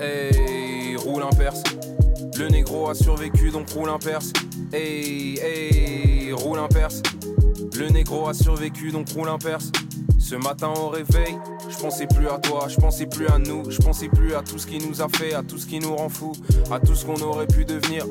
Hey, 0.01 0.94
roule 0.96 1.22
un 1.22 1.34
perse. 1.36 1.62
Le 2.38 2.49
négro 2.49 2.88
a 2.88 2.94
survécu 2.94 3.51
donc 3.51 3.68
roule 3.70 3.88
un 3.88 3.99
perse. 3.99 4.32
Hey, 4.72 5.38
hey, 5.40 6.32
roule 6.32 6.59
un 6.61 6.68
perse. 6.68 7.03
Le 7.74 7.88
négro 7.88 8.28
a 8.28 8.34
survécu 8.34 8.90
donc 8.90 9.09
roule 9.11 9.28
un 9.28 9.38
perse. 9.38 9.70
Ce 10.18 10.34
matin 10.34 10.72
au 10.76 10.88
réveil, 10.88 11.38
je 11.68 11.76
pensais 11.78 12.06
plus 12.06 12.28
à 12.28 12.38
toi, 12.38 12.66
je 12.68 12.76
pensais 12.76 13.06
plus 13.06 13.26
à 13.28 13.38
nous, 13.38 13.70
je 13.70 13.78
pensais 13.78 14.09
plus 14.09 14.34
à 14.34 14.42
tout 14.42 14.59
ce 14.59 14.66
qui 14.66 14.78
nous 14.78 15.00
a 15.00 15.09
fait, 15.09 15.32
à 15.32 15.42
tout 15.42 15.59
ce 15.59 15.66
qui 15.66 15.78
nous 15.78 15.94
rend 15.96 16.09
fou, 16.09 16.32
à 16.70 16.80
tout 16.80 16.94
ce 16.94 17.06
qu'on 17.06 17.20
aurait 17.22 17.46
pu 17.46 17.64
devenir. 17.64 18.04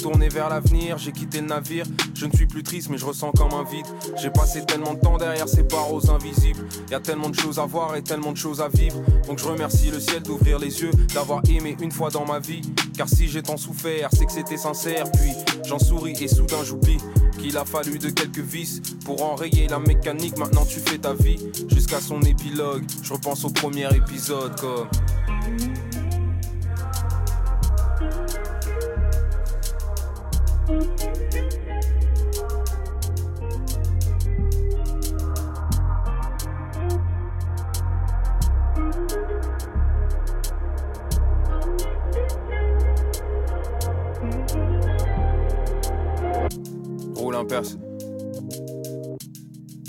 Tourner 0.00 0.28
vers 0.28 0.48
l'avenir, 0.48 0.98
j'ai 0.98 1.12
quitté 1.12 1.40
le 1.40 1.46
navire. 1.46 1.86
Je 2.14 2.26
ne 2.26 2.32
suis 2.32 2.46
plus 2.46 2.62
triste, 2.62 2.90
mais 2.90 2.98
je 2.98 3.04
ressens 3.04 3.32
comme 3.32 3.52
un 3.52 3.64
vide. 3.64 3.86
J'ai 4.16 4.30
passé 4.30 4.64
tellement 4.64 4.94
de 4.94 5.00
temps 5.00 5.16
derrière 5.16 5.48
ces 5.48 5.62
barreaux 5.62 6.10
invisibles. 6.10 6.66
Y 6.90 6.94
a 6.94 7.00
tellement 7.00 7.30
de 7.30 7.34
choses 7.34 7.58
à 7.58 7.66
voir 7.66 7.96
et 7.96 8.02
tellement 8.02 8.32
de 8.32 8.36
choses 8.36 8.60
à 8.60 8.68
vivre. 8.68 9.02
Donc 9.26 9.38
je 9.38 9.46
remercie 9.46 9.90
le 9.90 10.00
ciel 10.00 10.22
d'ouvrir 10.22 10.58
les 10.58 10.82
yeux, 10.82 10.90
d'avoir 11.12 11.42
aimé 11.48 11.76
une 11.80 11.92
fois 11.92 12.10
dans 12.10 12.26
ma 12.26 12.38
vie. 12.38 12.62
Car 12.96 13.08
si 13.08 13.28
j'ai 13.28 13.42
tant 13.42 13.56
souffert, 13.56 14.10
c'est 14.12 14.26
que 14.26 14.32
c'était 14.32 14.58
sincère. 14.58 15.10
Puis 15.12 15.32
j'en 15.66 15.78
souris 15.78 16.16
et 16.22 16.28
soudain 16.28 16.62
j'oublie 16.62 16.98
qu'il 17.44 17.58
a 17.58 17.64
fallu 17.66 17.98
de 17.98 18.08
quelques 18.08 18.38
vis 18.38 18.80
pour 19.04 19.22
enrayer 19.22 19.68
la 19.68 19.78
mécanique. 19.78 20.38
Maintenant 20.38 20.64
tu 20.64 20.80
fais 20.80 20.96
ta 20.96 21.12
vie 21.12 21.38
jusqu'à 21.68 22.00
son 22.00 22.22
épilogue. 22.22 22.84
Je 23.02 23.12
repense 23.12 23.44
au 23.44 23.50
premier 23.50 23.86
épisode 23.94 24.58
comme. 24.58 24.88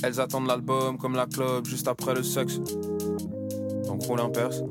Elles 0.04 0.20
attendent 0.20 0.48
l'album 0.48 0.98
comme 0.98 1.16
la 1.16 1.26
club 1.26 1.66
juste 1.66 1.88
après 1.88 2.14
le 2.14 2.24
sexe. 2.24 2.60
Donc 3.88 4.04
roule 4.04 4.20
un 4.20 4.30
perse. 4.30 4.62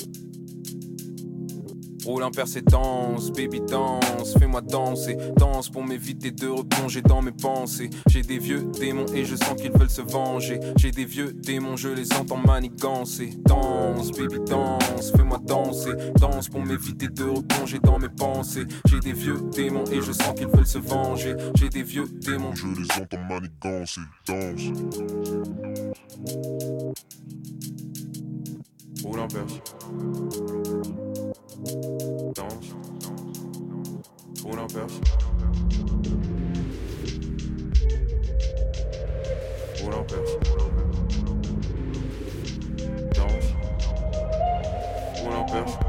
Roule 2.04 2.22
un 2.22 2.30
danse, 2.30 3.30
baby 3.32 3.60
danse, 3.62 4.34
fais-moi 4.38 4.60
danser, 4.60 5.16
danse 5.36 5.70
pour 5.70 5.84
m'éviter 5.84 6.30
de 6.30 6.48
replonger 6.48 7.00
dans 7.00 7.22
mes 7.22 7.32
pensées. 7.32 7.88
J'ai 8.08 8.20
des 8.20 8.38
vieux 8.38 8.62
démons 8.78 9.06
et 9.14 9.24
je 9.24 9.36
sens 9.36 9.54
qu'ils 9.56 9.72
veulent 9.72 9.88
se 9.88 10.02
venger. 10.02 10.60
J'ai 10.76 10.90
des 10.90 11.06
vieux 11.06 11.32
démons, 11.32 11.76
je 11.76 11.88
les 11.88 12.12
entends 12.12 12.36
manigancer. 12.36 13.30
Danse, 13.46 14.10
baby 14.12 14.38
danse, 14.46 15.12
fais-moi 15.16 15.38
danser, 15.44 15.92
danse 16.20 16.48
pour 16.50 16.60
m'éviter 16.60 17.08
de 17.08 17.24
replonger 17.24 17.78
dans 17.78 17.98
mes 17.98 18.10
pensées. 18.10 18.66
J'ai 18.86 19.00
des 19.00 19.12
vieux 19.14 19.40
démons 19.54 19.84
et 19.90 20.02
je 20.02 20.12
sens 20.12 20.34
qu'ils 20.36 20.48
veulent 20.48 20.66
se 20.66 20.78
venger. 20.78 21.34
J'ai 21.54 21.70
des 21.70 21.82
vieux 21.82 22.06
démons, 22.20 22.54
je 22.54 22.66
les 22.66 23.02
entends 23.02 23.24
manigancer. 23.28 24.02
Danse 24.26 24.72
ou 29.04 29.16
l'empêche. 29.16 29.60
Danse 32.34 32.74
ou 34.44 34.56
l'empêche. 34.56 35.00
Ou 39.84 39.90
l'empêche. 39.90 40.38
Danse 43.14 43.54
ou 45.24 45.30
l'empêche. 45.30 45.83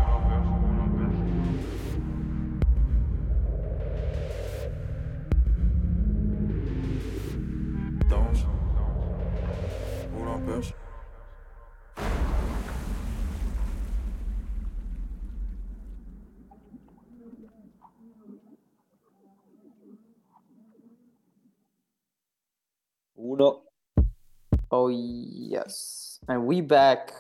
Oh 24.86 24.90
yes. 24.92 26.20
And 26.28 26.46
we 26.46 26.62
back. 26.62 27.12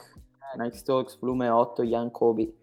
Night 0.55 0.83
Talks, 0.85 1.17
volume 1.19 1.49
8, 1.49 1.81
Young 1.83 2.11
Kobe. 2.11 2.53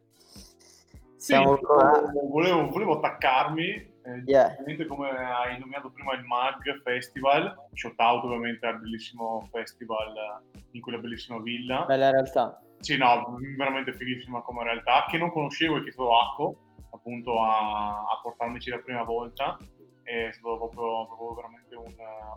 Sì, 1.17 1.33
Siamo 1.35 1.57
qua. 1.59 2.03
volevo, 2.31 2.69
volevo 2.69 2.97
attaccarmi, 2.99 3.69
eh, 3.69 4.23
Yeah. 4.27 4.57
come 4.87 5.09
hai 5.11 5.59
nominato 5.59 5.91
prima 5.91 6.15
il 6.15 6.25
MAG 6.25 6.83
Festival, 6.85 7.67
shout 7.75 7.99
out 7.99 8.23
ovviamente 8.25 8.65
al 8.65 8.79
bellissimo 8.81 9.49
festival 9.51 10.41
in 10.71 10.81
quella 10.81 10.99
bellissima 10.99 11.41
villa. 11.41 11.85
Bella 11.85 12.11
realtà. 12.11 12.63
Sì, 12.79 12.97
no, 12.97 13.37
veramente 13.57 13.93
fighissima 13.95 14.41
come 14.43 14.63
realtà, 14.63 15.05
che 15.09 15.19
non 15.19 15.33
conoscevo 15.33 15.79
e 15.79 15.83
che 15.83 15.89
è 15.89 15.93
stato 15.93 16.17
Acco, 16.17 16.57
appunto, 16.93 17.41
a, 17.43 17.99
a 18.05 18.21
portarmici 18.23 18.71
la 18.71 18.79
prima 18.79 19.03
volta. 19.03 19.59
È 20.05 20.31
stato 20.33 20.57
proprio, 20.57 21.07
proprio 21.07 21.35
veramente 21.35 21.75
un, 21.77 21.85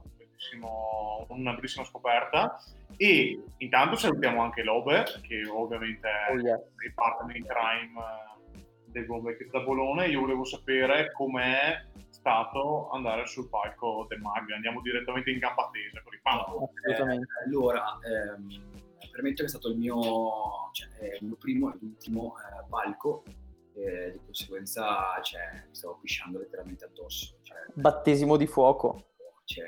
un 0.04 0.12
bellissimo- 0.50 1.26
una 1.30 1.54
bellissima 1.54 1.86
scoperta. 1.86 2.62
E 2.98 3.44
intanto 3.58 3.96
salutiamo 3.96 4.42
anche 4.42 4.64
Lobe, 4.64 5.04
che 5.22 5.44
ovviamente 5.50 6.08
è 6.08 6.32
Oh, 6.34 6.40
yeah. 6.40 6.56
il 6.86 6.94
partner 6.94 7.36
in 7.36 7.46
crime 7.46 8.00
eh, 8.54 8.64
del 8.92 9.06
Buon 9.06 9.24
Vecchio 9.24 9.50
da 9.52 9.62
Bologna. 9.62 10.06
Io 10.06 10.22
volevo 10.22 10.44
sapere 10.46 11.12
com'è 11.12 11.84
stato 12.10 12.90
andare 12.90 13.28
sul 13.28 13.50
palco 13.50 14.06
del 14.08 14.22
MAG. 14.22 14.52
Andiamo 14.52 14.82
direttamente 14.82 15.32
in 15.32 15.40
gamba 15.40 15.70
tesa 15.72 16.02
con 16.04 16.14
i 16.14 16.20
pam. 16.22 16.40
Assolutamente. 16.40 17.26
Eh, 17.26 17.46
allora, 17.48 17.84
ehm, 18.04 18.72
premetto 19.12 19.38
che 19.42 19.46
è 19.46 19.50
stato 19.50 19.70
il 19.70 19.78
mio, 19.78 20.00
cioè, 20.72 20.88
è 21.00 21.18
il 21.20 21.26
mio 21.26 21.36
primo 21.36 21.74
e 21.74 21.78
l'ultimo 21.82 22.34
eh, 22.38 22.66
palco, 22.70 23.24
e 23.78 24.12
di 24.14 24.20
conseguenza 24.24 25.20
cioè, 25.22 25.66
mi 25.68 25.76
stavo 25.76 25.98
pisciando 26.02 26.40
letteralmente 26.40 26.86
addosso. 26.86 27.38
Cioè, 27.42 27.58
Battesimo 27.74 28.38
di 28.38 28.48
fuoco. 28.48 29.10
cioè, 29.44 29.66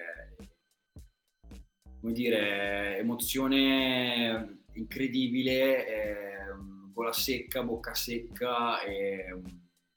come 2.00 2.14
dire, 2.14 2.98
emozione 2.98 4.64
incredibile, 4.74 5.88
ehm, 5.88 6.92
gola 6.94 7.14
secca, 7.14 7.64
bocca 7.64 7.94
secca 7.94 8.82
e, 8.82 9.42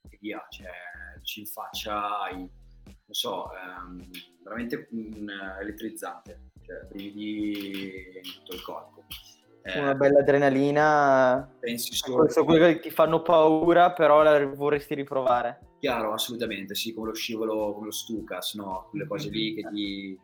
e 0.08 0.18
via, 0.20 0.44
cioè, 0.48 0.68
ci 1.22 1.40
in 1.40 1.46
faccia, 1.46 2.20
hai, 2.20 2.36
non 2.36 2.50
so, 3.10 3.48
ehm, 3.52 4.10
veramente 4.42 4.88
mm, 4.94 5.28
elettrizzante, 5.60 6.50
cioè, 6.62 6.86
brividi 6.88 8.20
in 8.22 8.32
tutto 8.38 8.54
il 8.54 8.62
corpo. 8.62 9.04
Eh, 9.62 9.78
Una 9.78 9.94
bella 9.94 10.20
adrenalina. 10.20 11.56
pensi 11.60 11.92
solo 11.94 12.28
Sono 12.30 12.46
quelle 12.46 12.74
che 12.74 12.80
ti 12.80 12.90
fanno 12.90 13.20
paura, 13.20 13.92
però 13.92 14.22
la 14.22 14.44
vorresti 14.46 14.94
riprovare. 14.94 15.68
Chiaro, 15.80 16.12
assolutamente, 16.12 16.74
sì, 16.74 16.94
come 16.94 17.08
lo 17.08 17.14
scivolo, 17.14 17.74
come 17.74 17.86
lo 17.86 17.92
Stukas, 17.92 18.54
no? 18.54 18.86
Quelle 18.90 19.06
cose 19.06 19.28
lì 19.28 19.54
che 19.54 19.68
ti, 19.68 20.18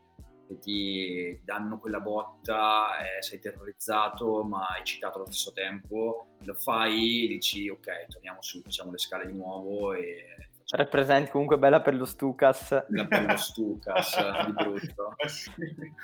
che 0.47 0.59
ti 0.59 1.40
danno 1.44 1.78
quella 1.78 2.01
botta, 2.01 2.99
eh, 2.99 3.22
sei 3.22 3.38
terrorizzato 3.38 4.44
ma 4.44 4.76
eccitato 4.78 5.18
allo 5.18 5.26
stesso 5.26 5.53
tempo, 5.53 6.26
lo 6.42 6.55
fai, 6.55 7.26
dici 7.28 7.68
ok, 7.68 8.07
torniamo 8.09 8.40
su, 8.42 8.61
facciamo 8.62 8.90
le 8.90 8.99
scale 8.99 9.26
di 9.26 9.32
nuovo 9.32 9.92
e 9.92 10.36
Rappresenti 10.68 11.30
comunque 11.30 11.59
bella 11.59 11.80
per 11.80 11.94
lo 11.94 12.05
Stukas. 12.05 12.86
la 12.88 13.05
bello 13.05 13.36
Stukas 13.36 14.16
di 14.47 14.53
brutto. 14.53 15.14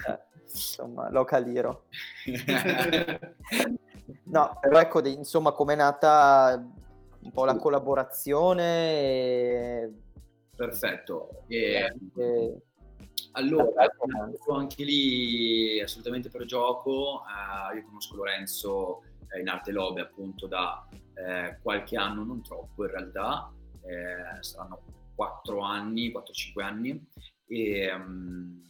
Eh, 0.06 0.18
insomma, 0.42 1.10
local 1.10 1.48
hero. 1.48 1.86
No, 4.24 4.58
però 4.60 4.80
ecco, 4.80 5.06
insomma, 5.06 5.52
com'è 5.52 5.74
nata 5.74 6.62
un 7.20 7.30
po' 7.30 7.44
la 7.44 7.56
collaborazione 7.56 8.90
e... 8.90 9.92
Perfetto. 10.56 11.44
E, 11.48 11.94
e- 12.16 12.62
Allora, 13.32 13.84
ecco, 13.84 14.54
anche 14.54 14.84
lì 14.84 15.80
assolutamente 15.80 16.28
per 16.28 16.44
gioco, 16.44 17.22
eh, 17.22 17.76
io 17.76 17.84
conosco 17.84 18.16
Lorenzo 18.16 19.02
eh, 19.28 19.40
in 19.40 19.48
arte 19.48 19.72
lobby 19.72 20.00
appunto 20.00 20.46
da 20.46 20.86
eh, 21.14 21.58
qualche 21.62 21.96
anno, 21.96 22.24
non 22.24 22.42
troppo 22.42 22.84
in 22.84 22.90
realtà, 22.90 23.50
eh, 23.86 24.42
saranno 24.42 24.82
4 25.14 25.60
anni, 25.60 26.12
4-5 26.12 26.62
anni, 26.62 27.06
e 27.46 27.96
mm, 27.96 28.60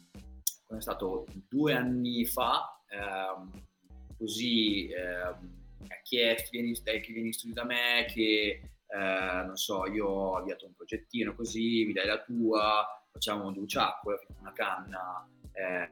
è 0.76 0.80
stato 0.80 1.26
due 1.48 1.74
anni 1.74 2.24
fa, 2.24 2.80
ehm, 2.88 3.50
così 4.16 4.88
ehm, 4.92 5.60
mi 5.80 5.88
ha 5.88 6.00
chiesto 6.02 6.50
vieni, 6.52 6.72
dai, 6.84 7.00
che 7.00 7.12
vieni 7.12 7.28
in 7.28 7.32
studio 7.32 7.54
da 7.54 7.64
me, 7.64 8.06
che 8.08 8.60
eh, 8.86 9.42
non 9.44 9.56
so, 9.56 9.86
io 9.86 10.06
ho 10.06 10.36
avviato 10.36 10.66
un 10.66 10.74
progettino 10.74 11.34
così, 11.34 11.84
mi 11.84 11.92
dai 11.92 12.06
la 12.06 12.22
tua, 12.22 12.86
facciamo 13.12 13.46
un 13.46 13.68
ciacco, 13.68 14.18
una 14.40 14.52
canna. 14.52 15.28
eh, 15.52 15.90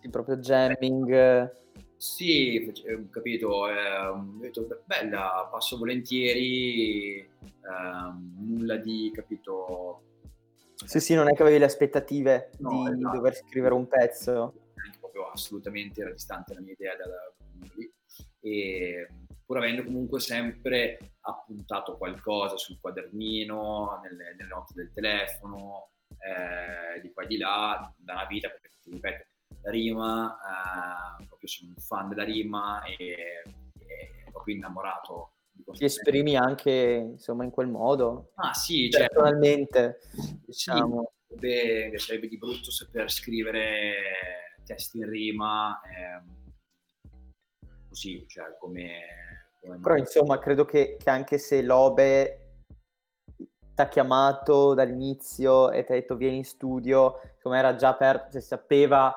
sì, 0.00 0.08
proprio 0.10 0.36
jamming. 0.38 1.52
sì, 1.96 2.64
eh, 2.64 3.10
capito, 3.10 3.68
eh, 3.68 4.12
detto, 4.40 4.62
"Beh, 4.66 4.80
bella, 4.86 5.48
passo 5.50 5.76
volentieri, 5.76 7.18
ehm, 7.18 8.36
nulla 8.38 8.76
di, 8.76 9.10
capito, 9.12 10.02
Sì, 10.84 10.98
sì, 10.98 11.14
non 11.14 11.28
è 11.28 11.34
che 11.34 11.42
avevi 11.42 11.58
le 11.58 11.66
aspettative 11.66 12.50
No, 12.58 12.70
di 12.70 12.92
esatto. 12.98 13.16
dover 13.16 13.34
scrivere 13.36 13.74
un 13.74 13.86
pezzo. 13.86 14.54
proprio 14.98 15.28
assolutamente 15.30 16.00
era 16.00 16.10
distante 16.10 16.54
la 16.54 16.60
mia 16.60 16.72
idea 16.72 16.96
dalla 16.96 17.32
lì. 17.76 17.92
E 18.40 19.06
pur 19.46 19.58
avendo 19.58 19.84
comunque 19.84 20.18
sempre 20.18 20.98
appuntato 21.20 21.96
qualcosa 21.96 22.56
sul 22.56 22.80
quadernino, 22.80 24.00
nelle, 24.02 24.34
nelle 24.34 24.48
note 24.48 24.72
del 24.74 24.90
telefono, 24.92 25.90
eh, 26.22 27.00
di 27.00 27.12
qua 27.12 27.24
e 27.24 27.26
di 27.26 27.36
là, 27.36 27.92
da 27.96 28.12
una 28.14 28.26
vita, 28.26 28.48
perché 28.48 28.70
ti 28.80 28.90
ripeto, 28.90 29.24
rima, 29.62 30.38
eh, 31.20 31.26
proprio 31.26 31.48
sono 31.48 31.72
un 31.74 31.82
fan 31.82 32.08
della 32.08 32.24
rima 32.24 32.82
e, 32.84 33.42
e 33.78 34.30
proprio 34.30 34.54
innamorato 34.54 35.32
Ti 35.72 35.84
esprimi 35.84 36.36
anche, 36.36 36.70
insomma, 36.70 37.44
in 37.44 37.50
quel 37.50 37.68
modo. 37.68 38.32
Ah 38.36 38.54
sì, 38.54 38.90
cioè, 38.90 39.08
Personalmente, 39.08 40.00
diciamo. 40.46 41.12
Sì, 41.28 41.34
sarebbe, 41.36 41.98
sarebbe 41.98 42.28
di 42.28 42.38
brutto 42.38 42.70
saper 42.70 43.10
scrivere 43.10 43.94
testi 44.64 44.98
in 44.98 45.08
rima, 45.08 45.80
ehm, 45.84 46.42
così, 47.88 48.24
cioè 48.28 48.56
come... 48.58 49.50
come 49.60 49.78
Però 49.80 49.96
insomma, 49.96 50.38
credo 50.38 50.64
che, 50.64 50.96
che 50.98 51.10
anche 51.10 51.38
se 51.38 51.62
Lobe 51.62 52.41
ti 53.82 53.88
ha 53.88 53.88
chiamato 53.88 54.74
dall'inizio 54.74 55.70
e 55.70 55.84
ti 55.84 55.92
ha 55.92 55.94
detto 55.96 56.16
vieni 56.16 56.36
in 56.38 56.44
studio, 56.44 57.20
come 57.42 57.58
era 57.58 57.74
già 57.74 57.94
per, 57.94 58.28
se 58.30 58.40
sapeva 58.40 59.16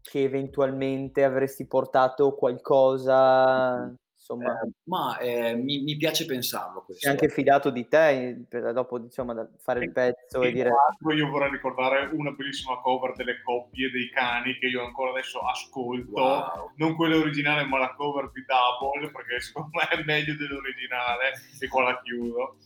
che 0.00 0.22
eventualmente 0.22 1.22
avresti 1.22 1.66
portato 1.66 2.34
qualcosa, 2.34 3.94
insomma, 4.14 4.58
Eh, 4.60 4.70
ma 4.84 5.18
eh, 5.18 5.54
mi, 5.54 5.82
mi 5.82 5.96
piace 5.96 6.24
pensarlo 6.24 6.82
questo. 6.82 7.02
si 7.02 7.08
è 7.08 7.10
anche 7.10 7.28
fidato 7.28 7.68
di 7.68 7.86
te 7.88 8.44
per 8.48 8.72
dopo 8.72 8.98
insomma 8.98 9.34
da 9.34 9.46
fare 9.58 9.84
il 9.84 9.92
pezzo 9.92 10.40
e 10.42 10.48
E 10.48 10.52
dire 10.52 10.70
io 11.14 11.28
vorrei 11.28 11.50
ricordare 11.50 12.08
una 12.12 12.30
bellissima 12.30 12.78
cover 12.80 13.12
delle 13.14 13.42
coppie 13.42 13.90
dei 13.90 14.08
cani 14.10 14.56
che 14.58 14.66
io 14.66 14.82
ancora 14.84 15.10
adesso 15.10 15.40
ascolto, 15.40 16.22
Wow. 16.22 16.70
non 16.76 16.96
quella 16.96 17.16
originale 17.16 17.64
ma 17.64 17.78
la 17.78 17.94
cover 17.94 18.30
di 18.32 18.42
Double 18.46 19.10
perché 19.10 19.40
secondo 19.40 19.70
me 19.72 19.88
è 19.88 20.02
meglio 20.04 20.34
dell'originale 20.36 21.32
e 21.60 21.68
qua 21.68 21.82
la 21.82 22.00
chiudo. 22.02 22.56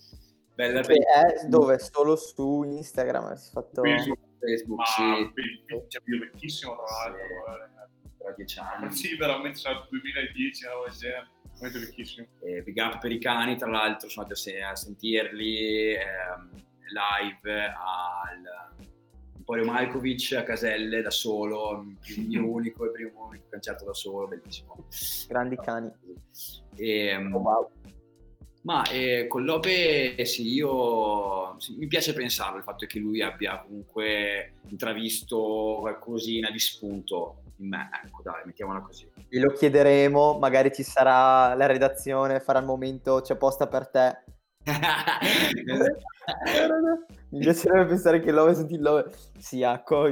Bella 0.66 0.80
Beh, 0.82 0.94
è 0.96 1.46
dove 1.48 1.78
solo 1.78 2.14
su 2.16 2.62
Instagram 2.62 3.34
si 3.34 3.48
è 3.48 3.52
fatto 3.52 3.82
Facebook, 3.82 4.18
Facebook, 4.38 4.78
ma 4.78 4.84
sì, 4.86 5.32
be- 5.32 6.02
io 6.04 6.18
vecchissimo 6.20 6.76
tra 6.76 6.84
l'altro. 7.08 7.20
eh. 7.56 7.70
tra 8.18 8.32
dieci 8.36 8.58
anni. 8.60 8.90
Sì, 8.92 9.16
veramente 9.16 9.58
sarà 9.58 9.84
2010, 9.90 10.64
una 10.66 10.74
roba 10.74 10.86
del 10.88 10.96
veramente 11.52 11.78
vecchissimo. 11.86 12.26
Eh, 12.42 12.62
big 12.62 12.76
up 12.78 12.98
per 13.00 13.10
i 13.10 13.18
cani, 13.18 13.56
tra 13.56 13.68
l'altro, 13.70 14.08
sono 14.08 14.24
andato 14.26 14.40
a 14.40 14.42
se- 14.42 14.62
a 14.62 14.76
sentirli 14.76 15.94
ehm, 15.94 16.50
live 16.92 17.64
al 17.66 18.70
Emporio 19.36 19.64
Malkovic 19.64 20.34
a 20.34 20.44
Caselle 20.44 21.02
da 21.02 21.10
solo, 21.10 21.84
il 22.06 22.26
mio 22.28 22.46
unico 22.48 22.84
e 22.86 22.90
primo 22.92 23.32
concerto 23.50 23.84
da 23.84 23.92
solo, 23.94 24.28
bellissimo. 24.28 24.86
grandi 25.28 25.56
cani. 25.56 25.90
E, 26.76 27.16
Oh, 27.32 27.38
wow. 27.38 27.70
Ma 28.62 28.84
eh, 28.84 29.26
con 29.28 29.44
Lope 29.44 30.14
eh, 30.14 30.24
sì, 30.24 30.54
io 30.54 31.58
sì, 31.58 31.74
mi 31.78 31.88
piace 31.88 32.12
pensarlo, 32.12 32.58
il 32.58 32.62
fatto 32.62 32.86
che 32.86 33.00
lui 33.00 33.20
abbia 33.20 33.60
comunque 33.60 34.54
intravisto 34.68 35.78
qualcosina 35.80 36.48
di 36.50 36.60
spunto 36.60 37.42
in 37.56 37.68
me, 37.68 37.90
ecco 38.04 38.22
dai, 38.22 38.42
mettiamola 38.44 38.80
così. 38.80 39.10
Glielo 39.28 39.50
chiederemo, 39.50 40.38
magari 40.38 40.72
ci 40.72 40.84
sarà 40.84 41.54
la 41.54 41.66
redazione, 41.66 42.40
farà 42.40 42.60
il 42.60 42.66
momento, 42.66 43.20
c'è 43.20 43.36
posta 43.36 43.66
per 43.66 43.88
te. 43.88 44.22
Mi 47.30 47.40
piacerebbe 47.40 47.86
pensare 47.86 48.20
che 48.20 48.30
Love 48.30 48.54
senti 48.54 48.78
Love. 48.78 49.10
Sì, 49.38 49.64
Acco, 49.64 50.06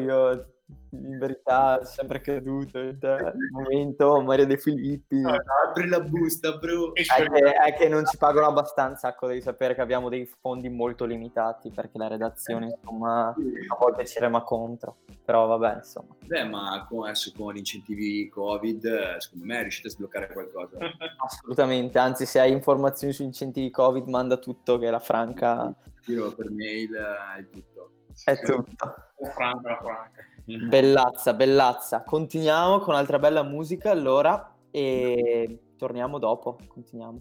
io 0.90 1.18
verità, 1.18 1.80
è 1.80 1.84
sempre 1.84 2.20
creduto. 2.20 2.78
Cioè, 2.98 3.32
il 3.34 3.50
momento, 3.52 4.20
Mario 4.22 4.46
De 4.46 4.56
Filippi. 4.56 5.22
Apri 5.66 5.88
la 5.88 6.00
busta, 6.00 6.56
bro. 6.56 6.94
È 6.94 7.02
che, 7.02 7.52
è 7.52 7.74
che 7.74 7.88
non 7.88 8.04
ci 8.06 8.16
pagano 8.16 8.46
abbastanza, 8.46 9.08
ecco, 9.08 9.26
devi 9.26 9.40
sapere 9.40 9.74
che 9.74 9.80
abbiamo 9.80 10.08
dei 10.08 10.26
fondi 10.40 10.68
molto 10.68 11.04
limitati 11.04 11.70
perché 11.70 11.98
la 11.98 12.08
redazione, 12.08 12.76
insomma, 12.76 13.28
a 13.28 13.76
volte 13.78 14.06
ci 14.06 14.18
rema 14.18 14.42
contro. 14.42 14.98
Però 15.24 15.46
vabbè, 15.46 15.76
insomma. 15.76 16.16
Beh, 16.24 16.44
ma 16.44 16.86
con, 16.88 17.04
adesso 17.04 17.32
con 17.36 17.52
gli 17.52 17.58
incentivi 17.58 18.28
Covid, 18.28 18.84
eh, 18.84 19.16
secondo 19.18 19.44
me 19.44 19.60
riuscite 19.62 19.88
a 19.88 19.90
sbloccare 19.90 20.32
qualcosa. 20.32 20.78
Assolutamente, 21.24 21.98
anzi 21.98 22.26
se 22.26 22.40
hai 22.40 22.52
informazioni 22.52 23.12
su 23.12 23.22
incentivi 23.22 23.70
Covid 23.70 24.06
manda 24.08 24.36
tutto 24.36 24.78
che 24.78 24.90
la 24.90 24.98
Franca 24.98 25.74
Tiro 26.10 26.32
per 26.32 26.50
mail 26.50 26.94
eh, 26.94 27.40
è 27.40 27.48
tutto. 27.48 27.92
è 28.24 28.40
tutto. 28.40 28.94
La 29.18 29.30
franca, 29.30 29.68
la 29.68 29.76
franca. 29.76 30.24
Bellazza, 30.58 31.34
bellazza. 31.34 32.02
Continuiamo 32.02 32.78
con 32.78 32.94
altra 32.94 33.18
bella 33.18 33.42
musica 33.42 33.90
allora 33.90 34.54
e 34.70 35.58
torniamo 35.76 36.18
dopo, 36.18 36.58
continuiamo. 36.68 37.20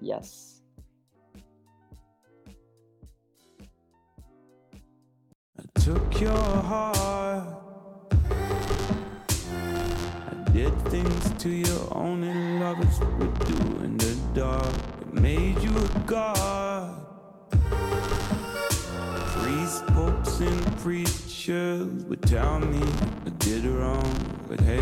Yes. 0.00 0.54
took 5.84 6.18
your 6.18 6.32
heart. 6.62 7.46
I 10.30 10.50
did 10.50 10.72
things 10.88 11.42
to 11.42 11.50
you 11.50 11.88
only 11.92 12.32
lovers 12.58 13.00
would 13.18 13.38
do 13.40 13.84
in 13.84 13.98
the 13.98 14.16
dark. 14.32 14.74
It 15.02 15.12
made 15.12 15.58
you 15.62 15.76
a 15.76 15.98
god. 16.06 17.03
Priests, 19.44 19.82
popes, 19.88 20.40
and 20.40 20.78
preachers 20.78 22.04
would 22.06 22.22
tell 22.22 22.60
me 22.60 22.82
I 23.26 23.28
did 23.38 23.66
wrong, 23.66 24.40
but 24.48 24.58
hey, 24.60 24.78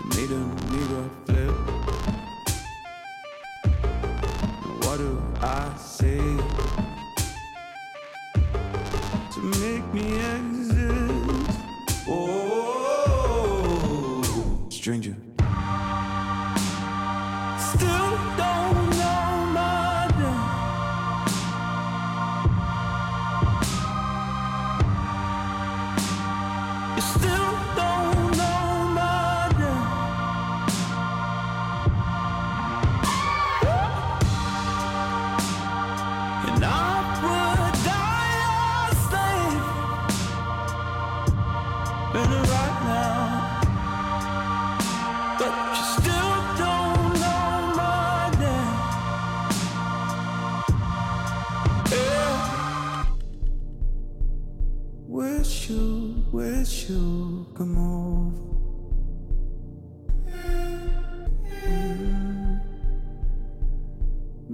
it 0.00 0.06
made 0.16 0.30
a 0.30 0.40
nigga 0.72 1.10
flip. 1.26 1.54
What 4.84 4.96
do 4.96 5.22
I 5.42 5.76
say? 5.76 6.18
to 9.34 9.40
make 9.60 9.84
me 9.92 10.14
exist. 10.16 10.53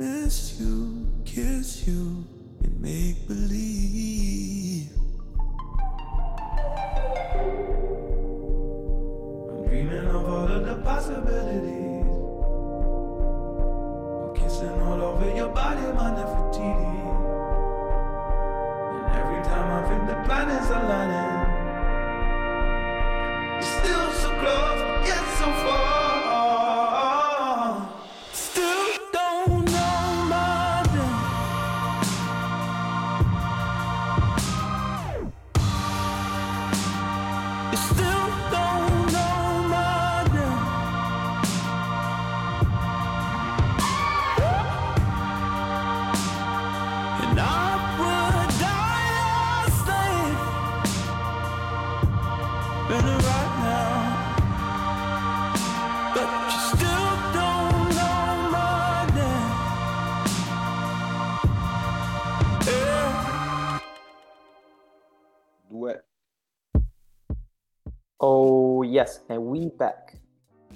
Miss 0.01 0.59
you, 0.59 1.07
kiss 1.27 1.87
you, 1.87 2.25
and 2.65 2.81
make 2.81 3.29
believe. 3.29 4.40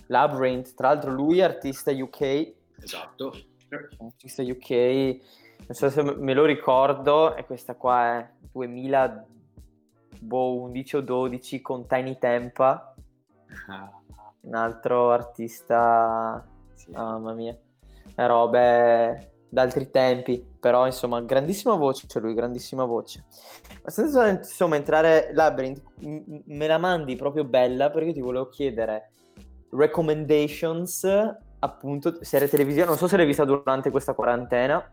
Labyrinth, 0.09 0.75
tra 0.75 0.89
l'altro 0.89 1.11
lui 1.11 1.39
è 1.39 1.43
artista 1.43 1.91
UK, 1.91 2.53
Esatto. 2.83 3.33
artista 3.99 4.43
UK, 4.43 4.71
non 5.67 5.75
so 5.75 5.89
se 5.91 6.03
me 6.03 6.35
lo 6.35 6.45
ricordo, 6.45 7.35
e 7.35 7.45
questa 7.45 7.75
qua 7.75 8.19
è 8.19 8.29
2011 8.53 10.97
o 10.97 11.01
12 11.01 11.61
con 11.61 11.87
Tiny 11.87 12.19
Tempa, 12.19 12.95
un 14.41 14.55
altro 14.55 15.13
artista, 15.13 16.45
mamma 16.93 17.33
mia, 17.33 17.57
robe 18.17 19.31
d'altri 19.49 19.91
tempi, 19.91 20.45
però 20.59 20.85
insomma 20.85 21.21
grandissima 21.23 21.77
voce, 21.77 22.09
c'è 22.09 22.21
lui, 22.21 22.35
grandissima 22.35 22.85
voce. 22.85 23.25
Ma 23.83 23.91
senza 23.91 24.29
insomma 24.29 24.77
entrare 24.77 25.31
Labyrinth, 25.33 25.83
m- 26.01 26.41
me 26.47 26.67
la 26.67 26.79
mandi 26.79 27.15
proprio 27.15 27.45
bella 27.45 27.91
perché 27.91 28.13
ti 28.13 28.21
volevo 28.21 28.49
chiedere 28.49 29.13
recommendations 29.75 31.05
appunto 31.59 32.23
serie 32.23 32.49
televisiva, 32.49 32.85
non 32.85 32.97
so 32.97 33.07
se 33.07 33.17
l'hai 33.17 33.27
vista 33.27 33.45
durante 33.45 33.91
questa 33.91 34.13
quarantena 34.13 34.93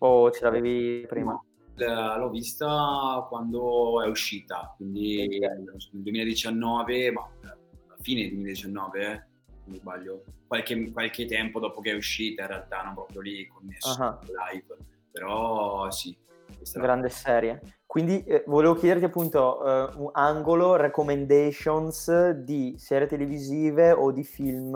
o 0.00 0.30
ce 0.30 0.44
l'avevi 0.44 1.06
prima. 1.08 1.40
L- 1.76 2.18
L'ho 2.18 2.28
vista 2.28 3.24
quando 3.28 4.02
è 4.02 4.06
uscita, 4.08 4.74
quindi 4.76 5.38
nel 5.40 5.64
2019, 5.90 7.12
ma 7.12 7.28
alla 7.42 7.56
fine 8.00 8.22
del 8.22 8.30
2019, 8.32 9.00
eh, 9.10 9.22
non 9.64 9.76
sbaglio, 9.76 10.24
qualche, 10.46 10.90
qualche 10.92 11.24
tempo 11.24 11.60
dopo 11.60 11.80
che 11.80 11.92
è 11.92 11.94
uscita, 11.94 12.42
in 12.42 12.48
realtà 12.48 12.82
non 12.82 12.94
proprio 12.94 13.20
lì 13.22 13.46
connesso 13.46 14.02
Ah. 14.02 14.18
live, 14.52 14.76
però 15.10 15.90
sì. 15.90 16.14
Grande 16.74 17.08
serie. 17.08 17.60
Quindi 17.92 18.24
eh, 18.24 18.42
volevo 18.46 18.72
chiederti 18.72 19.04
appunto 19.04 19.62
eh, 19.66 19.92
un 19.96 20.08
angolo 20.14 20.76
recommendations 20.76 22.30
di 22.30 22.74
serie 22.78 23.06
televisive 23.06 23.92
o 23.92 24.10
di 24.12 24.24
film 24.24 24.72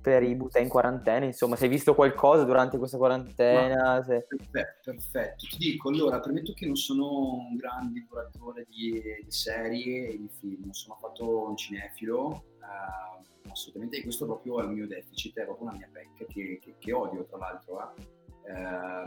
per 0.00 0.22
i 0.22 0.34
buttare 0.34 0.64
in 0.64 0.70
quarantena, 0.70 1.26
insomma, 1.26 1.54
se 1.54 1.64
hai 1.64 1.70
visto 1.70 1.94
qualcosa 1.94 2.44
durante 2.44 2.78
questa 2.78 2.96
quarantena, 2.96 4.02
se- 4.02 4.24
Perfetto, 4.26 4.92
perfetto. 4.92 5.46
Ti 5.50 5.56
dico, 5.58 5.90
allora, 5.90 6.18
premetto 6.20 6.54
che 6.54 6.64
non 6.64 6.76
sono 6.76 7.34
un 7.34 7.56
grande 7.56 8.00
divoratore 8.00 8.64
di, 8.70 9.02
di 9.22 9.30
serie 9.30 10.08
e 10.08 10.16
di 10.16 10.30
film, 10.30 10.70
sono 10.70 10.96
fatto 10.98 11.46
un 11.46 11.56
cinefilo, 11.58 12.42
eh, 12.62 13.50
assolutamente, 13.50 13.98
e 13.98 14.02
questo 14.02 14.24
proprio 14.24 14.62
è 14.62 14.64
il 14.64 14.70
mio 14.70 14.86
deficit, 14.86 15.38
è 15.40 15.44
proprio 15.44 15.68
una 15.68 15.76
mia 15.76 15.90
pecca 15.92 16.24
che, 16.24 16.58
che- 16.58 16.76
che 16.78 16.92
odio, 16.94 17.26
tra 17.26 17.36
l'altro. 17.36 17.92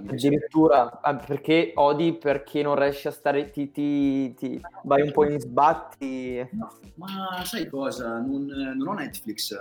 Addirittura 0.10 1.00
ah, 1.02 1.16
perché 1.16 1.72
odi 1.76 2.14
perché 2.14 2.62
non 2.62 2.76
riesci 2.78 3.08
a 3.08 3.12
stare, 3.12 3.50
ti, 3.52 3.72
ti- 3.72 4.34
ti- 4.34 4.62
vai 4.84 5.02
un 5.02 5.12
po' 5.12 5.26
in 5.26 5.40
sbatti. 5.40 6.50
Ma 6.96 7.44
sai 7.44 7.68
cosa? 7.70 8.20
Non, 8.20 8.46
non 8.46 8.88
ho 8.88 8.94
Netflix 8.94 9.54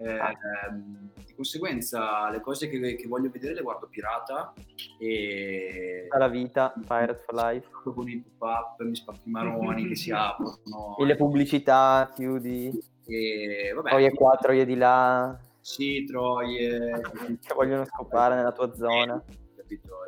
Eh, 0.00 0.16
Ah. 0.16 0.30
ehm, 0.68 1.10
di 1.26 1.34
conseguenza 1.34 2.30
le 2.30 2.40
cose 2.40 2.68
che, 2.68 2.94
che 2.94 3.08
voglio 3.08 3.30
vedere 3.30 3.52
le 3.54 3.62
guardo 3.62 3.88
pirata 3.90 4.54
e 4.96 6.06
la 6.16 6.28
vita, 6.28 6.72
Pirate 6.86 7.24
for 7.26 7.34
Life. 7.34 7.68
con 7.82 8.08
i 8.08 8.22
pop-up, 8.38 8.80
mi 8.84 8.94
spacco 8.94 9.18
i 9.24 9.30
maroni 9.30 9.88
che 9.88 9.96
si 9.96 10.12
aprono. 10.12 10.96
E 10.98 11.04
le 11.04 11.16
pubblicità, 11.16 12.12
chiudi. 12.14 12.70
E 13.06 13.72
vabbè, 13.74 13.90
Poi 13.90 14.04
e 14.04 14.14
quattro 14.14 14.52
io 14.52 14.64
di 14.64 14.76
là 14.76 15.36
sì, 15.60 16.04
troie, 16.04 17.00
che 17.40 17.54
vogliono 17.54 17.84
scopare 17.84 18.36
nella 18.36 18.52
tua 18.52 18.72
zona. 18.76 19.20
Capito? 19.68 20.06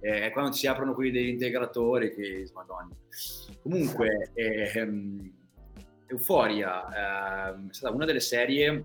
Eh, 0.00 0.30
quando 0.32 0.52
si 0.52 0.66
aprono 0.66 0.94
quelli 0.94 1.12
degli 1.12 1.28
integratori 1.28 2.12
che 2.12 2.50
madonna. 2.54 2.94
Comunque, 3.62 4.30
ehm, 4.34 5.32
Euphoria 6.06 7.50
ehm, 7.52 7.70
è 7.70 7.72
stata 7.72 7.94
una 7.94 8.04
delle 8.04 8.20
serie 8.20 8.84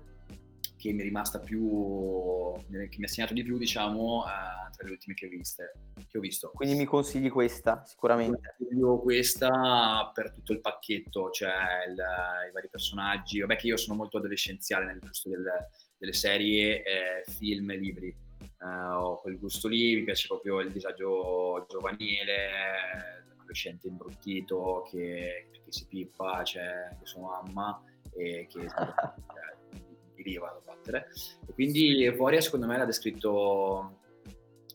che 0.78 0.94
mi 0.94 1.00
è 1.00 1.04
rimasta 1.04 1.40
più 1.40 2.54
che 2.70 2.98
mi 2.98 3.06
ha 3.06 3.08
segnato 3.08 3.34
di 3.34 3.42
più, 3.44 3.58
diciamo, 3.58 4.26
eh, 4.26 4.72
tra 4.76 4.86
le 4.86 4.92
ultime 4.92 5.16
che 5.16 5.26
ho 5.26 5.30
viste, 5.30 5.72
che 6.08 6.18
ho 6.20 6.22
visto. 6.22 6.52
Quindi 6.54 6.76
mi 6.76 6.86
consigli 6.86 7.32
questa, 7.32 7.84
sicuramente. 7.84 8.56
Io 8.78 9.00
questa 9.00 10.12
per 10.14 10.32
tutto 10.32 10.54
il 10.54 10.62
pacchetto, 10.62 11.32
cioè 11.32 11.52
il- 11.88 11.94
i 11.94 12.52
vari 12.54 12.70
personaggi. 12.70 13.40
Vabbè, 13.40 13.56
che 13.56 13.68
io 13.68 13.78
sono 13.78 13.98
molto 13.98 14.18
adolescenziale 14.18 14.86
nel 14.86 15.00
gusto 15.00 15.30
del- 15.30 15.68
delle 15.98 16.14
serie, 16.14 16.84
eh, 16.84 17.24
film 17.32 17.72
e 17.72 17.76
libri. 17.78 18.16
Eh, 18.60 18.66
ho 18.66 19.20
quel 19.22 19.38
gusto 19.38 19.68
lì, 19.68 19.96
mi 19.96 20.04
piace 20.04 20.28
proprio 20.28 20.60
il 20.62 20.72
disagio 20.72 21.66
giovanile, 21.70 22.48
eh, 22.48 23.28
l'adolescente 23.28 23.88
imbruttito 23.88 24.88
che, 24.90 25.50
che 25.52 25.72
si 25.72 25.86
pippa, 25.88 26.42
c'è 26.44 26.90
anche 26.92 27.06
sua 27.06 27.42
mamma 27.44 27.82
e 28.16 28.48
che 28.50 28.60
eh, 28.66 29.82
di 30.16 30.24
lì 30.24 30.38
va 30.38 30.48
da 30.48 30.74
battere. 30.74 31.10
E 31.48 31.54
quindi 31.54 32.04
Euphoria 32.04 32.42
secondo 32.42 32.66
me 32.66 32.78
l'ha 32.78 32.86
descritto 32.86 34.00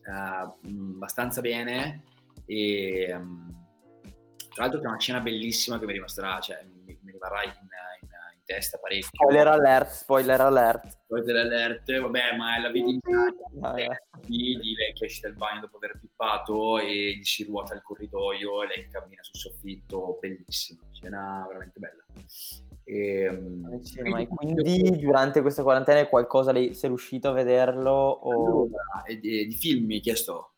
eh, 0.05 0.69
mh, 0.69 0.93
abbastanza 0.95 1.41
bene 1.41 2.03
e 2.45 3.13
mm, 3.13 3.49
tra 4.53 4.63
l'altro 4.63 4.79
c'è 4.79 4.87
una 4.87 4.99
scena 4.99 5.19
bellissima 5.19 5.79
che 5.79 5.85
mi 5.85 5.93
rimarrà, 5.93 6.39
cioè, 6.39 6.63
mi, 6.85 6.97
mi 7.01 7.11
rimarrà 7.11 7.43
in 7.43 7.51
testa 8.45 8.77
parecchio. 8.77 9.09
Spoiler 9.13 9.47
alert, 9.47 9.89
spoiler 9.89 10.41
alert. 10.41 10.87
Spoiler 11.03 11.35
alert, 11.37 11.99
vabbè, 11.99 12.35
ma 12.37 12.57
è 12.57 12.61
la 12.61 12.71
vedi 12.71 12.91
in 12.91 12.99
eh. 13.77 14.01
di, 14.25 14.57
di 14.61 14.75
lei 14.75 14.93
che 14.93 15.05
esce 15.05 15.21
dal 15.21 15.35
bagno 15.35 15.61
dopo 15.61 15.77
aver 15.77 15.97
pippato 15.99 16.79
e 16.79 17.17
gli 17.17 17.23
si 17.23 17.43
ruota 17.43 17.73
il 17.73 17.81
corridoio 17.81 18.63
e 18.63 18.67
lei 18.67 18.87
cammina 18.89 19.23
sul 19.23 19.39
soffitto, 19.39 20.17
bellissima, 20.19 20.81
scena 20.91 21.45
veramente 21.47 21.79
bella. 21.79 22.03
E, 22.83 23.31
mm, 23.31 23.65
Al 23.65 23.83
cinema. 23.83 24.19
E 24.19 24.27
quindi 24.27 24.99
durante 24.99 25.41
questa 25.41 25.63
quarantena 25.63 26.05
qualcosa 26.07 26.51
lei, 26.51 26.73
sei 26.73 26.89
riuscito 26.89 27.29
a 27.29 27.33
vederlo 27.33 27.91
o 27.91 28.63
Allora, 28.63 29.03
e 29.05 29.19
di, 29.19 29.47
di 29.47 29.55
film 29.55 29.85
mi 29.85 29.95
hai 29.95 30.01
chiesto? 30.01 30.52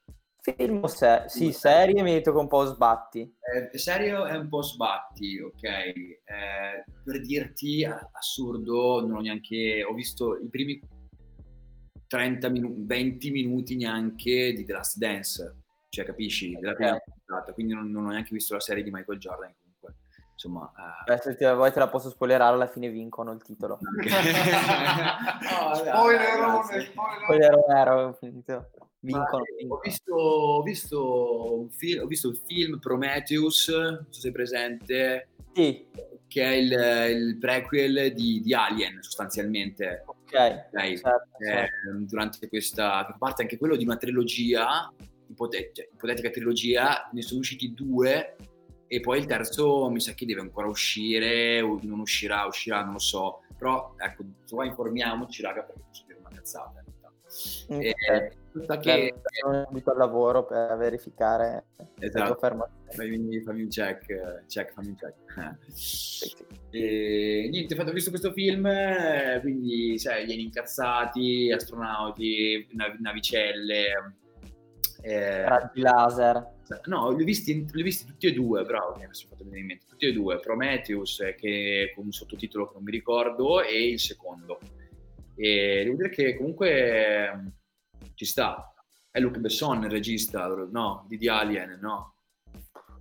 Film 0.53 0.83
o 0.83 0.87
se- 0.87 1.23
sì, 1.25 1.51
serie 1.51 2.03
mi 2.03 2.09
hai 2.09 2.17
detto 2.17 2.31
che 2.31 2.37
un 2.37 2.47
po' 2.47 2.65
sbatti. 2.65 3.35
Eh, 3.71 3.77
serio 3.77 4.25
è 4.25 4.35
un 4.35 4.47
po' 4.47 4.61
sbatti, 4.61 5.39
ok? 5.39 5.63
Eh, 5.63 6.83
per 7.03 7.19
dirti, 7.21 7.83
assurdo, 7.83 9.01
non 9.01 9.17
ho 9.17 9.21
neanche... 9.21 9.83
Ho 9.83 9.93
visto 9.93 10.37
i 10.37 10.47
primi 10.47 10.79
30 12.07 12.49
minuti, 12.49 12.83
20 12.85 13.31
minuti 13.31 13.75
neanche 13.75 14.53
di 14.53 14.63
The 14.63 14.73
Last 14.73 14.97
Dance, 14.97 15.55
cioè 15.89 16.05
capisci? 16.05 16.55
Della 16.59 16.75
prima 16.75 16.99
puntata, 16.99 17.51
quindi 17.53 17.73
non, 17.73 17.89
non 17.89 18.05
ho 18.05 18.09
neanche 18.09 18.29
visto 18.31 18.53
la 18.53 18.59
serie 18.59 18.83
di 18.83 18.91
Michael 18.91 19.17
Jordan 19.17 19.51
comunque. 19.59 19.95
Insomma, 20.33 20.71
eh, 20.77 21.11
Beh, 21.11 21.21
se 21.21 21.35
ti 21.35 21.45
vuoi 21.45 21.71
te 21.71 21.79
la 21.79 21.87
posso 21.87 22.11
spoilerare, 22.11 22.53
alla 22.53 22.67
fine 22.67 22.89
vincono 22.89 23.31
il 23.31 23.41
titolo. 23.41 23.79
No, 23.81 24.03
dai, 24.03 24.13
Spoilerone, 25.95 26.37
ragazzi. 26.37 26.91
Spoiler 27.23 27.63
vero, 27.67 28.13
finito. 28.19 28.69
Vincono. 29.05 29.43
Ma, 29.67 29.75
ho, 29.75 29.79
visto, 29.79 30.13
ho, 30.15 30.63
visto 30.63 31.59
un 31.59 31.69
film, 31.69 32.03
ho 32.03 32.07
visto 32.07 32.29
il 32.29 32.39
film 32.43 32.79
Prometheus, 32.79 33.67
non 33.69 34.05
so 34.05 34.13
se 34.13 34.19
sei 34.21 34.31
presente, 34.31 35.27
Sì, 35.53 35.85
che 36.27 36.43
è 36.43 36.55
il, 36.55 36.71
il 37.15 37.37
prequel 37.37 38.13
di, 38.13 38.41
di 38.41 38.53
Alien 38.53 39.01
sostanzialmente. 39.01 40.03
ok. 40.05 40.69
Dai, 40.71 40.97
certo, 40.97 41.37
eh, 41.39 41.45
certo. 41.45 41.71
durante 41.99 42.47
questa 42.49 43.15
parte 43.17 43.43
anche 43.43 43.57
quello 43.57 43.75
di 43.75 43.83
una 43.83 43.97
trilogia, 43.97 44.91
ipote- 45.27 45.71
cioè, 45.73 45.87
ipotetica 45.93 46.29
trilogia, 46.29 47.09
ne 47.13 47.21
sono 47.21 47.39
usciti 47.39 47.73
due 47.73 48.35
e 48.87 48.99
poi 48.99 49.19
il 49.19 49.25
terzo 49.25 49.89
mi 49.89 49.99
sa 49.99 50.13
che 50.13 50.25
deve 50.25 50.41
ancora 50.41 50.67
uscire, 50.67 51.61
o 51.61 51.79
non 51.83 51.99
uscirà, 51.99 52.45
uscirà, 52.45 52.83
non 52.83 52.93
lo 52.93 52.99
so. 52.99 53.41
Però 53.57 53.95
ecco, 53.97 54.23
informiamoci, 54.63 55.41
raga, 55.41 55.63
perché 55.63 55.81
posso 55.87 56.03
dire 56.05 56.19
una 56.19 56.29
cazzata. 56.29 56.83
In 57.69 57.81
realtà. 57.81 58.13
Ok. 58.15 58.21
Eh, 58.21 58.31
tutta 58.51 58.77
che 58.79 59.13
subito 59.67 59.91
al 59.91 59.97
lavoro 59.97 60.45
per 60.45 60.77
verificare 60.77 61.65
Esatto. 61.99 62.35
Fammi, 62.91 63.41
fammi 63.41 63.61
un 63.63 63.67
check, 63.67 64.45
check, 64.47 64.71
fammi 64.73 64.87
un 64.89 64.95
check. 64.95 65.15
Sì, 65.71 66.27
sì. 66.29 66.45
E 66.71 67.47
niente, 67.51 67.73
ho 67.73 67.77
fatto- 67.77 67.89
ho 67.89 67.93
visto 67.93 68.09
questo 68.09 68.31
film, 68.31 68.69
quindi 69.41 69.97
sai, 69.97 70.23
alieni 70.23 70.43
incazzati, 70.43 71.51
astronauti, 71.51 72.67
nav- 72.71 72.99
navicelle. 72.99 74.13
eh, 75.01 75.43
Raggi 75.47 75.81
laser. 75.81 76.53
no, 76.85 77.11
li 77.11 77.21
ho 77.21 77.25
visti, 77.25 77.65
li 77.71 77.81
ho 77.81 77.83
visti 77.83 78.05
tutti 78.05 78.27
e 78.27 78.31
due, 78.33 78.63
bravo, 78.63 78.95
mi 78.97 79.03
ha 79.03 79.09
fatto 79.11 79.43
venire 79.43 79.59
in 79.59 79.65
mente, 79.67 79.85
tutti 79.87 80.05
e 80.07 80.13
due, 80.13 80.39
Prometheus 80.39 81.21
che 81.37 81.91
con 81.93 82.05
un 82.05 82.11
sottotitolo 82.11 82.67
che 82.67 82.73
non 82.75 82.83
mi 82.83 82.91
ricordo 82.91 83.61
e 83.61 83.89
il 83.89 83.99
secondo. 83.99 84.57
E 85.35 85.81
devo 85.83 85.97
dire 85.97 86.09
che 86.09 86.37
comunque 86.37 86.69
eh, 86.71 87.31
ci 88.13 88.25
sta. 88.25 88.73
È 89.11 89.19
Luc 89.19 89.37
Besson 89.37 89.83
il 89.83 89.89
regista, 89.89 90.47
no? 90.47 91.05
Di 91.07 91.17
The 91.17 91.29
Alien, 91.29 91.79
no? 91.81 92.15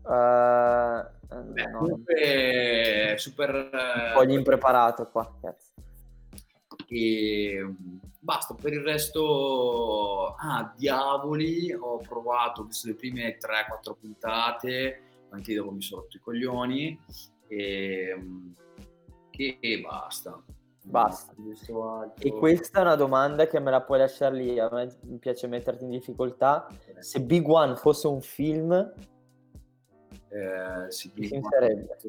Eh, 0.07 1.22
Beh, 1.43 1.66
no, 1.66 1.78
comunque 1.78 3.14
super 3.18 3.55
un 3.55 4.12
po' 4.14 4.24
gli 4.24 4.32
impreparato 4.32 5.09
qua, 5.09 5.35
cazzo. 5.41 5.72
e 6.87 7.59
mm, 7.62 7.97
basta 8.20 8.55
per 8.55 8.72
il 8.74 8.82
resto 8.82 10.35
ah 10.35 10.72
diavoli 10.76 11.72
ho 11.72 11.99
provato 11.99 12.61
ho 12.61 12.64
visto 12.64 12.87
le 12.89 12.95
prime 12.95 13.39
3-4 13.39 13.97
puntate 13.99 15.03
anche 15.30 15.55
dopo 15.55 15.70
mi 15.72 15.82
sono 15.82 16.03
rotto 16.03 16.18
i 16.18 16.20
coglioni 16.20 17.01
e, 17.49 18.14
mm, 18.16 18.51
e, 19.30 19.57
e 19.59 19.80
basta 19.80 20.41
Basta. 20.87 21.32
E 22.18 22.32
questa 22.35 22.78
è 22.78 22.82
una 22.82 22.95
domanda 22.95 23.47
che 23.47 23.59
me 23.59 23.70
la 23.70 23.80
puoi 23.80 23.99
lasciare 23.99 24.37
lì, 24.37 24.59
a 24.59 24.68
me 24.70 24.89
piace 25.18 25.47
metterti 25.47 25.85
in 25.85 25.91
difficoltà. 25.91 26.66
Se 26.99 27.22
Big 27.22 27.49
One 27.49 27.74
fosse 27.76 28.07
un 28.07 28.20
film, 28.20 28.93
Eh? 30.35 30.91
Se 30.91 31.11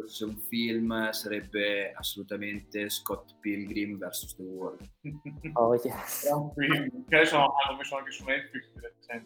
fosse 0.01 0.25
un 0.25 0.35
film 0.49 1.11
sarebbe 1.11 1.91
assolutamente 1.93 2.89
Scott 2.89 3.35
Pilgrim 3.39 3.97
vs. 3.99 4.35
The 4.35 4.41
World. 4.41 4.89
oh 5.53 5.75
yes. 5.83 6.25
È 6.25 6.31
un 6.33 6.51
film 6.55 7.05
che 7.07 7.15
adesso 7.17 7.37
hanno 7.37 7.77
messo 7.77 7.97
anche 7.97 8.11
su 8.11 8.23
Netflix. 8.23 8.71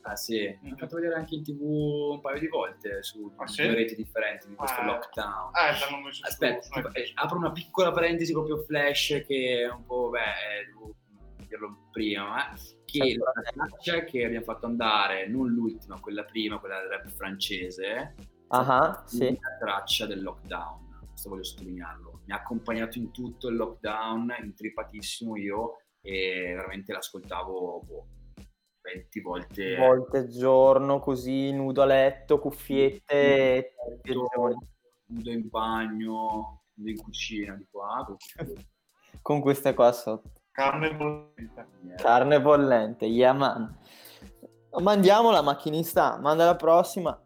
Ah 0.01 0.15
sì, 0.17 0.57
l'ho 0.61 0.75
fatto 0.75 0.95
vedere 0.97 1.15
anche 1.15 1.35
in 1.35 1.43
tv 1.43 1.61
un 1.61 2.19
paio 2.19 2.39
di 2.39 2.47
volte 2.49 3.01
su 3.01 3.31
Ah, 3.37 3.47
sì? 3.47 3.63
due 3.63 3.75
reti 3.75 3.95
differenti 3.95 4.49
di 4.49 4.55
questo 4.55 4.81
Ah. 4.81 4.85
lockdown. 4.85 5.51
Su- 6.11 6.23
Aspetta, 6.25 6.61
su 6.61 6.69
Netflix. 6.75 7.07
eh, 7.09 7.11
apro 7.15 7.37
una 7.37 7.51
piccola 7.53 7.91
parentesi 7.91 8.33
proprio 8.33 8.57
flash 8.63 9.23
che 9.25 9.61
è 9.65 9.71
un 9.71 9.85
po', 9.85 10.09
beh, 10.09 10.19
eh, 10.19 10.65
devo 10.65 10.93
dirlo 11.47 11.87
prima, 11.91 12.51
eh, 12.53 12.57
che 12.83 13.15
la 13.17 13.31
traccia 13.53 14.03
che 14.03 14.25
abbiamo 14.25 14.43
fatto 14.45 14.65
andare, 14.65 15.27
non 15.29 15.47
l'ultima, 15.49 15.97
quella 16.01 16.23
prima, 16.25 16.59
quella 16.59 16.79
del 16.81 16.89
rap 16.89 17.07
francese, 17.11 18.15
Ah, 18.49 19.03
sì. 19.05 19.37
la 19.39 19.57
traccia 19.59 20.05
del 20.05 20.21
lockdown, 20.21 21.05
questo 21.07 21.29
voglio 21.29 21.43
sottolinearlo. 21.43 22.21
Mi 22.25 22.33
ha 22.33 22.37
accompagnato 22.37 22.97
in 22.97 23.11
tutto 23.11 23.47
il 23.47 23.55
lockdown, 23.55 24.35
intripatissimo 24.41 25.35
io, 25.37 25.77
e 26.01 26.53
veramente 26.55 26.93
l'ascoltavo 26.93 27.83
boh, 27.85 28.07
20 28.81 29.21
volte. 29.21 29.75
volte 29.77 30.17
al 30.19 30.27
giorno, 30.27 30.99
così 30.99 31.51
nudo 31.51 31.81
a 31.81 31.85
letto, 31.85 32.39
cuffiette 32.39 33.75
Nudo 34.03 34.55
nudo 35.09 35.31
in 35.31 35.49
bagno, 35.49 36.63
nudo 36.73 36.89
in 36.89 36.97
cucina, 36.97 37.55
di 37.55 37.67
qua. 37.69 38.05
con 39.21 39.41
queste 39.41 39.73
qua 39.73 39.91
sotto. 39.91 40.31
Carne 40.51 40.95
bollente. 40.95 41.67
Carne 41.97 42.41
bollente, 42.41 43.05
yeah 43.05 43.33
man. 43.33 43.77
Mandiamo 44.81 45.31
la 45.31 45.41
macchinista, 45.41 46.17
manda 46.19 46.45
la 46.45 46.55
prossima. 46.55 47.19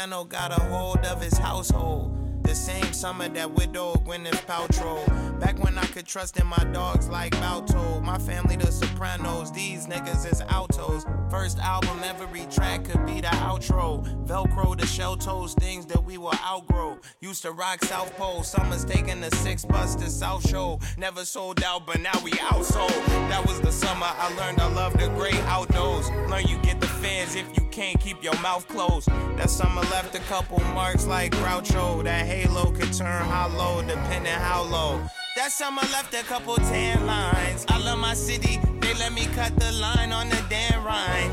Channel 0.00 0.24
got 0.24 0.50
a 0.50 0.62
hold 0.62 1.04
of 1.04 1.20
his 1.20 1.36
household. 1.36 2.16
The 2.42 2.54
same 2.54 2.90
summer 2.94 3.28
that 3.28 3.50
widowed 3.50 4.02
Gwyneth 4.06 4.46
Paltrow. 4.46 5.04
Back 5.38 5.62
when 5.62 5.76
I 5.76 5.84
could 5.84 6.06
trust 6.06 6.40
in 6.40 6.46
my 6.46 6.64
dogs 6.72 7.06
like 7.10 7.32
Balto. 7.32 8.00
My 8.00 8.16
family, 8.16 8.56
the 8.56 8.72
Sopranos, 8.72 9.52
these 9.52 9.86
niggas 9.86 10.24
is 10.32 10.40
altos. 10.48 11.04
First 11.30 11.58
album, 11.58 12.00
every 12.02 12.46
track 12.46 12.84
could 12.84 13.04
be 13.04 13.20
the 13.20 13.28
outro. 13.44 14.02
Velcro, 14.26 14.74
the 14.74 14.86
shell 14.86 15.18
toes, 15.18 15.52
things 15.52 15.84
that 15.86 16.02
we 16.02 16.16
will 16.16 16.34
outgrow. 16.46 16.98
Used 17.20 17.42
to 17.42 17.52
rock 17.52 17.84
South 17.84 18.16
Pole, 18.16 18.42
summers 18.42 18.86
taking 18.86 19.20
the 19.20 19.30
six 19.36 19.66
bus 19.66 19.94
to 19.96 20.08
South 20.08 20.48
Show. 20.48 20.80
Never 20.96 21.26
sold 21.26 21.62
out, 21.62 21.86
but 21.86 22.00
now 22.00 22.18
we 22.24 22.30
outsold. 22.32 22.88
That 23.28 23.46
was 23.46 23.60
the 23.60 23.70
summer 23.70 24.06
I 24.06 24.34
learned 24.36 24.60
I 24.62 24.72
love 24.72 24.94
the 24.94 25.08
great 25.08 25.40
outdoors. 25.44 26.08
Learn 26.30 26.46
you 26.46 26.56
get 26.62 26.80
the 26.80 26.86
fans 26.86 27.36
if 27.36 27.46
you 27.54 27.59
can't 27.70 28.00
keep 28.00 28.22
your 28.22 28.38
mouth 28.40 28.66
closed. 28.68 29.08
That 29.36 29.50
summer 29.50 29.82
left 29.82 30.14
a 30.14 30.20
couple 30.20 30.58
marks 30.74 31.06
like 31.06 31.32
Groucho. 31.32 32.02
That 32.04 32.26
halo 32.26 32.70
could 32.72 32.92
turn 32.92 33.22
hollow 33.24 33.82
depending 33.82 34.32
how 34.32 34.62
low. 34.62 35.00
That 35.36 35.52
summer 35.52 35.82
left 35.92 36.12
a 36.14 36.24
couple 36.24 36.56
tan 36.56 37.06
lines. 37.06 37.64
I 37.68 37.78
love 37.78 37.98
my 37.98 38.14
city, 38.14 38.58
they 38.80 38.94
let 38.94 39.12
me 39.12 39.26
cut 39.34 39.54
the 39.56 39.72
line 39.72 40.12
on 40.12 40.28
the 40.28 40.44
damn 40.48 40.84
Rhine. 40.84 41.32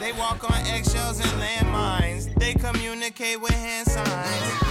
They 0.00 0.12
walk 0.12 0.50
on 0.50 0.66
eggshells 0.66 1.20
and 1.20 1.30
landmines. 1.40 2.34
They 2.38 2.54
communicate 2.54 3.40
with 3.40 3.52
hand 3.52 3.86
signs. 3.86 4.61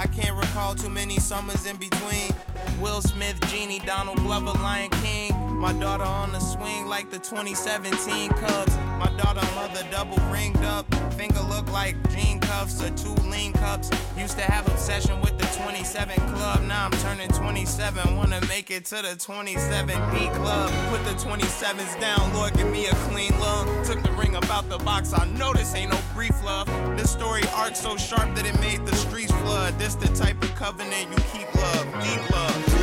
I 0.00 0.06
can't 0.06 0.34
recall 0.34 0.74
too 0.74 0.88
many 0.88 1.18
summers 1.18 1.66
in 1.66 1.76
between. 1.76 2.32
Will 2.80 3.02
Smith, 3.02 3.38
Genie, 3.50 3.80
Donald 3.80 4.16
Glover, 4.20 4.58
Lion 4.62 4.88
King. 5.02 5.39
My 5.60 5.74
daughter 5.74 6.04
on 6.04 6.32
the 6.32 6.38
swing 6.38 6.86
like 6.86 7.10
the 7.10 7.18
2017 7.18 8.30
Cubs. 8.30 8.76
My 8.98 9.12
daughter 9.18 9.46
mother 9.54 9.86
double 9.90 10.16
ringed 10.32 10.64
up. 10.64 10.86
Finger 11.12 11.42
look 11.50 11.70
like 11.70 11.96
jean 12.08 12.40
cuffs 12.40 12.82
or 12.82 12.88
two 12.96 13.12
lean 13.28 13.52
cups. 13.52 13.90
Used 14.16 14.38
to 14.38 14.42
have 14.42 14.66
obsession 14.68 15.20
with 15.20 15.36
the 15.36 15.44
27 15.62 16.16
club. 16.32 16.62
Now 16.62 16.86
I'm 16.86 16.92
turning 17.02 17.28
27. 17.28 18.16
Wanna 18.16 18.40
make 18.48 18.70
it 18.70 18.86
to 18.86 19.02
the 19.02 19.16
27B 19.20 20.34
club. 20.34 20.70
Put 20.88 21.04
the 21.04 21.22
27s 21.22 22.00
down, 22.00 22.32
Lord, 22.32 22.54
give 22.54 22.70
me 22.72 22.86
a 22.86 22.94
clean 23.10 23.38
love. 23.38 23.66
Took 23.86 24.02
the 24.02 24.12
ring 24.12 24.36
about 24.36 24.66
the 24.70 24.78
box. 24.78 25.12
I 25.12 25.26
know 25.26 25.52
this 25.52 25.74
ain't 25.74 25.92
no 25.92 26.00
brief 26.14 26.42
love. 26.42 26.68
This 26.96 27.10
story 27.10 27.42
arc 27.54 27.76
so 27.76 27.98
sharp 27.98 28.34
that 28.34 28.46
it 28.46 28.58
made 28.60 28.86
the 28.86 28.96
streets 28.96 29.30
flood. 29.42 29.78
This 29.78 29.94
the 29.94 30.08
type 30.08 30.42
of 30.42 30.54
covenant 30.54 31.10
you 31.10 31.16
keep 31.34 31.54
love, 31.54 31.84
deep 32.02 32.30
love. 32.30 32.79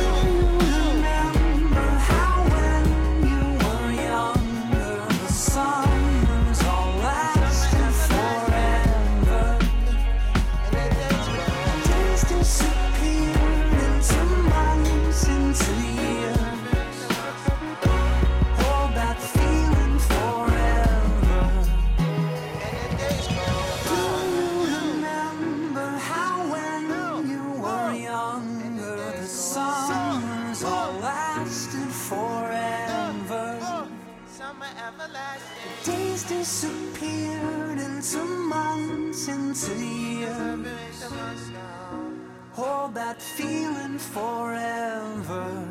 Hold 42.52 42.94
that 42.94 43.22
feeling 43.22 43.98
forever. 43.98 45.67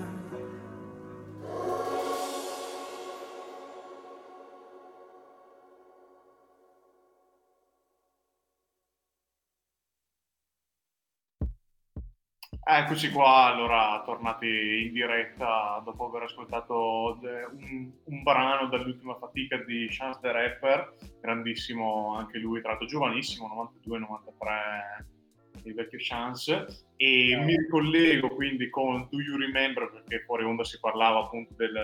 Eccoci 12.70 13.12
qua, 13.12 13.46
allora 13.46 14.04
tornati 14.04 14.88
in 14.88 14.92
diretta 14.92 15.82
dopo 15.86 16.08
aver 16.08 16.24
ascoltato 16.24 17.18
un, 17.22 17.92
un 18.04 18.24
brano 18.24 18.68
dall'ultima 18.68 19.16
fatica 19.16 19.56
di 19.64 19.88
Chance 19.90 20.20
the 20.22 20.34
Rapper, 20.34 20.96
grandissimo 21.22 22.18
anche 22.18 22.38
lui, 22.40 22.60
tra 22.60 22.72
l'altro 22.72 22.88
giovanissimo, 22.88 23.72
92-93 23.88 25.64
il 25.64 25.74
vecchio 25.76 25.98
Chance, 26.02 26.66
e 26.98 27.42
mi 27.42 27.56
ricollego 27.56 28.28
quindi 28.36 28.70
con 28.70 29.08
Do 29.10 29.22
You 29.22 29.38
Remember, 29.38 29.90
perché 29.90 30.26
fuori 30.26 30.44
onda 30.44 30.66
si 30.66 30.78
parlava 30.82 31.22
appunto 31.22 31.54
del, 31.54 31.80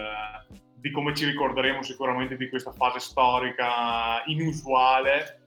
di 0.76 0.92
come 0.92 1.16
ci 1.16 1.24
ricorderemo 1.24 1.82
sicuramente 1.82 2.36
di 2.36 2.50
questa 2.50 2.74
fase 2.74 3.00
storica 3.00 4.22
inusuale 4.26 5.43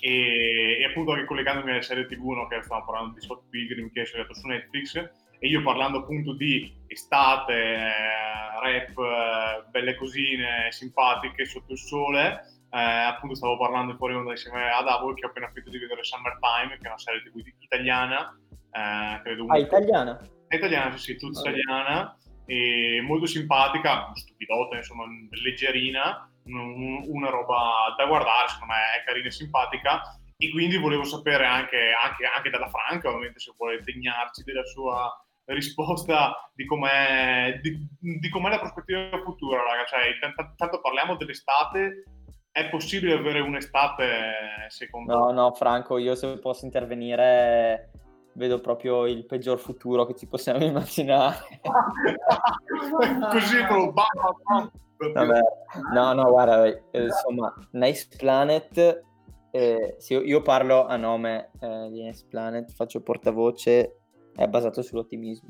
e, 0.00 0.78
e 0.80 0.84
appunto 0.84 1.12
anche 1.12 1.24
collegandomi 1.26 1.70
alle 1.70 1.82
serie 1.82 2.06
tv 2.06 2.30
no, 2.30 2.46
che 2.48 2.62
stavamo 2.62 2.86
parlando 2.86 3.14
di 3.14 3.20
Scott 3.24 3.48
Pilgrim 3.50 3.90
che 3.92 4.02
è 4.02 4.08
arrivato 4.12 4.34
su 4.34 4.46
Netflix 4.46 4.96
e 5.42 5.48
io 5.48 5.62
parlando 5.62 5.98
appunto 5.98 6.34
di 6.34 6.70
estate, 6.86 7.52
eh, 7.54 8.60
rap, 8.62 8.98
eh, 8.98 9.70
belle 9.70 9.94
cosine 9.96 10.66
simpatiche 10.70 11.44
sotto 11.46 11.72
il 11.72 11.78
sole 11.78 12.44
eh, 12.72 12.78
appunto 12.78 13.34
stavo 13.34 13.56
parlando 13.58 13.96
fuori 13.96 14.14
onda 14.14 14.30
insieme 14.32 14.70
ad 14.70 14.86
Avo 14.86 15.12
che 15.14 15.24
ho 15.24 15.28
appena 15.28 15.48
finito 15.48 15.70
di 15.70 15.78
vedere 15.78 16.04
Summertime 16.04 16.76
che 16.78 16.84
è 16.84 16.88
una 16.88 16.98
serie 16.98 17.22
tv 17.22 17.42
italiana 17.58 18.38
eh, 18.72 19.20
credo 19.22 19.46
Ah, 19.48 19.58
italiana? 19.58 20.20
è 20.46 20.56
italiana, 20.56 20.96
sì, 20.96 21.12
sì, 21.12 21.16
tutta 21.16 21.38
Ah, 21.40 21.42
italiana, 21.50 22.16
e 22.46 23.00
molto 23.02 23.26
simpatica, 23.26 24.10
stupidota, 24.14 24.76
insomma, 24.76 25.04
leggerina, 25.42 26.29
una 26.52 27.30
roba 27.30 27.94
da 27.96 28.06
guardare, 28.06 28.48
secondo 28.48 28.74
me 28.74 28.80
è 28.98 29.04
carina 29.04 29.26
e 29.26 29.30
simpatica, 29.30 30.02
e 30.36 30.50
quindi 30.50 30.78
volevo 30.78 31.04
sapere 31.04 31.44
anche, 31.44 31.92
anche, 31.92 32.24
anche 32.24 32.50
dalla 32.50 32.68
Franca, 32.68 33.08
ovviamente, 33.08 33.40
se 33.40 33.52
vuole 33.56 33.82
degnarci 33.82 34.42
della 34.42 34.64
sua 34.64 35.10
risposta 35.44 36.50
di 36.54 36.64
com'è, 36.64 37.58
di, 37.62 37.86
di 37.98 38.28
com'è 38.28 38.48
la 38.50 38.58
prospettiva 38.58 39.20
futura, 39.22 39.62
raga. 39.62 39.84
Cioè, 39.84 40.18
tant- 40.18 40.56
tanto 40.56 40.80
parliamo 40.80 41.16
dell'estate, 41.16 42.04
è 42.50 42.68
possibile 42.68 43.14
avere 43.14 43.40
un'estate, 43.40 44.66
secondo 44.68 45.12
No, 45.12 45.30
no, 45.30 45.52
Franco, 45.52 45.98
io 45.98 46.14
se 46.14 46.38
posso 46.38 46.64
intervenire 46.64 47.90
vedo 48.34 48.60
proprio 48.60 49.06
il 49.06 49.26
peggior 49.26 49.58
futuro 49.58 50.06
che 50.06 50.14
ci 50.14 50.26
possiamo 50.26 50.62
immaginare. 50.64 51.60
Così 53.30 53.56
proprio 53.66 53.92
bam, 53.92 54.06
bam. 54.44 54.70
Vabbè, 55.12 55.40
no, 55.94 56.12
no, 56.12 56.30
guarda, 56.30 56.66
eh, 56.66 56.80
insomma, 56.92 57.54
Nice 57.72 58.08
Planet, 58.16 59.02
eh, 59.50 59.94
se 59.98 60.14
io, 60.14 60.22
io 60.22 60.42
parlo 60.42 60.86
a 60.86 60.96
nome 60.96 61.50
eh, 61.60 61.88
di 61.90 62.02
Nice 62.02 62.26
Planet, 62.28 62.70
faccio 62.72 63.00
portavoce 63.00 64.00
è 64.34 64.46
basato 64.46 64.82
sull'ottimismo. 64.82 65.48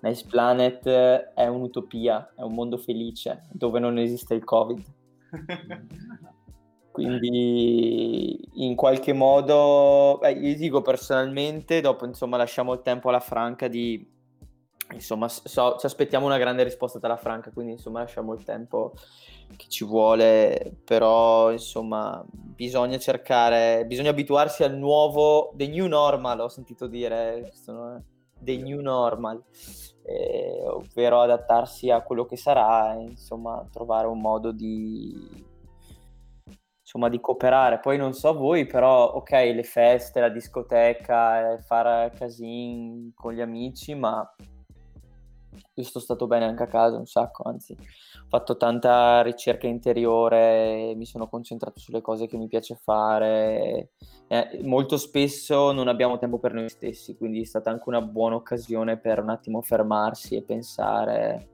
Nice 0.00 0.26
Planet 0.28 0.84
è 0.84 1.46
un'utopia, 1.46 2.32
è 2.36 2.42
un 2.42 2.54
mondo 2.54 2.76
felice 2.78 3.46
dove 3.52 3.78
non 3.78 3.98
esiste 3.98 4.34
il 4.34 4.44
Covid. 4.44 4.82
Quindi 6.90 8.38
in 8.54 8.74
qualche 8.74 9.12
modo, 9.14 10.18
beh, 10.20 10.32
io 10.32 10.56
dico 10.56 10.82
personalmente, 10.82 11.80
dopo 11.80 12.04
insomma 12.04 12.36
lasciamo 12.36 12.74
il 12.74 12.82
tempo 12.82 13.08
alla 13.08 13.20
Franca 13.20 13.66
di, 13.66 14.06
insomma, 14.90 15.28
so- 15.28 15.76
ci 15.78 15.86
aspettiamo 15.86 16.26
una 16.26 16.38
grande 16.38 16.62
risposta 16.64 16.98
dalla 16.98 17.16
Franca, 17.16 17.50
quindi 17.50 17.72
insomma 17.72 18.00
lasciamo 18.00 18.34
il 18.34 18.44
tempo 18.44 18.92
che 19.56 19.66
ci 19.68 19.84
vuole, 19.84 20.76
però 20.84 21.50
insomma 21.52 22.24
bisogna 22.30 22.98
cercare, 22.98 23.84
bisogna 23.86 24.10
abituarsi 24.10 24.64
al 24.64 24.76
nuovo, 24.76 25.52
the 25.56 25.66
new 25.66 25.86
normal, 25.86 26.40
ho 26.40 26.48
sentito 26.48 26.86
dire, 26.86 27.40
questo, 27.42 27.72
no? 27.72 28.04
the 28.40 28.56
new 28.56 28.80
normal, 28.80 29.42
eh, 30.04 30.64
ovvero 30.66 31.20
adattarsi 31.20 31.90
a 31.90 32.02
quello 32.02 32.24
che 32.24 32.36
sarà, 32.36 32.94
insomma 32.94 33.66
trovare 33.70 34.06
un 34.06 34.20
modo 34.20 34.52
di 34.52 35.50
insomma 36.80 37.08
di 37.08 37.20
cooperare. 37.20 37.78
Poi 37.80 37.96
non 37.96 38.12
so 38.12 38.34
voi, 38.34 38.66
però 38.66 39.12
ok, 39.12 39.30
le 39.30 39.62
feste, 39.62 40.20
la 40.20 40.28
discoteca, 40.28 41.52
eh, 41.52 41.58
fare 41.62 42.12
casino 42.16 43.10
con 43.14 43.32
gli 43.32 43.40
amici, 43.40 43.94
ma 43.94 44.28
io 45.74 45.84
sto 45.84 46.00
stato 46.00 46.26
bene 46.26 46.44
anche 46.44 46.62
a 46.62 46.66
casa 46.66 46.96
un 46.96 47.06
sacco, 47.06 47.44
anzi 47.44 47.72
ho 47.72 48.26
fatto 48.28 48.56
tanta 48.56 49.22
ricerca 49.22 49.66
interiore, 49.66 50.94
mi 50.96 51.06
sono 51.06 51.28
concentrato 51.28 51.78
sulle 51.80 52.00
cose 52.00 52.26
che 52.26 52.36
mi 52.36 52.48
piace 52.48 52.76
fare. 52.76 53.90
Eh, 54.28 54.60
molto 54.62 54.96
spesso 54.96 55.72
non 55.72 55.88
abbiamo 55.88 56.18
tempo 56.18 56.38
per 56.38 56.54
noi 56.54 56.68
stessi, 56.68 57.16
quindi 57.16 57.40
è 57.40 57.44
stata 57.44 57.70
anche 57.70 57.84
una 57.86 58.00
buona 58.00 58.36
occasione 58.36 58.98
per 58.98 59.20
un 59.20 59.30
attimo 59.30 59.60
fermarsi 59.62 60.36
e 60.36 60.42
pensare. 60.42 61.48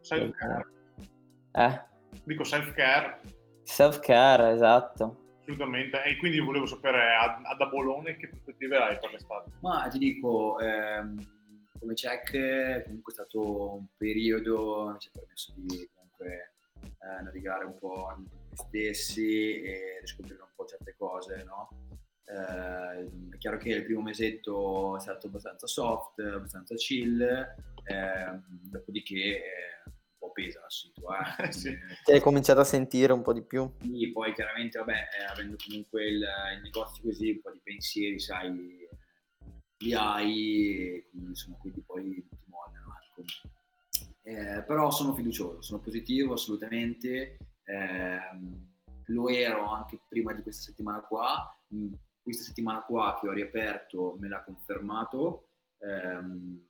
Self-care. 0.00 0.66
Eh? 1.52 1.84
Dico 2.24 2.44
self-care, 2.44 3.20
Self-care, 3.66 4.52
esatto. 4.52 5.38
assolutamente. 5.40 6.02
E 6.04 6.16
quindi 6.18 6.38
volevo 6.38 6.66
sapere 6.66 7.14
a, 7.14 7.40
a 7.42 7.54
da 7.56 7.66
Bologna 7.66 8.12
che 8.12 8.28
prospettive 8.28 8.76
hai 8.76 8.98
per 8.98 9.10
l'estate. 9.10 9.50
Ma 9.60 9.88
ti 9.88 9.98
dico, 9.98 10.58
ehm, 10.60 11.16
come 11.78 11.94
check 11.94 12.84
comunque 12.84 13.12
è 13.12 13.14
stato 13.14 13.74
un 13.74 13.86
periodo 13.96 14.92
che 14.92 14.98
ci 14.98 15.08
ha 15.08 15.18
permesso 15.18 15.52
di 15.56 15.88
comunque 15.94 16.52
eh, 16.82 17.22
navigare 17.22 17.64
un 17.64 17.78
po' 17.78 18.14
noi 18.16 18.28
stessi 18.56 19.60
e 19.60 19.98
riscoprire 20.00 20.40
un 20.40 20.48
po' 20.54 20.64
certe 20.64 20.94
cose, 20.96 21.44
no? 21.44 21.68
Eh, 22.24 23.34
è 23.34 23.38
chiaro 23.38 23.56
che 23.56 23.70
il 23.70 23.84
primo 23.84 24.02
mesetto 24.02 24.96
è 24.96 25.00
stato 25.00 25.28
abbastanza 25.28 25.66
soft, 25.66 26.18
abbastanza 26.20 26.74
chill, 26.74 27.20
ehm, 27.84 28.44
dopodiché 28.70 29.14
eh, 29.14 29.82
un 29.84 29.92
po' 30.18 30.32
pesa 30.32 30.60
la 30.60 30.70
situazione. 30.70 31.52
Sì. 31.52 31.76
Ti 32.04 32.12
hai 32.12 32.20
cominciato 32.20 32.60
a 32.60 32.64
sentire 32.64 33.12
un 33.12 33.22
po' 33.22 33.32
di 33.32 33.42
più? 33.42 33.70
Sì, 33.80 34.10
poi 34.12 34.32
chiaramente, 34.34 34.78
vabbè, 34.78 35.08
eh, 35.20 35.24
avendo 35.24 35.56
comunque 35.64 36.04
il, 36.04 36.26
il 36.54 36.62
negozio 36.62 37.02
così, 37.04 37.30
un 37.30 37.40
po' 37.40 37.52
di 37.52 37.60
pensieri, 37.62 38.18
sai, 38.18 38.85
li 39.78 39.94
hai, 39.94 41.06
quindi, 41.58 41.80
poi 41.82 42.26
ti 42.28 42.44
mollano. 42.46 42.94
Ecco. 43.02 43.22
Eh, 44.22 44.62
però 44.64 44.90
sono 44.90 45.14
fiducioso, 45.14 45.62
sono 45.62 45.80
positivo 45.80 46.34
assolutamente, 46.34 47.36
ehm, 47.64 48.74
lo 49.06 49.28
ero 49.28 49.70
anche 49.70 50.00
prima 50.08 50.32
di 50.32 50.42
questa 50.42 50.62
settimana 50.62 51.00
qua, 51.00 51.50
Mm, 51.74 51.92
questa 52.22 52.44
settimana 52.44 52.82
qua 52.82 53.18
che 53.20 53.28
ho 53.28 53.32
riaperto 53.32 54.16
me 54.20 54.28
l'ha 54.28 54.42
confermato, 54.44 55.48
ehm, 55.78 56.64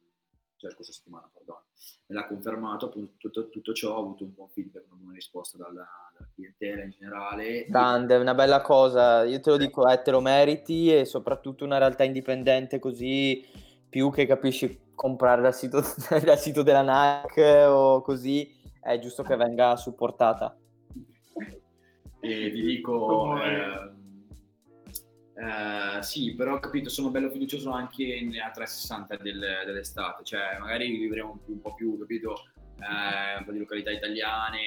cioè 0.57 0.71
scorsa 0.71 0.93
settimana, 0.93 1.29
perdono, 1.33 1.65
me 2.07 2.15
l'ha 2.15 2.27
confermato 2.27 2.87
appunto 2.87 3.13
tutto, 3.19 3.49
tutto 3.49 3.73
ciò, 3.73 3.95
ho 3.95 4.01
avuto 4.01 4.25
un 4.25 4.35
buon 4.35 4.49
feedback, 4.49 4.87
una 4.89 5.01
buona 5.01 5.15
risposta 5.15 5.57
dalla, 5.59 5.87
dalla 6.13 6.31
clientela 6.35 6.83
in 6.83 6.91
generale. 6.91 7.67
Grande, 7.67 8.17
è 8.17 8.19
una 8.19 8.35
bella 8.35 8.61
cosa, 8.61 9.25
io 9.25 9.41
te 9.41 9.51
lo 9.51 9.57
dico, 9.57 9.89
eh, 9.89 10.03
te 10.03 10.11
lo 10.11 10.21
meriti 10.21 10.95
e 10.95 11.05
soprattutto 11.05 11.65
una 11.65 11.79
realtà 11.79 12.05
indipendente 12.05 12.79
così, 12.79 13.45
più 13.89 14.11
che 14.11 14.27
capisci 14.27 14.93
comprare 14.95 15.43
dal 15.43 15.55
sito, 15.55 15.81
dal 16.25 16.39
sito 16.39 16.63
della 16.63 17.23
Nike 17.23 17.65
o 17.65 18.01
così, 18.03 18.55
è 18.81 18.99
giusto 18.99 19.23
che 19.23 19.37
venga 19.37 19.77
supportata. 19.77 20.57
E 22.21 22.51
ti 22.51 22.61
dico, 22.63 23.41
ehm, 23.41 23.96
eh, 25.39 26.03
sì, 26.03 26.35
però 26.35 26.55
ho 26.55 26.59
capito, 26.61 26.89
sono 26.89 27.11
bello 27.11 27.31
fiducioso 27.31 27.71
anche 27.71 28.27
a 28.43 28.51
360 28.51 29.17
del- 29.17 29.63
dell'estate, 29.67 30.25
cioè 30.25 30.59
magari 30.59 30.97
vivremo 30.97 31.39
un 31.47 31.61
po' 31.61 31.75
più, 31.75 31.99
capito, 31.99 32.35
eh, 32.79 33.39
un 33.39 33.45
po' 33.45 33.53
di 33.53 33.59
località 33.59 33.91
italiane, 33.91 34.59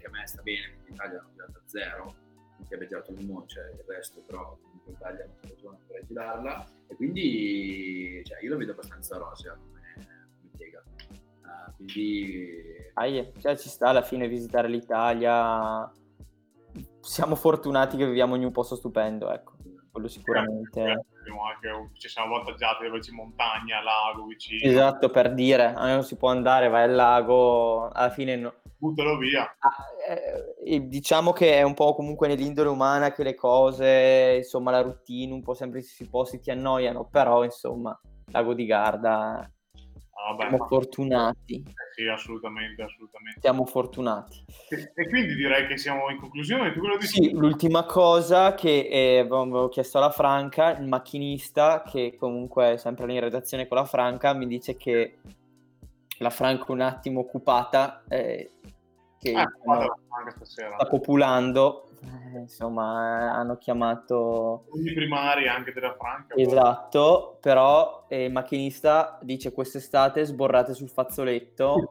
che 0.00 0.06
a 0.06 0.10
me 0.10 0.26
sta 0.26 0.40
bene, 0.42 0.68
perché 0.70 0.88
in 0.88 0.94
Italia 0.94 1.18
hanno 1.20 1.30
girato 1.32 1.58
a 1.58 1.62
zero, 1.66 2.14
perché 2.56 2.74
abbiamo 2.74 2.86
girato 2.86 3.12
il 3.12 3.26
mondo, 3.26 3.46
cioè 3.46 3.64
il 3.64 3.84
resto, 3.86 4.20
però 4.26 4.58
in 4.86 4.92
Italia 4.94 5.26
non 5.26 5.36
c'è 5.42 5.48
ragione 5.50 5.78
per 5.86 6.06
girarla, 6.06 6.66
e 6.88 6.96
quindi 6.96 8.22
cioè, 8.24 8.42
io 8.42 8.50
lo 8.50 8.56
vedo 8.56 8.72
abbastanza 8.72 9.18
rosea 9.18 9.52
come, 9.54 9.94
come 9.94 10.50
piega. 10.56 10.82
Eh, 11.10 11.72
quindi 11.76 12.52
Dai, 12.94 13.32
cioè, 13.40 13.56
ci 13.58 13.68
sta 13.68 13.88
alla 13.88 14.02
fine 14.02 14.26
visitare 14.26 14.68
l'Italia, 14.68 15.90
siamo 17.00 17.34
fortunati 17.36 17.96
che 17.96 18.06
viviamo 18.06 18.34
in 18.36 18.44
un 18.44 18.52
posto 18.52 18.74
stupendo, 18.76 19.30
ecco, 19.32 19.52
quello 19.98 20.08
sicuramente. 20.08 20.80
Abbiamo 20.80 21.44
anche, 21.44 21.90
ci 21.98 22.08
siamo 22.08 22.34
avvantaggiati 22.34 22.84
da 22.84 22.90
vicino 22.90 23.22
montagna, 23.22 23.82
lago, 23.82 24.24
vicino. 24.24 24.60
Esatto, 24.62 25.10
per 25.10 25.34
dire, 25.34 25.72
non 25.72 26.04
si 26.04 26.16
può 26.16 26.30
andare, 26.30 26.68
vai 26.68 26.84
al 26.84 26.94
lago, 26.94 27.88
alla 27.88 28.10
fine 28.10 28.36
no. 28.36 28.54
Buttalo 28.78 29.18
via. 29.18 29.44
Eh, 30.08 30.74
e 30.74 30.86
diciamo 30.86 31.32
che 31.32 31.54
è 31.54 31.62
un 31.62 31.74
po' 31.74 31.94
comunque 31.94 32.28
nell'indole 32.28 32.68
umana 32.68 33.10
che 33.10 33.24
le 33.24 33.34
cose, 33.34 34.36
insomma, 34.38 34.70
la 34.70 34.82
routine, 34.82 35.32
un 35.32 35.42
po' 35.42 35.54
sempre 35.54 35.80
gli 35.80 35.82
stessi 35.82 36.08
posti 36.08 36.40
ti 36.40 36.50
annoiano, 36.50 37.08
però 37.10 37.42
insomma, 37.42 37.98
Lago 38.30 38.54
di 38.54 38.66
Garda, 38.66 39.50
Ah, 40.20 40.34
siamo 40.36 40.56
ma- 40.56 40.66
fortunati, 40.66 41.62
eh 41.64 41.72
Sì, 41.94 42.06
assolutamente, 42.08 42.82
assolutamente. 42.82 43.40
siamo 43.40 43.64
fortunati. 43.64 44.44
E, 44.68 44.92
e 44.94 45.08
quindi 45.08 45.34
direi 45.36 45.66
che 45.68 45.76
siamo 45.76 46.10
in 46.10 46.18
conclusione. 46.18 46.72
Tu 46.72 46.80
quello? 46.80 47.00
Sì, 47.00 47.30
l'ultima 47.30 47.84
cosa 47.84 48.54
che 48.54 48.88
eh, 48.90 49.18
avevo 49.20 49.68
chiesto 49.68 49.98
alla 49.98 50.10
Franca, 50.10 50.76
il 50.76 50.88
macchinista, 50.88 51.82
che 51.82 52.16
comunque 52.18 52.72
è 52.72 52.76
sempre 52.78 53.12
in 53.12 53.20
redazione 53.20 53.68
con 53.68 53.76
la 53.76 53.84
Franca, 53.84 54.32
mi 54.32 54.48
dice 54.48 54.76
che 54.76 55.18
la 56.18 56.30
Franca 56.30 56.66
è 56.66 56.70
un 56.72 56.80
attimo 56.80 57.20
occupata, 57.20 58.02
eh, 58.08 58.50
che 59.20 59.32
Ah, 59.34 59.48
stasera. 60.36 60.74
sta 60.74 60.86
popolando, 60.86 61.87
eh, 62.00 62.38
insomma 62.38 63.32
hanno 63.32 63.56
chiamato... 63.58 64.66
Ogni 64.70 64.92
primari 64.92 65.48
anche 65.48 65.72
della 65.72 65.94
Franca. 65.98 66.34
Esatto, 66.36 67.38
però 67.40 68.06
eh, 68.08 68.26
il 68.26 68.32
macchinista 68.32 69.18
dice 69.22 69.52
quest'estate 69.52 70.24
sborrate 70.24 70.74
sul 70.74 70.88
fazzoletto. 70.88 71.90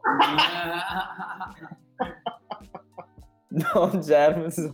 no, 3.48 3.98
Germson. 3.98 4.70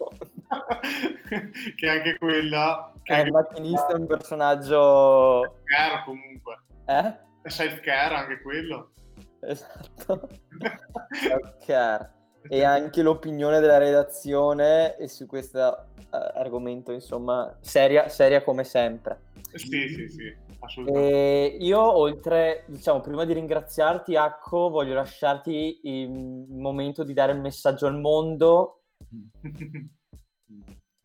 che 1.77 1.89
anche 1.89 2.19
quella... 2.19 2.93
Che 3.02 3.15
Eh, 3.15 3.20
il 3.23 3.32
macchinista 3.32 3.89
è 3.89 3.94
un 3.94 4.06
personaggio... 4.06 5.40
Self-care 5.43 6.02
comunque. 6.05 6.62
Eh? 6.86 7.48
Self-care 7.48 8.15
anche 8.15 8.40
quello. 8.40 8.93
Esatto. 9.40 10.28
Ok. 11.31 12.23
E 12.48 12.62
anche 12.62 13.02
l'opinione 13.02 13.60
della 13.60 13.78
redazione 13.78 14.96
e 14.96 15.08
su 15.08 15.26
questo 15.26 15.86
eh, 15.96 16.06
argomento, 16.10 16.92
insomma, 16.92 17.56
seria, 17.60 18.08
seria 18.08 18.42
come 18.42 18.64
sempre. 18.64 19.20
Sì, 19.54 19.88
sì, 19.88 20.08
sì, 20.08 20.36
assolutamente. 20.58 21.10
E 21.10 21.56
io, 21.60 21.80
oltre, 21.80 22.64
diciamo, 22.66 23.00
prima 23.00 23.24
di 23.24 23.32
ringraziarti, 23.32 24.16
Acco, 24.16 24.68
voglio 24.68 24.94
lasciarti 24.94 25.80
il 25.84 26.10
momento 26.10 27.02
di 27.02 27.14
dare 27.14 27.32
il 27.32 27.40
messaggio 27.40 27.86
al 27.86 27.98
mondo 27.98 28.82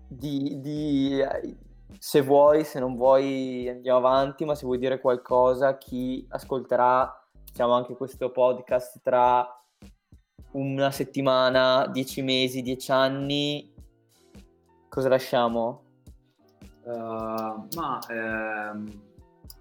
di, 0.08 0.60
di, 0.60 1.24
se 2.00 2.22
vuoi, 2.22 2.64
se 2.64 2.80
non 2.80 2.96
vuoi 2.96 3.70
andiamo 3.70 4.00
avanti, 4.00 4.46
ma 4.46 4.56
se 4.56 4.66
vuoi 4.66 4.80
dire 4.80 5.00
qualcosa, 5.00 5.78
chi 5.78 6.26
ascolterà 6.30 7.28
diciamo, 7.46 7.74
anche 7.74 7.96
questo 7.96 8.32
podcast 8.32 9.00
tra 9.02 9.59
una 10.52 10.92
settimana, 10.92 11.88
dieci 11.88 12.22
mesi, 12.22 12.62
dieci 12.62 12.92
anni, 12.92 13.72
cosa 14.88 15.10
lasciamo? 15.10 15.84
Uh, 16.84 17.68
ma 17.76 18.00
ehm, 18.10 19.02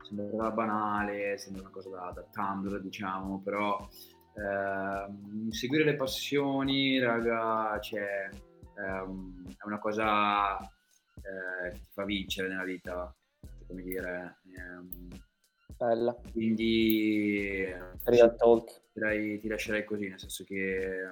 sembra 0.03 0.51
banale, 0.51 1.37
sembra 1.37 1.63
una 1.63 1.71
cosa 1.71 1.91
da, 1.91 2.13
da 2.15 2.25
Tumblr, 2.31 2.81
diciamo, 2.81 3.41
però 3.43 3.87
ehm, 4.35 5.51
seguire 5.51 5.85
le 5.85 5.97
passioni, 5.97 6.99
raga, 6.99 7.79
cioè, 7.81 8.31
ehm, 8.79 9.47
è 9.59 9.67
una 9.67 9.79
cosa 9.79 10.59
eh, 10.59 11.71
che 11.73 11.79
ti 11.81 11.89
fa 11.93 12.05
vincere 12.05 12.49
nella 12.49 12.65
vita, 12.65 13.15
come 13.67 13.83
dire, 13.83 14.41
ehm, 14.57 15.09
Bella. 15.77 16.17
Quindi 16.33 17.67
Real 18.05 18.37
talk. 18.37 18.83
Direi, 18.93 19.39
ti 19.39 19.49
lascerei 19.49 19.85
così, 19.85 20.09
nel 20.09 20.19
senso 20.19 20.45
che 20.45 21.11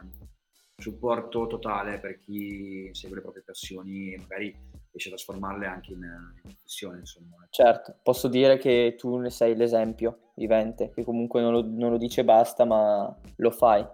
supporto 0.77 1.47
totale 1.47 1.99
per 1.99 2.19
chi 2.19 2.91
segue 2.93 3.16
le 3.16 3.23
proprie 3.23 3.43
passioni 3.43 4.12
e 4.12 4.19
magari 4.19 4.55
riesce 4.91 5.09
a 5.09 5.12
trasformarle 5.12 5.66
anche 5.66 5.93
in, 5.93 6.03
in 6.03 6.53
professione, 6.53 6.99
insomma. 6.99 7.47
Certo, 7.51 7.97
posso 8.03 8.28
dire 8.28 8.59
che 8.59 8.95
tu 8.99 9.16
ne 9.16 9.31
sei 9.31 9.57
l'esempio 9.57 10.33
vivente, 10.35 10.91
che 10.91 11.05
comunque 11.05 11.41
non 11.41 11.53
lo, 11.53 11.62
non 11.62 11.91
lo 11.91 11.97
dice 11.97 12.24
basta, 12.24 12.65
ma 12.65 13.16
lo 13.37 13.51
fai. 13.51 13.87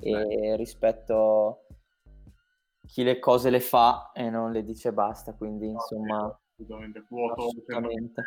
E 0.00 0.54
rispetto 0.56 1.66
chi 2.86 3.02
le 3.02 3.18
cose 3.18 3.50
le 3.50 3.60
fa 3.60 4.12
e 4.12 4.30
non 4.30 4.52
le 4.52 4.62
dice 4.62 4.92
basta, 4.92 5.34
quindi 5.34 5.68
insomma... 5.68 6.38
Assolutamente, 6.52 7.04
vuoto. 7.08 7.46
Assolutamente. 7.46 8.24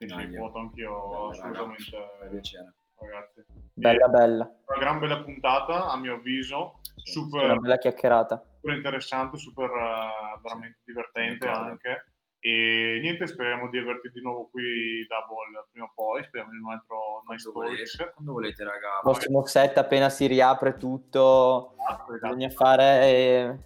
Sì, 0.00 0.08
sì, 0.08 0.36
vuoto 0.36 0.58
anch'io, 0.58 1.28
assolutamente. 1.28 1.84
piacere. 2.30 2.74
Ragazzi. 3.00 3.44
Bella 3.74 4.08
bella, 4.08 4.44
Una 4.66 4.78
gran 4.78 4.98
bella 4.98 5.22
puntata, 5.22 5.90
a 5.90 5.96
mio 5.98 6.14
avviso, 6.14 6.80
super, 6.96 7.44
una 7.44 7.56
bella 7.56 7.76
chiacchierata. 7.78 8.42
super 8.60 8.76
interessante, 8.76 9.36
super 9.36 9.70
eh, 9.70 10.40
veramente 10.42 10.78
divertente 10.84 11.46
Concordo. 11.46 11.68
anche. 11.70 12.04
E 12.42 12.98
niente, 13.02 13.26
speriamo 13.26 13.68
di 13.68 13.76
averti 13.78 14.10
di 14.10 14.22
nuovo 14.22 14.48
qui 14.50 15.06
Double 15.06 15.66
prima 15.70 15.84
o 15.86 15.92
poi, 15.94 16.24
speriamo 16.24 16.52
in 16.54 16.64
un 16.64 16.72
altro 16.72 17.22
Nice 17.28 17.50
Quando 17.50 17.68
volete, 17.68 17.84
Talks. 17.96 18.14
quando 18.14 18.32
volete, 18.32 18.64
raga. 18.64 18.88
Prossimo 19.02 19.44
set 19.46 19.76
appena 19.78 20.08
si 20.08 20.26
riapre 20.26 20.76
tutto, 20.78 21.74
Esatto, 21.78 22.14
esatto. 22.14 22.34
bisogna 22.34 22.48
fare 22.50 23.02
eh, 23.04 23.58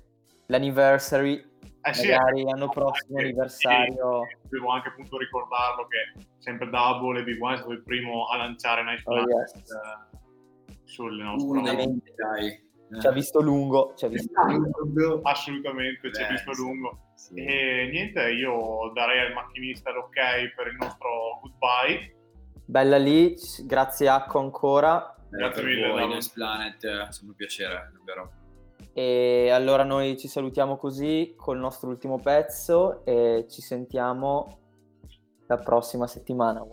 l'anniversary, 0.47 1.54
Eh 1.87 1.93
sì, 1.95 2.09
magari 2.11 2.41
eh, 2.41 2.45
l'anno 2.45 2.69
prossimo 2.69 3.19
sì, 3.19 3.25
anniversario. 3.25 4.21
sì, 4.43 4.49
Devo 4.49 4.71
anche 4.71 4.89
appunto 4.89 5.19
ricordarlo 5.19 5.87
che 5.87 6.25
sempre 6.39 6.71
Double 6.71 7.21
e 7.21 7.25
Big 7.25 7.43
One 7.43 7.55
è 7.55 7.57
stato 7.59 7.73
il 7.73 7.83
primo 7.83 8.27
a 8.29 8.37
lanciare 8.39 8.83
Nice 8.85 9.03
Oh, 9.05 9.17
yes. 9.19 9.55
eh, 9.55 10.79
sul 10.85 11.15
nostro 11.17 11.51
Unanimemente, 11.51 12.15
dai. 12.17 12.63
Ci 13.01 13.07
ha 13.07 13.11
visto 13.13 13.41
lungo, 13.41 13.93
ci 13.97 14.05
ha 14.05 14.09
visto 14.09 14.41
lungo. 14.47 15.21
assolutamente 15.23 16.13
ci 16.13 16.23
ha 16.23 16.29
visto 16.29 16.53
lungo 16.53 16.99
Sì. 17.17 17.35
e 17.35 17.89
niente 17.91 18.31
io 18.31 18.93
darei 18.95 19.27
al 19.27 19.33
macchinista 19.33 19.91
l'ok 19.91 20.11
per 20.55 20.67
il 20.69 20.77
nostro 20.79 21.41
goodbye 21.41 22.15
Bella 22.67 22.97
lì, 22.99 23.35
grazie 23.65 24.09
Acco 24.09 24.39
ancora. 24.39 25.15
Grazie 25.29 25.63
Grazie 25.63 25.65
mille, 25.65 25.89
voi, 26.07 26.19
Planet, 26.33 26.87
è 26.87 27.07
sempre 27.11 27.27
un 27.29 27.35
piacere, 27.35 27.91
davvero. 27.93 28.31
E 28.97 29.51
allora 29.51 29.83
noi 29.83 30.17
ci 30.17 30.29
salutiamo 30.29 30.77
così 30.77 31.35
col 31.37 31.59
nostro 31.59 31.89
ultimo 31.89 32.21
pezzo 32.21 33.05
e 33.05 33.45
ci 33.51 33.61
sentiamo 33.61 34.59
la 35.49 35.59
prossima 35.59 36.07
settimana. 36.07 36.65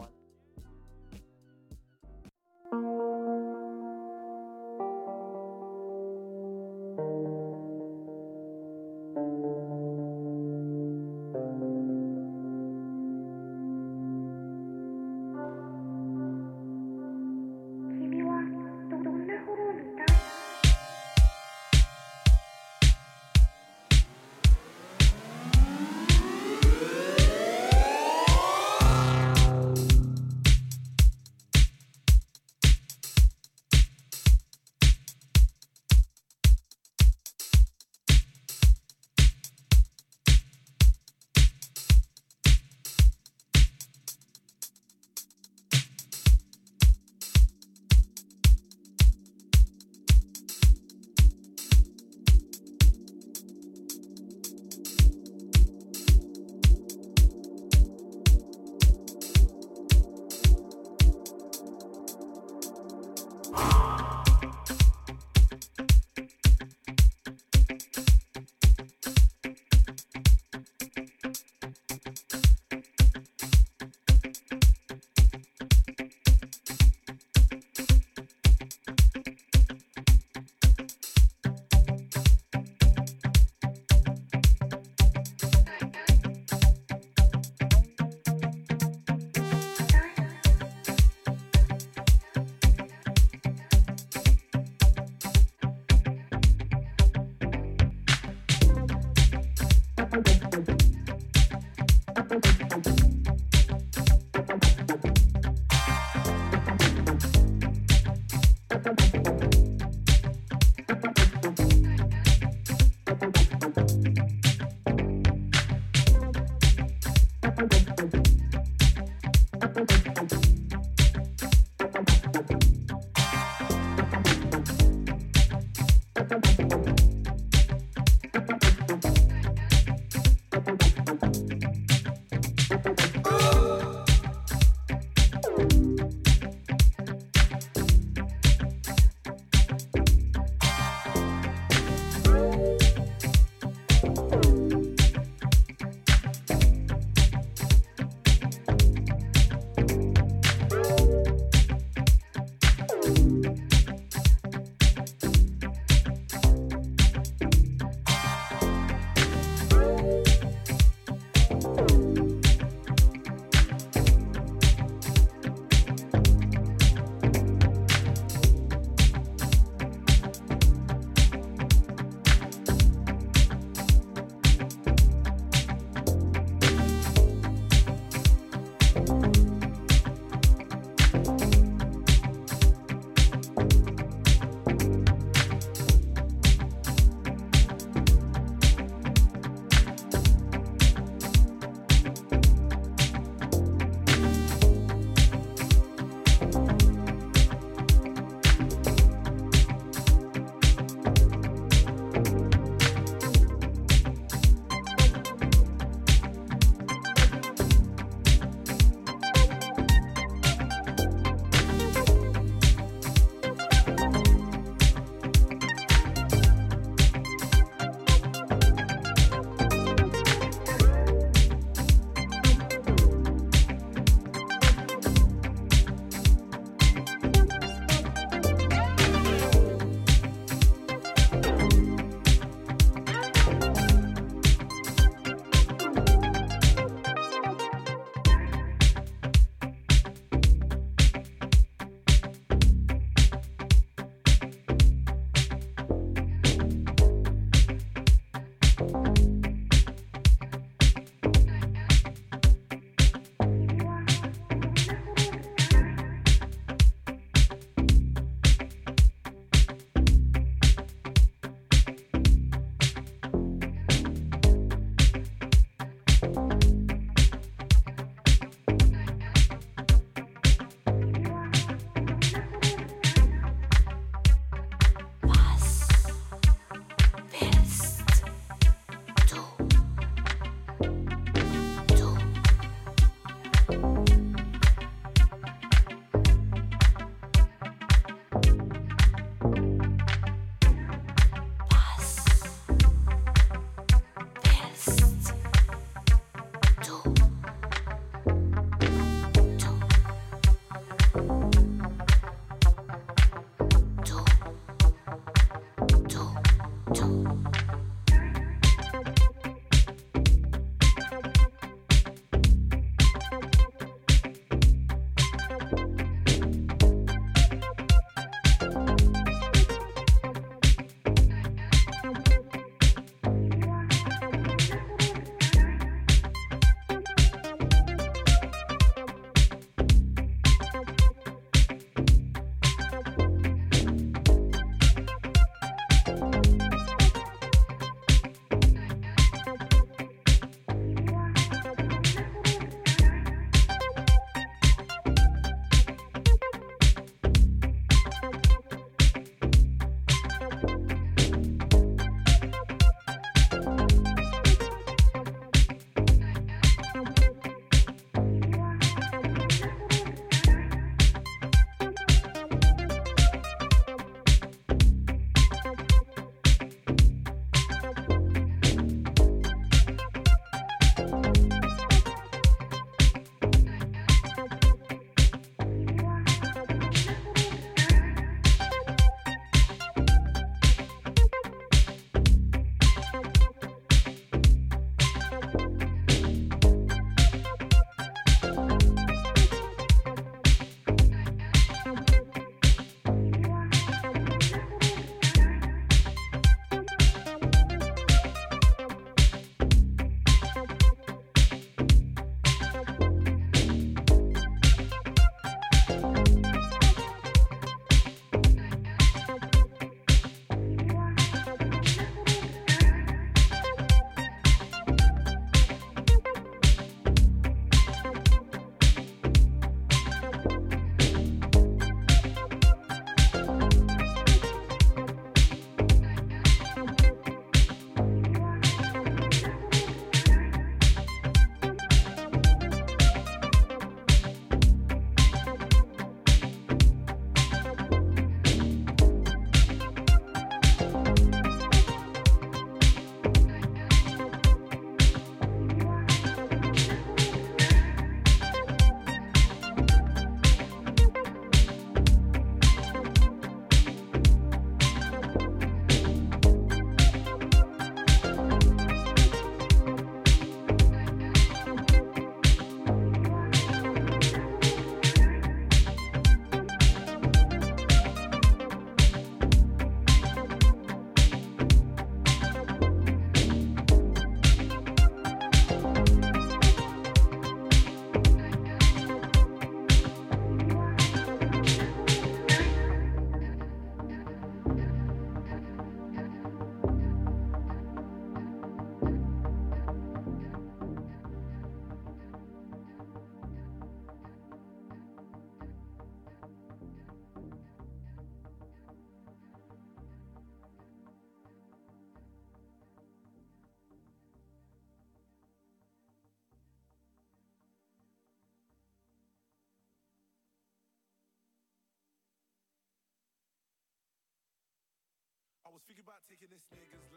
Taking 516.31 516.47
this 516.47 516.63
nigga's. 516.71 517.10